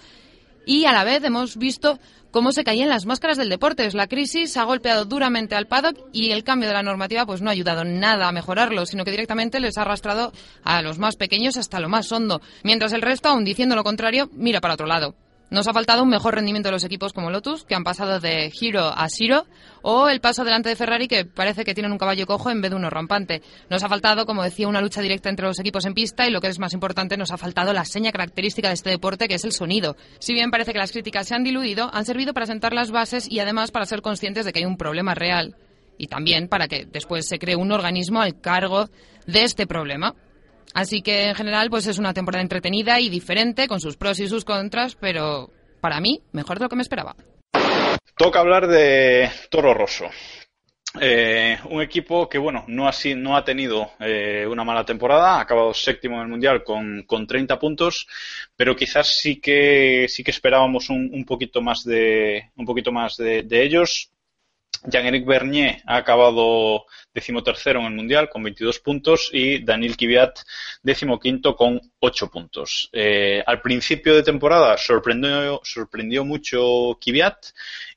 y 0.67 0.85
a 0.85 0.93
la 0.93 1.05
vez 1.05 1.25
hemos 1.25 1.57
visto 1.57 1.99
cómo 2.31 2.53
se 2.53 2.65
caían 2.65 2.91
las 2.91 3.07
máscaras 3.07 3.39
del 3.39 3.49
deporte. 3.49 3.89
La 3.93 4.09
crisis 4.09 4.59
ha 4.59 4.65
golpeado 4.65 5.07
duramente 5.07 5.55
al 5.55 5.67
paddock 5.67 5.97
y 6.13 6.33
el 6.33 6.45
cambio 6.45 6.69
de 6.69 6.75
la 6.75 6.83
normativa 6.83 7.25
pues 7.25 7.41
no 7.41 7.49
ha 7.49 7.53
ayudado 7.53 7.85
nada 7.85 8.29
a 8.29 8.33
mejorarlo, 8.33 8.85
sino 8.85 9.05
que 9.05 9.13
directamente 9.13 9.61
les 9.61 9.79
ha 9.79 9.83
arrastrado 9.83 10.33
a 10.65 10.83
los 10.83 10.99
más 10.99 11.17
pequeños 11.17 11.57
hasta 11.57 11.81
lo 11.81 11.89
más 11.89 12.13
hondo, 12.13 12.43
mientras 12.63 12.93
el 12.93 13.01
resto, 13.01 13.31
aun 13.31 13.45
diciendo 13.45 13.75
lo 13.75 13.85
contrario, 13.85 14.29
mira 14.35 14.61
para 14.61 14.75
otro 14.75 14.87
lado. 14.87 15.15
Nos 15.49 15.69
ha 15.69 15.73
faltado 15.73 16.03
un 16.03 16.09
mejor 16.09 16.35
rendimiento 16.35 16.69
de 16.69 16.73
los 16.73 16.83
equipos 16.83 17.13
como 17.13 17.31
Lotus, 17.31 17.63
que 17.63 17.77
han 17.77 17.85
pasado 17.85 18.19
de 18.19 18.53
Hero 18.61 18.89
a 18.89 19.07
Zero, 19.09 19.47
o 19.81 20.09
el 20.09 20.21
paso 20.21 20.45
delante 20.45 20.69
de 20.69 20.75
Ferrari, 20.75 21.07
que 21.07 21.25
parece 21.25 21.65
que 21.65 21.73
tienen 21.73 21.93
un 21.93 21.99
caballo 21.99 22.27
cojo 22.27 22.51
en 22.51 22.61
vez 22.61 22.73
de 22.73 22.77
uno 22.77 22.91
rampante. 22.91 23.43
Nos 23.71 23.85
ha 23.85 23.89
faltado, 23.89 24.27
como 24.27 24.43
decía, 24.43 24.67
una 24.67 24.81
lucha 24.81 25.01
directa 25.01 25.29
entre 25.29 25.47
los 25.47 25.61
equipos 25.61 25.85
en 25.85 25.95
pista 25.95 26.27
y 26.27 26.33
lo 26.33 26.41
que 26.41 26.49
es 26.49 26.59
más 26.59 26.73
importante, 26.73 27.17
nos 27.17 27.31
ha 27.31 27.37
faltado 27.37 27.73
la 27.73 27.85
seña 27.85 28.11
característica 28.11 28.69
de 28.69 28.75
este 28.75 28.91
deporte, 28.91 29.29
que 29.29 29.37
es 29.37 29.45
el 29.45 29.53
sonido. 29.53 29.97
Si 30.19 30.33
bien 30.33 30.51
parece 30.51 30.73
que 30.73 30.79
las 30.81 30.91
críticas 30.91 31.29
se 31.29 31.37
han 31.37 31.45
diluido, 31.45 31.91
han 31.95 32.05
servido 32.05 32.35
para 32.35 32.47
sentar 32.47 32.73
las 32.73 32.91
bases 32.91 33.31
y 33.31 33.39
además 33.39 33.71
para 33.71 33.87
ser 33.87 34.03
conscientes 34.03 34.47
de 34.47 34.53
que 34.53 34.59
hay 34.59 34.65
un 34.65 34.77
problema 34.77 35.15
real. 35.15 35.55
Y 35.97 36.09
también 36.09 36.49
para 36.49 36.67
que 36.67 36.87
después 36.87 37.29
se 37.29 37.39
cree 37.39 37.55
un 37.55 37.71
organismo 37.71 38.21
al 38.21 38.41
cargo 38.41 38.91
de 39.27 39.45
este 39.45 39.69
problema. 39.69 40.17
Así 40.77 41.01
que 41.01 41.29
en 41.29 41.35
general 41.35 41.71
pues 41.71 41.87
es 41.87 41.97
una 41.97 42.13
temporada 42.13 42.43
entretenida 42.43 43.01
y 43.01 43.09
diferente 43.09 43.67
con 43.67 43.81
sus 43.81 43.97
pros 43.97 44.21
y 44.21 44.29
sus 44.29 44.45
contras, 44.45 44.95
pero 44.95 45.49
para 45.81 46.01
mí 46.01 46.21
mejor 46.33 46.59
de 46.59 46.65
lo 46.65 46.69
que 46.69 46.77
me 46.77 46.83
esperaba. 46.83 47.17
Toca 48.15 48.41
hablar 48.41 48.67
de 48.67 49.31
Toro 49.49 49.73
Rosso. 49.73 50.05
Eh, 51.01 51.59
un 51.71 51.81
equipo 51.81 52.29
que, 52.29 52.37
bueno, 52.37 52.65
no 52.69 52.87
ha, 52.87 52.93
no 53.17 53.37
ha 53.39 53.45
tenido 53.45 53.93
eh, 54.01 54.47
una 54.47 54.65
mala 54.65 54.85
temporada, 54.85 55.37
ha 55.37 55.41
acabado 55.41 55.73
séptimo 55.73 56.17
en 56.17 56.23
el 56.23 56.29
Mundial 56.29 56.63
con, 56.63 57.05
con 57.07 57.27
30 57.27 57.59
puntos, 57.59 58.07
pero 58.55 58.77
quizás 58.77 59.09
sí 59.19 59.41
que, 59.41 60.07
sí 60.11 60.23
que 60.23 60.31
esperábamos 60.31 60.91
un, 60.91 61.09
un 61.11 61.25
poquito 61.25 61.63
más 61.63 61.85
de, 61.85 62.51
un 62.55 62.67
poquito 62.67 62.93
más 62.93 63.17
de, 63.17 63.45
de 63.45 63.63
ellos. 63.63 64.11
Jean-Éric 64.85 65.27
Bernier 65.27 65.83
ha 65.87 65.97
acabado 65.97 66.87
decimotercero 67.13 67.81
en 67.81 67.87
el 67.87 67.95
Mundial 67.95 68.29
con 68.29 68.43
22 68.43 68.81
puntos 68.81 69.31
y 69.33 69.65
Daniel 69.65 69.97
Kvyat 69.97 70.41
decimoquinto 70.83 71.57
con 71.57 71.81
8 71.99 72.31
puntos. 72.31 72.89
Eh, 72.93 73.43
al 73.47 73.61
principio 73.61 74.15
de 74.15 74.23
temporada 74.23 74.77
sorprendió, 74.77 75.61
sorprendió 75.65 76.25
mucho 76.25 76.99
Kvyat 77.01 77.47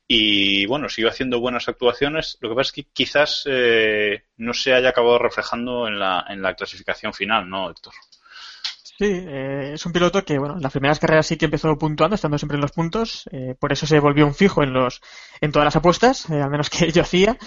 y 0.08 0.66
bueno, 0.66 0.90
siguió 0.90 1.10
haciendo 1.10 1.40
buenas 1.40 1.68
actuaciones. 1.68 2.38
Lo 2.42 2.50
que 2.50 2.56
pasa 2.56 2.70
es 2.70 2.74
que 2.74 2.88
quizás 2.92 3.44
eh, 3.46 4.24
no 4.38 4.54
se 4.54 4.74
haya 4.74 4.90
acabado 4.90 5.20
reflejando 5.20 5.88
en 5.88 6.00
la, 6.00 6.26
en 6.28 6.42
la 6.42 6.56
clasificación 6.56 7.14
final, 7.14 7.48
¿no, 7.48 7.70
Héctor? 7.70 7.94
Sí, 9.00 9.06
eh, 9.06 9.72
es 9.76 9.86
un 9.86 9.94
piloto 9.94 10.26
que, 10.26 10.38
bueno, 10.38 10.56
en 10.58 10.62
las 10.62 10.74
primeras 10.74 11.00
carreras 11.00 11.26
sí 11.26 11.38
que 11.38 11.46
empezó 11.46 11.78
puntuando, 11.78 12.16
estando 12.16 12.38
siempre 12.38 12.58
en 12.58 12.62
los 12.62 12.74
puntos, 12.74 13.30
eh, 13.32 13.56
por 13.58 13.72
eso 13.72 13.88
se 13.88 13.98
volvió 13.98 14.28
un 14.28 14.36
fijo 14.36 14.62
en 14.62 14.74
los, 14.74 15.00
en 15.40 15.54
todas 15.54 15.64
las 15.64 15.78
apuestas, 15.78 16.30
eh, 16.30 16.42
al 16.42 16.50
menos 16.50 16.70
que 16.70 16.92
yo 16.92 17.04
hacía, 17.04 17.38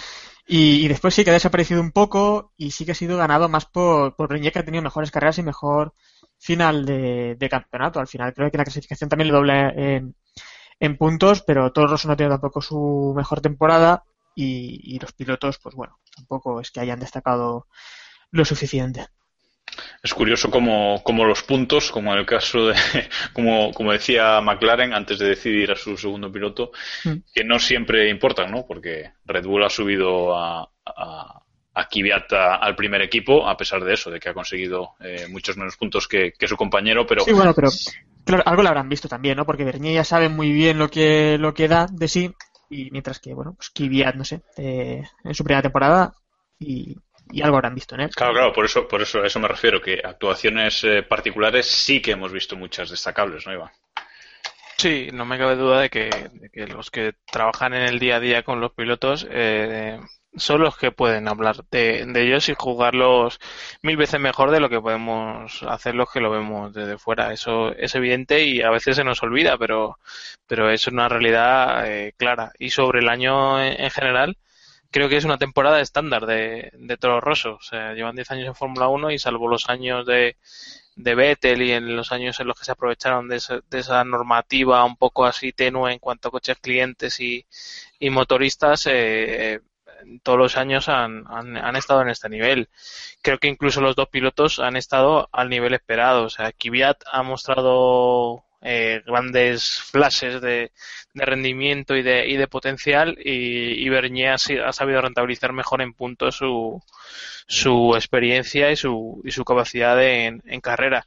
y, 0.47 0.87
después 0.87 1.13
sí 1.13 1.23
que 1.23 1.29
ha 1.29 1.33
desaparecido 1.33 1.79
un 1.79 1.91
poco 1.91 2.53
y 2.57 2.71
sí 2.71 2.85
que 2.85 2.93
ha 2.93 2.95
sido 2.95 3.17
ganado 3.17 3.49
más 3.49 3.65
por, 3.67 4.15
por 4.15 4.29
que 4.41 4.59
ha 4.59 4.65
tenido 4.65 4.81
mejores 4.81 5.11
carreras 5.11 5.37
y 5.37 5.43
mejor 5.43 5.93
final 6.39 6.85
de, 6.87 7.47
campeonato. 7.51 7.99
Al 7.99 8.07
final 8.07 8.33
creo 8.33 8.49
que 8.49 8.57
la 8.57 8.63
clasificación 8.63 9.09
también 9.09 9.27
le 9.27 9.33
dobla 9.33 9.69
en, 10.79 10.97
puntos, 10.97 11.43
pero 11.43 11.71
Toro 11.71 11.95
no 12.05 12.17
tiene 12.17 12.31
tampoco 12.31 12.61
su 12.61 13.13
mejor 13.15 13.41
temporada 13.41 14.03
y 14.35 14.97
los 14.99 15.13
pilotos, 15.13 15.59
pues 15.59 15.75
bueno, 15.75 15.99
tampoco 16.15 16.61
es 16.61 16.71
que 16.71 16.79
hayan 16.79 16.99
destacado 16.99 17.67
lo 18.31 18.43
suficiente. 18.43 19.05
Es 20.01 20.13
curioso 20.13 20.49
como, 20.49 21.01
los 21.25 21.43
puntos, 21.43 21.91
como 21.91 22.13
en 22.13 22.19
el 22.19 22.25
caso 22.25 22.67
de, 22.67 22.75
como, 23.33 23.71
como 23.73 23.91
decía 23.91 24.41
McLaren 24.41 24.93
antes 24.93 25.19
de 25.19 25.29
decidir 25.29 25.71
a 25.71 25.75
su 25.75 25.97
segundo 25.97 26.31
piloto, 26.31 26.71
mm. 27.05 27.13
que 27.33 27.43
no 27.43 27.59
siempre 27.59 28.09
importan, 28.09 28.51
¿no? 28.51 28.65
Porque 28.65 29.11
Red 29.25 29.45
Bull 29.45 29.63
ha 29.63 29.69
subido 29.69 30.35
a, 30.35 30.69
a, 30.85 31.43
a 31.73 31.87
al 32.61 32.75
primer 32.75 33.01
equipo, 33.01 33.47
a 33.47 33.57
pesar 33.57 33.83
de 33.83 33.93
eso, 33.93 34.11
de 34.11 34.19
que 34.19 34.29
ha 34.29 34.33
conseguido 34.33 34.91
eh, 34.99 35.27
muchos 35.29 35.57
menos 35.57 35.77
puntos 35.77 36.07
que, 36.07 36.33
su 36.45 36.55
compañero, 36.55 37.05
pero... 37.05 37.23
Sí, 37.23 37.33
bueno, 37.33 37.53
pero 37.53 37.69
claro, 38.23 38.43
algo 38.45 38.61
lo 38.61 38.69
habrán 38.69 38.89
visto 38.89 39.07
también, 39.07 39.37
¿no? 39.37 39.45
Porque 39.45 39.63
Bernier 39.63 39.95
ya 39.95 40.03
sabe 40.03 40.29
muy 40.29 40.51
bien 40.51 40.77
lo 40.77 40.89
que, 40.89 41.37
lo 41.39 41.53
que 41.53 41.67
da 41.67 41.87
de 41.91 42.07
sí, 42.07 42.31
y 42.69 42.91
mientras 42.91 43.19
que, 43.19 43.33
bueno, 43.33 43.53
pues 43.55 43.69
Kvyat, 43.69 44.15
no 44.15 44.25
sé, 44.25 44.41
eh, 44.57 45.03
en 45.23 45.33
su 45.33 45.43
primera 45.43 45.61
temporada 45.61 46.13
y 46.59 46.95
y 47.31 47.41
algo 47.41 47.57
habrán 47.57 47.75
visto 47.75 47.95
en 47.95 48.01
él. 48.01 48.09
Claro, 48.15 48.33
claro, 48.33 48.53
por 48.53 48.65
eso, 48.65 48.87
por 48.87 49.01
eso 49.01 49.21
a 49.21 49.27
eso 49.27 49.39
me 49.39 49.47
refiero, 49.47 49.81
que 49.81 50.01
actuaciones 50.03 50.83
eh, 50.83 51.03
particulares 51.03 51.65
sí 51.65 52.01
que 52.01 52.11
hemos 52.11 52.31
visto 52.31 52.55
muchas 52.55 52.89
destacables, 52.89 53.45
¿no, 53.45 53.53
Iván? 53.53 53.71
Sí, 54.77 55.09
no 55.13 55.25
me 55.25 55.37
cabe 55.37 55.55
duda 55.55 55.81
de 55.81 55.89
que, 55.89 56.09
los 56.67 56.91
que 56.91 57.13
trabajan 57.31 57.73
en 57.73 57.83
el 57.83 57.99
día 57.99 58.17
a 58.17 58.19
día 58.19 58.43
con 58.43 58.59
los 58.59 58.73
pilotos 58.73 59.25
eh, 59.29 59.99
son 60.35 60.61
los 60.61 60.77
que 60.77 60.91
pueden 60.91 61.27
hablar 61.27 61.63
de, 61.71 62.01
ellos 62.15 62.49
y 62.49 62.55
jugarlos 62.57 63.39
mil 63.81 63.97
veces 63.97 64.19
mejor 64.19 64.51
de 64.51 64.59
lo 64.59 64.69
que 64.69 64.81
podemos 64.81 65.63
hacer 65.63 65.95
los 65.95 66.11
que 66.11 66.19
lo 66.19 66.31
vemos 66.31 66.73
desde 66.73 66.97
fuera. 66.97 67.31
Eso 67.31 67.71
es 67.73 67.95
evidente 67.95 68.43
y 68.43 68.61
a 68.61 68.71
veces 68.71 68.95
se 68.95 69.03
nos 69.03 69.21
olvida, 69.23 69.57
pero, 69.57 69.99
pero 70.47 70.69
es 70.69 70.87
una 70.87 71.07
realidad 71.07 71.89
eh, 71.89 72.13
clara. 72.17 72.51
Y 72.59 72.71
sobre 72.71 72.99
el 72.99 73.09
año 73.09 73.63
en 73.63 73.89
general, 73.91 74.37
creo 74.93 75.09
que 75.09 75.17
es 75.17 75.25
una 75.25 75.39
temporada 75.39 75.81
estándar 75.81 76.25
de, 76.25 76.71
de 76.73 76.97
Toro 76.97 77.19
Rosso. 77.19 77.55
O 77.55 77.61
sea, 77.61 77.93
llevan 77.93 78.15
10 78.15 78.31
años 78.31 78.47
en 78.47 78.55
Fórmula 78.55 78.87
1 78.87 79.11
y 79.11 79.19
salvo 79.19 79.49
los 79.49 79.67
años 79.67 80.05
de, 80.05 80.37
de 80.95 81.15
Vettel 81.15 81.63
y 81.63 81.71
en 81.71 81.95
los 81.95 82.11
años 82.11 82.39
en 82.39 82.47
los 82.47 82.57
que 82.57 82.65
se 82.65 82.71
aprovecharon 82.71 83.27
de, 83.27 83.37
esa 83.37 84.03
normativa 84.03 84.85
un 84.85 84.95
poco 84.95 85.25
así 85.25 85.51
tenue 85.51 85.91
en 85.91 85.99
cuanto 85.99 86.27
a 86.27 86.31
coches 86.31 86.59
clientes 86.59 87.19
y, 87.19 87.45
y 87.99 88.09
motoristas, 88.11 88.87
eh, 88.87 89.61
todos 90.21 90.37
los 90.37 90.57
años 90.57 90.89
han, 90.89 91.25
han, 91.27 91.57
han, 91.57 91.75
estado 91.75 92.01
en 92.01 92.09
este 92.09 92.29
nivel. 92.29 92.69
Creo 93.21 93.39
que 93.39 93.47
incluso 93.47 93.81
los 93.81 93.95
dos 93.95 94.09
pilotos 94.09 94.59
han 94.59 94.75
estado 94.75 95.27
al 95.31 95.49
nivel 95.49 95.73
esperado. 95.73 96.25
O 96.25 96.29
sea, 96.29 96.51
Kvyat 96.51 97.03
ha 97.11 97.23
mostrado 97.23 98.45
eh, 98.63 99.01
grandes 99.05 99.81
flashes 99.81 100.41
de, 100.41 100.71
rendimiento 101.13 101.95
y 101.95 102.01
de, 102.01 102.27
y 102.27 102.37
de 102.37 102.47
potencial 102.47 103.17
y, 103.23 103.85
y 103.85 103.89
Bernier 103.89 104.35
ha, 104.65 104.73
sabido 104.73 105.01
rentabilizar 105.01 105.53
mejor 105.53 105.81
en 105.81 105.93
puntos 105.93 106.37
su, 106.37 106.81
su 107.47 107.93
experiencia 107.95 108.71
y 108.71 108.75
su, 108.75 109.21
y 109.23 109.31
su 109.31 109.43
capacidad 109.43 110.01
en, 110.01 110.41
carrera 110.61 111.05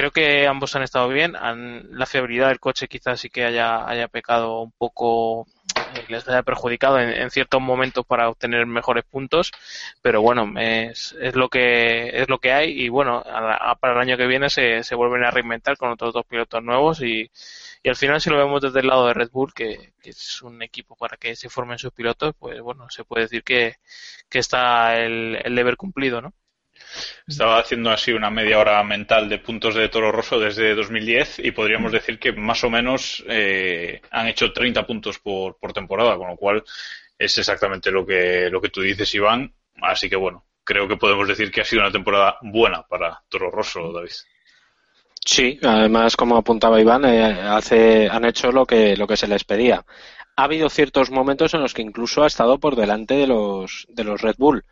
creo 0.00 0.12
que 0.12 0.46
ambos 0.46 0.74
han 0.76 0.82
estado 0.82 1.08
bien. 1.08 1.34
la 1.34 2.06
fiabilidad 2.06 2.48
del 2.48 2.58
coche 2.58 2.88
quizás 2.88 3.20
sí 3.20 3.28
que 3.28 3.44
haya, 3.44 3.86
haya 3.86 4.08
pecado 4.08 4.62
un 4.62 4.72
poco 4.72 5.46
les 6.08 6.26
haya 6.26 6.42
perjudicado 6.42 6.98
en, 6.98 7.30
ciertos 7.30 7.60
momentos 7.60 8.06
para 8.06 8.28
obtener 8.30 8.64
mejores 8.66 9.04
puntos, 9.04 9.52
pero 10.00 10.22
bueno, 10.22 10.58
es, 10.58 11.14
es 11.20 11.34
lo 11.36 11.48
que 11.50 12.10
es 12.14 12.28
lo 12.30 12.38
que 12.38 12.52
hay 12.52 12.70
y 12.82 12.88
bueno, 12.88 13.22
para 13.80 13.94
el 13.94 14.00
año 14.00 14.16
que 14.16 14.26
viene 14.26 14.48
se, 14.48 14.82
se 14.84 14.94
vuelven 14.94 15.24
a 15.24 15.30
reinventar 15.30 15.76
con 15.76 15.90
otros 15.90 16.14
dos 16.14 16.24
pilotos 16.26 16.62
nuevos 16.62 17.02
y, 17.02 17.30
y 17.82 17.88
al 17.88 17.96
final 17.96 18.20
si 18.22 18.30
lo 18.30 18.38
vemos 18.38 18.62
desde 18.62 18.80
el 18.80 18.86
lado 18.86 19.06
de 19.06 19.14
Red 19.14 19.30
Bull, 19.30 19.52
que, 19.52 19.92
es 20.02 20.40
un 20.42 20.62
equipo 20.62 20.96
para 20.96 21.16
que 21.18 21.36
se 21.36 21.50
formen 21.50 21.78
sus 21.78 21.92
pilotos, 21.92 22.34
pues 22.38 22.60
bueno, 22.62 22.88
se 22.90 23.04
puede 23.04 23.24
decir 23.24 23.44
que, 23.44 23.76
que 24.30 24.38
está 24.38 24.96
el, 24.98 25.38
el 25.44 25.54
deber 25.54 25.76
cumplido, 25.76 26.22
¿no? 26.22 26.32
Estaba 27.26 27.58
haciendo 27.58 27.90
así 27.90 28.12
una 28.12 28.30
media 28.30 28.58
hora 28.58 28.82
mental 28.82 29.28
de 29.28 29.38
puntos 29.38 29.74
de 29.74 29.88
Toro 29.88 30.12
Rosso 30.12 30.38
desde 30.38 30.74
2010 30.74 31.40
y 31.40 31.50
podríamos 31.52 31.92
decir 31.92 32.18
que 32.18 32.32
más 32.32 32.64
o 32.64 32.70
menos 32.70 33.24
eh, 33.28 34.00
han 34.10 34.28
hecho 34.28 34.52
30 34.52 34.86
puntos 34.86 35.18
por, 35.18 35.56
por 35.58 35.72
temporada, 35.72 36.16
con 36.16 36.28
lo 36.28 36.36
cual 36.36 36.64
es 37.18 37.36
exactamente 37.38 37.90
lo 37.90 38.04
que, 38.06 38.48
lo 38.50 38.60
que 38.60 38.70
tú 38.70 38.80
dices, 38.80 39.14
Iván. 39.14 39.52
Así 39.82 40.08
que 40.08 40.16
bueno, 40.16 40.44
creo 40.64 40.88
que 40.88 40.96
podemos 40.96 41.28
decir 41.28 41.50
que 41.50 41.60
ha 41.60 41.64
sido 41.64 41.82
una 41.82 41.92
temporada 41.92 42.38
buena 42.42 42.82
para 42.82 43.22
Toro 43.28 43.50
Rosso, 43.50 43.92
David. 43.92 44.10
Sí, 45.24 45.58
además, 45.62 46.16
como 46.16 46.36
apuntaba 46.36 46.80
Iván, 46.80 47.04
eh, 47.04 47.22
hace, 47.24 48.08
han 48.08 48.24
hecho 48.24 48.50
lo 48.50 48.64
que, 48.66 48.96
lo 48.96 49.06
que 49.06 49.16
se 49.16 49.28
les 49.28 49.44
pedía. 49.44 49.84
Ha 50.36 50.44
habido 50.44 50.70
ciertos 50.70 51.10
momentos 51.10 51.52
en 51.54 51.60
los 51.60 51.74
que 51.74 51.82
incluso 51.82 52.22
ha 52.22 52.26
estado 52.26 52.58
por 52.58 52.74
delante 52.74 53.14
de 53.14 53.26
los, 53.26 53.86
de 53.90 54.04
los 54.04 54.22
Red 54.22 54.36
Bull. 54.38 54.64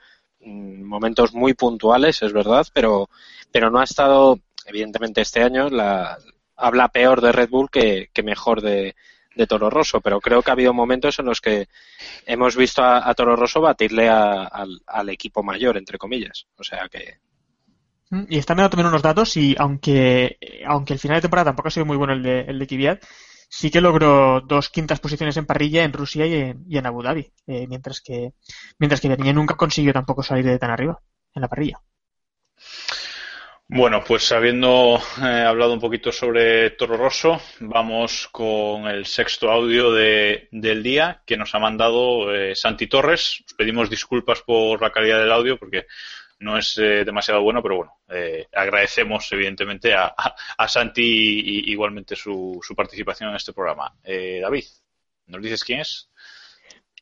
Momentos 0.48 1.34
muy 1.34 1.54
puntuales, 1.54 2.22
es 2.22 2.32
verdad, 2.32 2.66
pero, 2.72 3.08
pero 3.52 3.70
no 3.70 3.80
ha 3.80 3.84
estado, 3.84 4.38
evidentemente 4.66 5.20
este 5.20 5.42
año, 5.42 5.68
la, 5.68 6.18
habla 6.58 6.88
peor 6.88 7.20
de 7.20 7.32
Red 7.32 7.48
Bull 7.48 7.70
que, 7.70 8.10
mejor 8.22 8.60
de, 8.60 8.94
Toro 9.48 9.70
Rosso, 9.70 10.00
pero 10.00 10.20
creo 10.20 10.42
que 10.42 10.50
ha 10.50 10.54
habido 10.54 10.74
momentos 10.74 11.18
en 11.20 11.26
los 11.26 11.40
que 11.40 11.68
hemos 12.26 12.56
visto 12.56 12.82
a, 12.82 13.14
Toro 13.14 13.36
Rosso 13.36 13.60
batirle 13.60 14.08
al, 14.08 15.08
equipo 15.08 15.42
mayor, 15.42 15.76
entre 15.76 15.96
comillas. 15.96 16.46
O 16.56 16.64
sea 16.64 16.88
que. 16.90 17.18
Mm, 18.10 18.24
y 18.28 18.38
están 18.38 18.56
dando 18.56 18.70
también 18.70 18.88
unos 18.88 19.02
datos 19.02 19.36
y 19.36 19.54
aunque, 19.58 20.38
aunque 20.66 20.94
el 20.94 20.98
final 20.98 21.18
de 21.18 21.22
temporada 21.22 21.50
tampoco 21.50 21.68
ha 21.68 21.70
sido 21.70 21.86
muy 21.86 21.96
bueno 21.96 22.14
el 22.14 22.22
de, 22.22 22.40
el 22.40 22.58
de 22.58 22.66
Kvyat, 22.66 23.04
sí 23.48 23.70
que 23.70 23.80
logró 23.80 24.40
dos 24.40 24.68
quintas 24.68 25.00
posiciones 25.00 25.36
en 25.36 25.46
parrilla 25.46 25.84
en 25.84 25.92
Rusia 25.92 26.26
y 26.26 26.76
en, 26.76 26.86
Abu 26.86 27.02
Dhabi, 27.02 27.32
eh, 27.46 27.66
mientras 27.66 28.00
que 28.00 28.34
mientras 28.78 29.00
que 29.00 29.08
nunca 29.08 29.56
consiguió 29.56 29.92
tampoco 29.92 30.22
salir 30.22 30.44
de 30.44 30.58
tan 30.58 30.70
arriba 30.70 31.00
en 31.34 31.42
la 31.42 31.48
parrilla. 31.48 31.80
Bueno, 33.70 34.02
pues 34.02 34.32
habiendo 34.32 34.98
eh, 35.22 35.44
hablado 35.46 35.74
un 35.74 35.80
poquito 35.80 36.10
sobre 36.10 36.70
Toro 36.70 36.96
Rosso, 36.96 37.38
vamos 37.60 38.26
con 38.32 38.86
el 38.86 39.04
sexto 39.04 39.50
audio 39.50 39.92
de, 39.92 40.48
del 40.52 40.82
día 40.82 41.22
que 41.26 41.36
nos 41.36 41.54
ha 41.54 41.58
mandado 41.58 42.34
eh, 42.34 42.56
Santi 42.56 42.86
Torres. 42.86 43.44
Os 43.46 43.52
pedimos 43.52 43.90
disculpas 43.90 44.40
por 44.40 44.80
la 44.80 44.90
calidad 44.90 45.20
del 45.20 45.32
audio 45.32 45.58
porque 45.58 45.84
no 46.40 46.56
es 46.56 46.78
eh, 46.78 47.04
demasiado 47.04 47.42
bueno, 47.42 47.62
pero 47.62 47.76
bueno, 47.76 47.98
agradecemos 48.54 49.30
evidentemente 49.32 49.94
a, 49.94 50.14
a, 50.56 50.68
Santi 50.68 51.02
y, 51.02 51.70
igualmente 51.72 52.16
su, 52.16 52.58
su, 52.62 52.74
participación 52.74 53.30
en 53.30 53.36
este 53.36 53.52
programa. 53.52 53.94
David, 54.04 54.64
¿nos 55.26 55.42
dices 55.42 55.64
quién 55.64 55.80
es? 55.80 56.08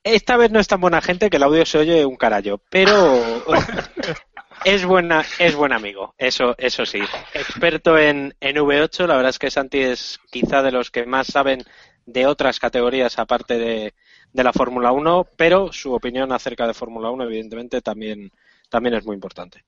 Esta 0.03 0.37
vez 0.37 0.51
no 0.51 0.61
es 0.61 0.68
tan 0.68 0.80
buena 0.80 1.01
gente 1.01 1.28
que 1.28 1.37
el 1.37 1.43
audio 1.43 1.66
se 1.66 1.78
oye 1.78 2.05
un 2.05 2.16
carallo, 2.16 2.61
pero 2.70 3.45
Es 4.64 4.84
buena, 4.84 5.24
es 5.39 5.55
buen 5.55 5.72
amigo, 5.72 6.14
eso, 6.18 6.55
eso 6.59 6.84
sí. 6.87 7.01
Experto 7.34 7.97
en, 7.99 8.34
en 8.41 8.57
V8, 8.57 9.07
la 9.07 9.16
verdad 9.16 9.30
es 9.30 9.39
que 9.39 9.51
Santi 9.51 9.80
es 9.80 10.18
quizá 10.30 10.62
de 10.62 10.72
los 10.72 10.91
que 10.91 11.07
más 11.07 11.28
saben 11.28 11.62
de 12.05 12.26
otras 12.26 12.59
categorías 12.59 13.18
aparte 13.18 13.59
de, 13.59 13.95
de 14.32 14.45
la 14.45 14.53
Fórmula 14.53 14.93
1, 14.93 15.28
pero 15.37 15.72
su 15.72 15.93
opinión 15.93 16.32
acerca 16.32 16.66
de 16.66 16.74
Fórmula 16.74 17.11
1 17.11 17.24
evidentemente 17.24 17.80
también, 17.80 18.32
también 18.77 18.97
es 18.97 19.07
muy 19.07 19.14
importante. 19.14 19.62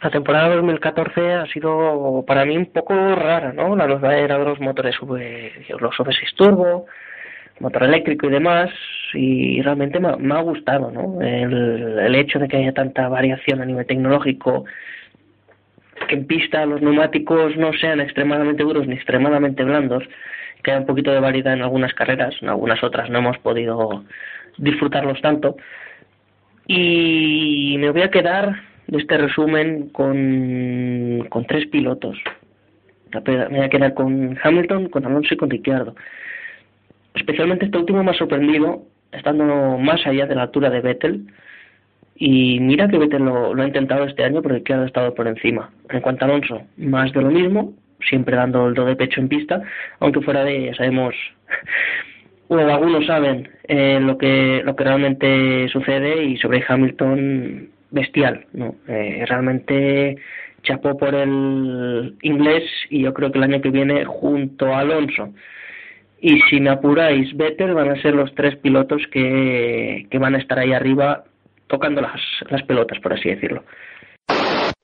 La 0.00 0.08
temporada 0.10 0.54
2014 0.54 1.32
ha 1.32 1.46
sido 1.46 2.24
para 2.24 2.44
mí 2.44 2.56
un 2.56 2.66
poco 2.66 2.94
rara, 2.94 3.52
¿no? 3.52 3.74
La 3.74 3.88
nueva 3.88 4.16
era 4.16 4.38
de 4.38 4.44
los 4.44 4.60
motores 4.60 4.94
v, 5.02 5.52
los 5.80 5.96
V6 5.96 6.34
Turbo, 6.36 6.86
motor 7.58 7.82
eléctrico 7.82 8.28
y 8.28 8.30
demás, 8.30 8.70
y 9.12 9.60
realmente 9.60 9.98
me, 9.98 10.34
ha 10.34 10.40
gustado, 10.40 10.92
¿no? 10.92 11.20
El, 11.20 11.98
el, 11.98 12.14
hecho 12.14 12.38
de 12.38 12.46
que 12.46 12.58
haya 12.58 12.72
tanta 12.72 13.08
variación 13.08 13.60
a 13.60 13.64
nivel 13.64 13.86
tecnológico, 13.86 14.66
que 16.06 16.14
en 16.14 16.26
pista 16.28 16.64
los 16.64 16.80
neumáticos 16.80 17.56
no 17.56 17.72
sean 17.72 18.00
extremadamente 18.00 18.62
duros 18.62 18.86
ni 18.86 18.94
extremadamente 18.94 19.64
blandos, 19.64 20.04
que 20.62 20.70
haya 20.70 20.80
un 20.80 20.86
poquito 20.86 21.10
de 21.10 21.18
variedad 21.18 21.54
en 21.54 21.62
algunas 21.62 21.92
carreras, 21.94 22.36
en 22.40 22.50
algunas 22.50 22.84
otras 22.84 23.10
no 23.10 23.18
hemos 23.18 23.38
podido 23.38 24.04
disfrutarlos 24.58 25.20
tanto. 25.22 25.56
Y 26.66 27.76
me 27.78 27.90
voy 27.90 28.02
a 28.02 28.10
quedar 28.10 28.56
de 28.86 28.98
este 28.98 29.16
resumen 29.16 29.88
con, 29.90 31.26
con 31.28 31.44
tres 31.46 31.66
pilotos. 31.66 32.18
Me 33.26 33.48
voy 33.48 33.60
a 33.60 33.68
quedar 33.68 33.94
con 33.94 34.38
Hamilton, 34.42 34.88
con 34.88 35.04
Alonso 35.04 35.34
y 35.34 35.36
con 35.36 35.50
Ricciardo. 35.50 35.94
Especialmente 37.14 37.66
este 37.66 37.78
último 37.78 38.02
me 38.02 38.10
ha 38.10 38.14
sorprendido, 38.14 38.84
estando 39.12 39.76
más 39.78 40.06
allá 40.06 40.26
de 40.26 40.34
la 40.34 40.42
altura 40.42 40.70
de 40.70 40.80
Vettel. 40.80 41.26
Y 42.16 42.58
mira 42.60 42.88
que 42.88 42.98
Vettel 42.98 43.24
lo, 43.24 43.54
ha 43.54 43.66
intentado 43.66 44.04
este 44.04 44.24
año 44.24 44.40
porque 44.42 44.72
ha 44.72 44.84
estado 44.84 45.14
por 45.14 45.26
encima. 45.26 45.70
En 45.90 46.00
cuanto 46.00 46.24
a 46.24 46.28
Alonso, 46.28 46.62
más 46.76 47.12
de 47.12 47.22
lo 47.22 47.30
mismo, 47.30 47.74
siempre 48.08 48.36
dando 48.36 48.68
el 48.68 48.74
do 48.74 48.84
de 48.84 48.96
pecho 48.96 49.20
en 49.20 49.28
pista, 49.28 49.62
aunque 50.00 50.20
fuera 50.20 50.44
de 50.44 50.56
ella 50.56 50.74
sabemos, 50.74 51.14
bueno, 52.54 52.74
algunos 52.74 53.06
saben 53.06 53.48
eh, 53.64 53.98
lo 54.00 54.18
que 54.18 54.62
lo 54.64 54.76
que 54.76 54.84
realmente 54.84 55.68
sucede 55.68 56.24
y 56.24 56.36
sobre 56.36 56.64
Hamilton 56.66 57.68
bestial, 57.90 58.46
¿no? 58.52 58.76
Eh, 58.88 59.24
realmente 59.26 60.16
chapó 60.62 60.96
por 60.96 61.14
el 61.14 62.16
inglés 62.22 62.64
y 62.90 63.02
yo 63.02 63.12
creo 63.14 63.32
que 63.32 63.38
el 63.38 63.44
año 63.44 63.60
que 63.60 63.70
viene 63.70 64.04
junto 64.04 64.66
a 64.66 64.80
Alonso 64.80 65.32
y 66.20 66.40
si 66.42 66.60
me 66.60 66.70
apuráis, 66.70 67.36
Vettel 67.36 67.74
van 67.74 67.90
a 67.90 68.00
ser 68.00 68.14
los 68.14 68.32
tres 68.34 68.54
pilotos 68.56 69.02
que, 69.10 70.06
van 70.20 70.36
a 70.36 70.38
estar 70.38 70.58
ahí 70.58 70.72
arriba 70.72 71.24
tocando 71.66 72.00
las, 72.00 72.20
las 72.48 72.62
pelotas, 72.62 73.00
por 73.00 73.12
así 73.12 73.28
decirlo. 73.28 73.64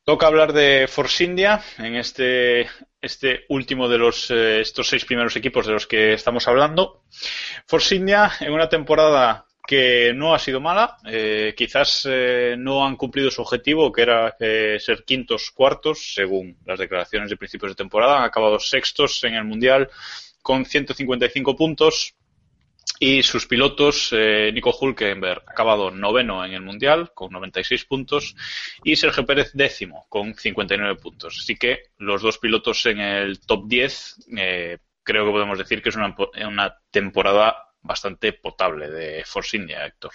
Toca 0.08 0.26
hablar 0.26 0.54
de 0.54 0.88
Force 0.88 1.22
India 1.22 1.60
en 1.76 1.94
este, 1.94 2.66
este 2.98 3.44
último 3.50 3.90
de 3.90 3.98
los, 3.98 4.30
eh, 4.30 4.62
estos 4.62 4.88
seis 4.88 5.04
primeros 5.04 5.36
equipos 5.36 5.66
de 5.66 5.74
los 5.74 5.86
que 5.86 6.14
estamos 6.14 6.48
hablando. 6.48 7.02
Force 7.66 7.94
India 7.94 8.32
en 8.40 8.54
una 8.54 8.70
temporada 8.70 9.44
que 9.66 10.14
no 10.14 10.32
ha 10.32 10.38
sido 10.38 10.62
mala, 10.62 10.96
eh, 11.04 11.52
quizás 11.54 12.08
eh, 12.08 12.54
no 12.56 12.86
han 12.86 12.96
cumplido 12.96 13.30
su 13.30 13.42
objetivo, 13.42 13.92
que 13.92 14.00
era 14.00 14.34
ser 14.38 15.04
quintos, 15.04 15.50
cuartos, 15.50 16.14
según 16.14 16.56
las 16.64 16.78
declaraciones 16.78 17.28
de 17.28 17.36
principios 17.36 17.72
de 17.72 17.76
temporada, 17.76 18.16
han 18.16 18.24
acabado 18.24 18.58
sextos 18.58 19.22
en 19.24 19.34
el 19.34 19.44
Mundial, 19.44 19.90
con 20.40 20.64
155 20.64 21.54
puntos. 21.54 22.14
Y 23.00 23.22
sus 23.22 23.46
pilotos, 23.46 24.10
eh, 24.12 24.50
Nico 24.52 24.76
Hulkenberg, 24.78 25.44
acabado 25.46 25.90
noveno 25.90 26.44
en 26.44 26.52
el 26.52 26.62
Mundial 26.62 27.12
con 27.14 27.30
96 27.30 27.84
puntos 27.84 28.34
y 28.82 28.96
Sergio 28.96 29.24
Pérez 29.24 29.52
décimo 29.54 30.06
con 30.08 30.34
59 30.34 30.96
puntos. 30.96 31.38
Así 31.38 31.56
que 31.56 31.84
los 31.98 32.22
dos 32.22 32.38
pilotos 32.38 32.84
en 32.86 32.98
el 32.98 33.40
top 33.40 33.68
10 33.68 34.28
eh, 34.36 34.78
creo 35.04 35.24
que 35.24 35.32
podemos 35.32 35.58
decir 35.58 35.80
que 35.80 35.90
es 35.90 35.96
una, 35.96 36.76
temporada 36.90 37.56
bastante 37.82 38.32
potable 38.32 38.90
de 38.90 39.22
Force 39.24 39.56
India, 39.56 39.86
Héctor. 39.86 40.10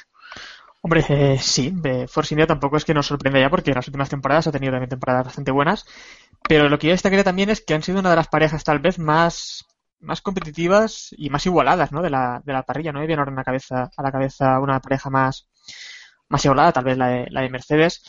Hombre, 0.82 1.06
eh, 1.08 1.38
sí, 1.40 1.74
Force 2.10 2.34
India 2.34 2.46
tampoco 2.46 2.76
es 2.76 2.84
que 2.84 2.94
nos 2.94 3.08
sorprenda 3.08 3.40
ya 3.40 3.50
porque 3.50 3.72
en 3.72 3.76
las 3.76 3.88
últimas 3.88 4.10
temporadas 4.10 4.48
ha 4.48 4.52
tenido 4.52 4.74
también 4.74 4.90
temporadas 4.90 5.26
bastante 5.26 5.52
buenas. 5.52 5.86
Pero 6.48 6.68
lo 6.68 6.78
que 6.78 6.88
yo 6.88 6.94
destacaría 6.94 7.24
también 7.24 7.50
es 7.50 7.62
que 7.62 7.74
han 7.74 7.84
sido 7.84 8.00
una 8.00 8.10
de 8.10 8.18
las 8.18 8.28
parejas 8.28 8.66
tal 8.66 8.80
vez 8.80 9.00
más 9.00 9.66
más 10.04 10.22
competitivas 10.22 11.10
y 11.18 11.30
más 11.30 11.46
igualadas, 11.46 11.92
¿no? 11.92 12.02
De 12.02 12.10
la, 12.10 12.42
de 12.46 12.54
la 12.54 12.64
parrilla, 12.64 12.92
¿no? 12.92 13.00
Me 13.00 13.08
viene 13.08 13.22
ahora 13.22 13.44
cabeza, 13.44 13.90
a 13.96 14.04
la 14.04 14.12
cabeza 14.12 14.60
una 14.60 14.80
pareja 14.80 15.10
más, 15.10 15.48
más 16.30 16.46
igualada, 16.46 16.72
tal 16.74 16.84
vez 16.86 16.98
la 16.98 17.08
de, 17.08 17.28
la 17.30 17.42
de 17.42 17.50
Mercedes. 17.50 18.04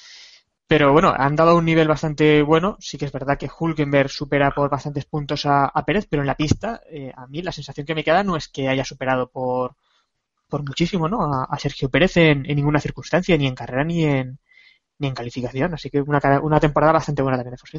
Pero 0.66 0.92
bueno, 0.92 1.12
han 1.16 1.36
dado 1.36 1.56
un 1.56 1.64
nivel 1.64 1.88
bastante 1.88 2.42
bueno. 2.42 2.76
Sí 2.80 2.98
que 2.98 3.04
es 3.04 3.12
verdad 3.12 3.38
que 3.38 3.50
Hulkenberg 3.58 4.10
supera 4.10 4.50
por 4.50 4.70
bastantes 4.70 5.04
puntos 5.04 5.44
a, 5.46 5.70
Pérez, 5.86 6.06
pero 6.08 6.22
en 6.22 6.26
la 6.26 6.36
pista, 6.36 6.80
eh, 6.90 7.12
a 7.14 7.26
mí 7.26 7.42
la 7.42 7.52
sensación 7.52 7.86
que 7.86 7.94
me 7.94 8.04
queda 8.04 8.24
no 8.24 8.36
es 8.36 8.48
que 8.48 8.68
haya 8.68 8.84
superado 8.84 9.30
por, 9.30 9.76
por 10.48 10.62
muchísimo, 10.64 11.08
¿no? 11.08 11.20
A, 11.48 11.58
Sergio 11.58 11.90
Pérez 11.90 12.16
en, 12.16 12.42
ninguna 12.42 12.80
circunstancia, 12.80 13.36
ni 13.36 13.46
en 13.46 13.54
carrera 13.54 13.84
ni 13.84 14.04
en, 14.04 14.38
ni 14.98 15.08
en 15.08 15.14
calificación. 15.14 15.74
Así 15.74 15.90
que 15.90 16.00
una, 16.00 16.20
una 16.42 16.60
temporada 16.60 16.92
bastante 16.92 17.22
buena 17.22 17.38
también 17.38 17.52
de 17.52 17.58
Force. 17.58 17.78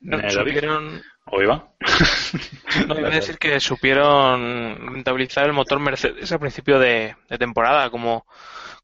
No, 0.00 0.30
supieron... 0.30 1.02
¿O 1.28 1.42
iba? 1.42 1.72
no, 2.86 2.98
iba 2.98 3.08
a 3.08 3.10
decir 3.10 3.38
que 3.38 3.58
supieron 3.58 4.94
rentabilizar 4.94 5.46
el 5.46 5.52
motor 5.52 5.80
Mercedes 5.80 6.30
a 6.30 6.38
principio 6.38 6.78
de, 6.78 7.16
temporada, 7.38 7.90
como, 7.90 8.26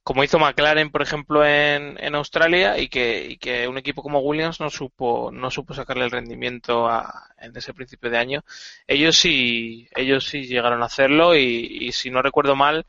como 0.02 0.24
hizo 0.24 0.40
McLaren, 0.40 0.90
por 0.90 1.02
ejemplo, 1.02 1.46
en, 1.46 1.96
en 2.02 2.14
Australia, 2.16 2.78
y 2.78 2.88
que, 2.88 3.26
y 3.26 3.36
que 3.36 3.68
un 3.68 3.78
equipo 3.78 4.02
como 4.02 4.18
Williams 4.20 4.58
no 4.58 4.70
supo, 4.70 5.30
no 5.32 5.52
supo 5.52 5.74
sacarle 5.74 6.04
el 6.04 6.10
rendimiento 6.10 6.88
a, 6.88 7.28
en 7.38 7.56
ese 7.56 7.74
principio 7.74 8.10
de 8.10 8.18
año. 8.18 8.44
Ellos 8.88 9.16
sí, 9.16 9.88
ellos 9.94 10.26
sí 10.26 10.46
llegaron 10.46 10.82
a 10.82 10.86
hacerlo, 10.86 11.36
y, 11.36 11.78
y 11.80 11.92
si 11.92 12.10
no 12.10 12.22
recuerdo 12.22 12.56
mal, 12.56 12.86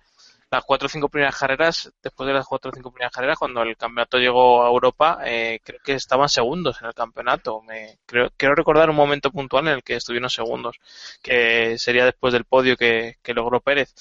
las 0.54 0.64
cuatro 0.66 0.86
o 0.86 0.90
cinco 0.90 1.10
primeras 1.10 1.36
carreras, 1.36 1.92
después 2.02 2.28
de 2.28 2.34
las 2.34 2.46
cuatro 2.46 2.70
o 2.70 2.74
cinco 2.74 2.92
primeras 2.92 3.12
carreras, 3.12 3.40
cuando 3.40 3.64
el 3.64 3.76
campeonato 3.76 4.20
llegó 4.20 4.64
a 4.64 4.70
Europa, 4.70 5.20
eh, 5.26 5.60
creo 5.64 5.80
que 5.84 5.94
estaban 5.94 6.30
segundos 6.30 6.80
en 6.80 6.88
el 6.88 6.94
campeonato. 6.94 7.62
Me, 7.64 7.98
creo, 8.06 8.30
quiero 8.38 8.54
recordar 8.54 8.90
un 8.90 8.96
momento 8.96 9.32
puntual 9.32 9.68
en 9.68 9.74
el 9.76 9.84
que 9.84 9.96
estuvieron 9.96 10.30
segundos, 10.30 10.78
que 11.24 11.78
sería 11.80 12.06
después 12.06 12.34
del 12.34 12.46
podio 12.46 12.78
que, 12.78 13.18
logró 13.34 13.62
Pérez. 13.62 13.94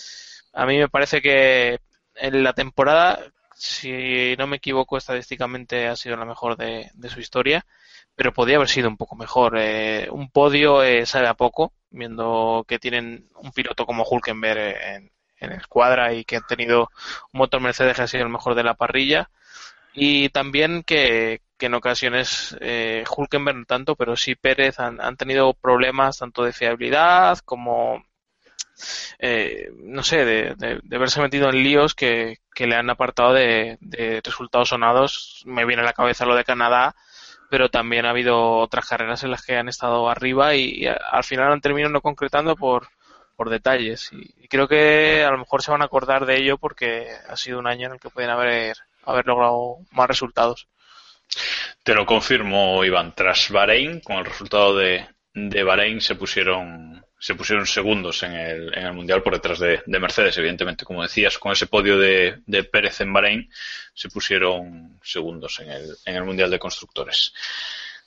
A 0.52 0.66
mí 0.66 0.76
me 0.78 0.88
parece 0.88 1.22
que 1.22 1.78
en 2.16 2.42
la 2.42 2.52
temporada, 2.52 3.18
si 3.54 4.36
no 4.36 4.46
me 4.46 4.56
equivoco, 4.58 4.98
estadísticamente 4.98 5.86
ha 5.86 5.96
sido 5.96 6.16
la 6.16 6.26
mejor 6.26 6.56
de, 6.58 6.90
su 7.08 7.20
historia, 7.20 7.64
pero 8.14 8.34
podía 8.34 8.56
haber 8.56 8.68
sido 8.68 8.88
un 8.88 8.98
poco 8.98 9.16
mejor. 9.16 9.56
Eh, 9.58 10.08
un 10.10 10.30
podio 10.30 10.82
eh, 10.82 11.06
sabe 11.06 11.28
a 11.28 11.34
poco, 11.34 11.72
viendo 11.90 12.64
que 12.68 12.78
tienen 12.78 13.26
un 13.36 13.52
piloto 13.52 13.86
como 13.86 14.04
Hulkenberg 14.04 14.58
en, 14.60 15.12
en 15.42 15.52
escuadra 15.52 16.12
y 16.14 16.24
que 16.24 16.36
han 16.36 16.46
tenido 16.46 16.90
un 17.32 17.38
motor 17.38 17.60
Mercedes 17.60 17.96
que 17.96 18.02
ha 18.02 18.06
sido 18.06 18.24
el 18.24 18.30
mejor 18.30 18.54
de 18.54 18.64
la 18.64 18.74
parrilla. 18.74 19.30
Y 19.94 20.30
también 20.30 20.82
que, 20.84 21.42
en 21.60 21.74
ocasiones 21.74 22.56
eh, 22.60 23.04
Hulkenberg 23.14 23.58
no 23.58 23.64
tanto, 23.66 23.94
pero 23.94 24.16
sí 24.16 24.34
Pérez 24.34 24.80
han, 24.80 25.16
tenido 25.16 25.54
problemas 25.54 26.18
tanto 26.18 26.42
de 26.42 26.52
fiabilidad 26.52 27.38
como, 27.44 28.04
eh, 29.18 29.70
no 29.76 30.02
sé, 30.02 30.24
de, 30.24 30.54
de, 30.56 30.96
haberse 30.96 31.20
metido 31.20 31.50
en 31.50 31.62
líos 31.62 31.94
que, 31.94 32.38
le 32.56 32.74
han 32.74 32.90
apartado 32.90 33.34
de, 33.34 33.78
de 33.80 34.20
resultados 34.24 34.70
sonados. 34.70 35.42
Me 35.46 35.64
viene 35.64 35.82
a 35.82 35.84
la 35.84 35.92
cabeza 35.92 36.26
lo 36.26 36.34
de 36.34 36.44
Canadá, 36.44 36.96
pero 37.52 37.68
también 37.68 38.06
ha 38.06 38.10
habido 38.10 38.56
otras 38.56 38.88
carreras 38.88 39.22
en 39.24 39.30
las 39.30 39.44
que 39.44 39.58
han 39.58 39.68
estado 39.68 40.08
arriba 40.08 40.54
y, 40.54 40.86
al 40.86 41.22
final 41.22 41.52
han 41.52 41.60
terminado 41.60 41.92
no 41.92 42.00
concretando 42.00 42.56
por, 42.56 42.88
por 43.36 43.50
detalles. 43.50 44.10
Y, 44.12 44.48
creo 44.48 44.68
que 44.68 45.24
a 45.24 45.30
lo 45.30 45.38
mejor 45.38 45.62
se 45.62 45.70
van 45.70 45.82
a 45.82 45.86
acordar 45.86 46.26
de 46.26 46.36
ello 46.36 46.58
porque 46.58 47.08
ha 47.28 47.36
sido 47.36 47.58
un 47.58 47.66
año 47.66 47.86
en 47.86 47.94
el 47.94 48.00
que 48.00 48.10
pueden 48.10 48.30
haber, 48.30 48.76
haber 49.04 49.26
logrado 49.26 49.78
más 49.90 50.08
resultados. 50.08 50.68
Te 51.82 51.94
lo 51.94 52.04
confirmo, 52.04 52.84
Iván. 52.84 53.14
Tras 53.14 53.50
Bahrein, 53.50 54.00
con 54.00 54.16
el 54.16 54.26
resultado 54.26 54.76
de, 54.76 55.06
de 55.32 55.62
Bahrein, 55.62 56.00
se 56.00 56.14
pusieron 56.14 57.02
se 57.22 57.36
pusieron 57.36 57.66
segundos 57.66 58.20
en 58.24 58.32
el, 58.32 58.76
en 58.76 58.84
el 58.84 58.92
Mundial 58.94 59.22
por 59.22 59.34
detrás 59.34 59.60
de, 59.60 59.80
Mercedes, 59.86 60.36
evidentemente. 60.38 60.84
Como 60.84 61.02
decías, 61.02 61.38
con 61.38 61.52
ese 61.52 61.68
podio 61.68 61.96
de, 61.96 62.40
de, 62.46 62.64
Pérez 62.64 63.00
en 63.00 63.12
Bahrein, 63.12 63.48
se 63.94 64.08
pusieron 64.08 64.98
segundos 65.04 65.60
en 65.60 65.70
el, 65.70 65.96
en 66.04 66.16
el 66.16 66.24
Mundial 66.24 66.50
de 66.50 66.58
Constructores. 66.58 67.32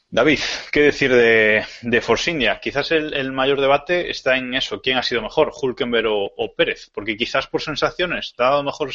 David, 0.09 0.39
¿qué 0.71 0.81
decir 0.81 1.11
de, 1.11 1.65
de? 1.81 2.59
Quizás 2.61 2.91
el, 2.91 3.31
mayor 3.31 3.59
debate 3.59 4.09
está 4.09 4.37
en 4.37 4.53
eso, 4.53 4.81
quién 4.81 4.97
ha 4.97 5.03
sido 5.03 5.21
mejor, 5.21 5.51
Hulkenberg 5.59 6.07
o, 6.09 6.53
Pérez, 6.55 6.89
porque 6.93 7.17
quizás 7.17 7.47
por 7.47 7.61
sensaciones 7.61 8.33
ha 8.37 8.43
dado, 8.43 8.63
mejor, 8.63 8.91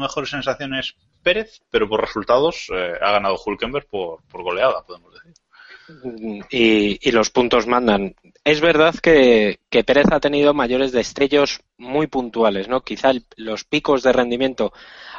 mejores 0.00 0.30
sensaciones 0.30 0.96
Pérez, 1.22 1.60
pero 1.70 1.88
por 1.88 2.00
resultados 2.00 2.68
eh, 2.74 2.92
ha 3.00 3.12
ganado 3.12 3.36
Hulkenberg 3.44 3.86
por, 3.86 4.22
por 4.24 4.42
goleada, 4.42 4.84
podemos 4.86 5.12
decir. 5.12 5.34
Y, 6.50 7.08
y, 7.08 7.12
los 7.12 7.30
puntos 7.30 7.66
mandan. 7.66 8.14
Es 8.42 8.60
verdad 8.60 8.94
que, 8.94 9.58
Pérez 9.70 10.06
ha 10.12 10.20
tenido 10.20 10.54
mayores 10.54 10.92
destellos 10.92 11.60
muy 11.76 12.06
puntuales, 12.06 12.68
¿no? 12.68 12.80
Quizá 12.82 13.12
los 13.36 13.64
picos 13.64 14.02
de 14.02 14.12
rendimiento 14.12 14.72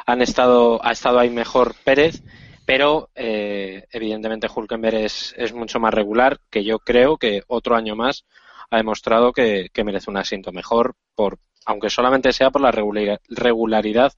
han 0.06 0.22
estado, 0.22 0.84
ha 0.84 0.92
estado 0.92 1.20
ahí 1.20 1.30
mejor 1.30 1.74
Pérez, 1.84 2.22
pero 2.66 3.10
eh, 3.14 3.86
evidentemente 3.90 4.48
Hulkenberg 4.54 4.96
es, 4.96 5.34
es, 5.38 5.54
mucho 5.54 5.80
más 5.80 5.94
regular, 5.94 6.40
que 6.50 6.64
yo 6.64 6.78
creo 6.78 7.16
que 7.16 7.42
otro 7.46 7.76
año 7.76 7.96
más 7.96 8.26
ha 8.70 8.76
demostrado 8.76 9.32
que, 9.32 9.68
que 9.72 9.84
merece 9.84 10.10
un 10.10 10.18
asiento 10.18 10.52
mejor, 10.52 10.94
por, 11.14 11.38
aunque 11.64 11.88
solamente 11.88 12.32
sea 12.32 12.50
por 12.50 12.60
la 12.60 12.72
regularidad 12.72 14.12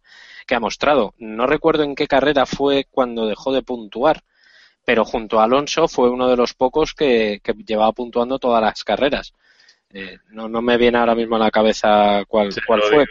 que 0.47 0.55
ha 0.55 0.61
mostrado. 0.61 1.15
No 1.19 1.47
recuerdo 1.47 1.85
en 1.85 1.95
qué 1.95 2.07
carrera 2.07 2.47
fue 2.47 2.87
cuando 2.91 3.27
dejó 3.27 3.53
de 3.53 3.63
puntuar 3.63 4.25
pero 4.89 5.05
junto 5.05 5.39
a 5.39 5.45
Alonso 5.45 5.87
fue 5.87 6.09
uno 6.09 6.31
de 6.31 6.37
los 6.39 6.55
pocos 6.55 6.95
que, 6.95 7.43
llevaba 7.67 7.93
puntuando 7.93 8.39
todas 8.39 8.63
las 8.63 8.85
carreras. 8.85 9.35
Eh, 9.91 10.17
no, 10.31 10.49
no 10.49 10.63
me 10.63 10.79
viene 10.79 10.97
ahora 10.97 11.15
mismo 11.15 11.37
a 11.37 11.41
la 11.41 11.51
cabeza 11.51 12.25
cuál, 12.27 12.49
cuál 12.67 12.81
fue. 12.81 13.05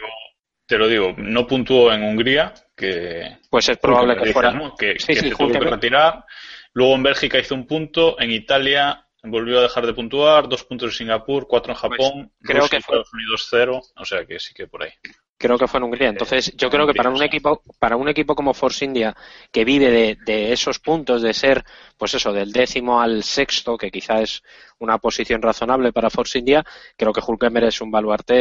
Te 0.68 0.76
lo 0.76 0.86
digo, 0.86 1.14
no 1.16 1.46
puntuó 1.46 1.90
en 1.92 2.02
Hungría, 2.02 2.52
que... 2.76 3.38
Pues 3.48 3.70
es 3.70 3.78
probable 3.78 4.16
que, 4.18 4.34
fuera... 4.34 4.52
Que, 4.78 4.98
se 4.98 5.30
tuvo 5.30 5.50
que 5.50 5.60
retirar. 5.60 6.26
Luego 6.74 6.94
en 6.94 7.02
Bélgica 7.02 7.38
hizo 7.38 7.54
un 7.54 7.66
punto, 7.66 8.20
en 8.20 8.30
Italia 8.30 9.06
volvió 9.22 9.60
a 9.60 9.62
dejar 9.62 9.86
de 9.86 9.94
puntuar, 9.94 10.46
dos 10.46 10.64
puntos 10.64 10.90
en 10.90 10.98
Singapur, 10.98 11.48
cuatro 11.48 11.72
en 11.72 11.78
pues 11.78 11.98
Japón, 11.98 12.32
creo 12.42 12.68
que 12.68 12.82
fue... 12.82 12.96
Estados 12.96 13.14
Unidos 13.14 13.46
cero, 13.48 13.80
o 13.96 14.04
sea 14.04 14.26
que 14.26 14.38
sí 14.38 14.52
que 14.52 14.66
por 14.66 14.82
ahí 14.82 14.92
creo 15.38 15.56
que 15.56 15.68
fue 15.68 15.78
en 15.78 15.84
Hungría. 15.84 16.08
Entonces, 16.08 16.52
yo 16.56 16.68
creo 16.68 16.86
que 16.86 16.94
para 16.94 17.10
un 17.10 17.22
equipo, 17.22 17.62
para 17.78 17.96
un 17.96 18.08
equipo 18.08 18.34
como 18.34 18.52
Force 18.52 18.84
India, 18.84 19.16
que 19.52 19.64
vive 19.64 20.16
de, 20.26 20.52
esos 20.52 20.80
puntos, 20.80 21.22
de 21.22 21.32
ser, 21.32 21.64
pues 21.96 22.12
eso, 22.14 22.32
del 22.32 22.52
décimo 22.52 23.00
al 23.00 23.22
sexto, 23.22 23.78
que 23.78 23.90
quizá 23.90 24.20
es 24.20 24.42
una 24.80 24.98
posición 24.98 25.40
razonable 25.40 25.92
para 25.92 26.10
Force 26.10 26.40
India, 26.40 26.64
creo 26.96 27.12
que 27.12 27.22
Hulkenberg 27.24 27.68
es 27.68 27.80
un 27.80 27.90
baluarte 27.90 28.34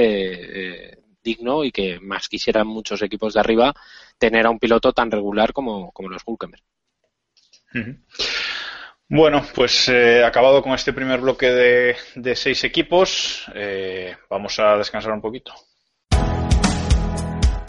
eh, 0.90 0.98
digno 1.28 1.64
y 1.64 1.72
que 1.72 2.00
más 2.00 2.30
quisieran 2.30 2.68
muchos 2.68 3.02
equipos 3.02 3.34
de 3.34 3.42
arriba 3.42 3.74
tener 4.18 4.46
a 4.46 4.50
un 4.50 4.60
piloto 4.60 4.94
tan 4.94 5.12
regular 5.12 5.52
como, 5.52 5.92
como 5.92 6.10
los 6.10 6.24
Hulkenberg. 6.26 6.64
Bueno, 9.10 9.42
pues 9.54 9.90
eh, 9.90 10.24
acabado 10.24 10.62
con 10.62 10.74
este 10.74 10.94
primer 10.94 11.20
bloque 11.20 11.52
de, 12.16 12.36
seis 12.36 12.64
equipos, 12.64 13.46
eh, 13.54 14.16
vamos 14.30 14.58
a 14.60 14.78
descansar 14.78 15.12
un 15.12 15.22
poquito. 15.22 15.54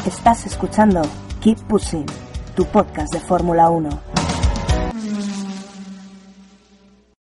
Estás 0.07 0.47
escuchando 0.47 1.03
Keep 1.43 1.59
Pushing, 1.69 2.07
tu 2.57 2.65
podcast 2.67 3.13
de 3.13 3.21
Fórmula 3.21 3.69
1. 3.71 4.08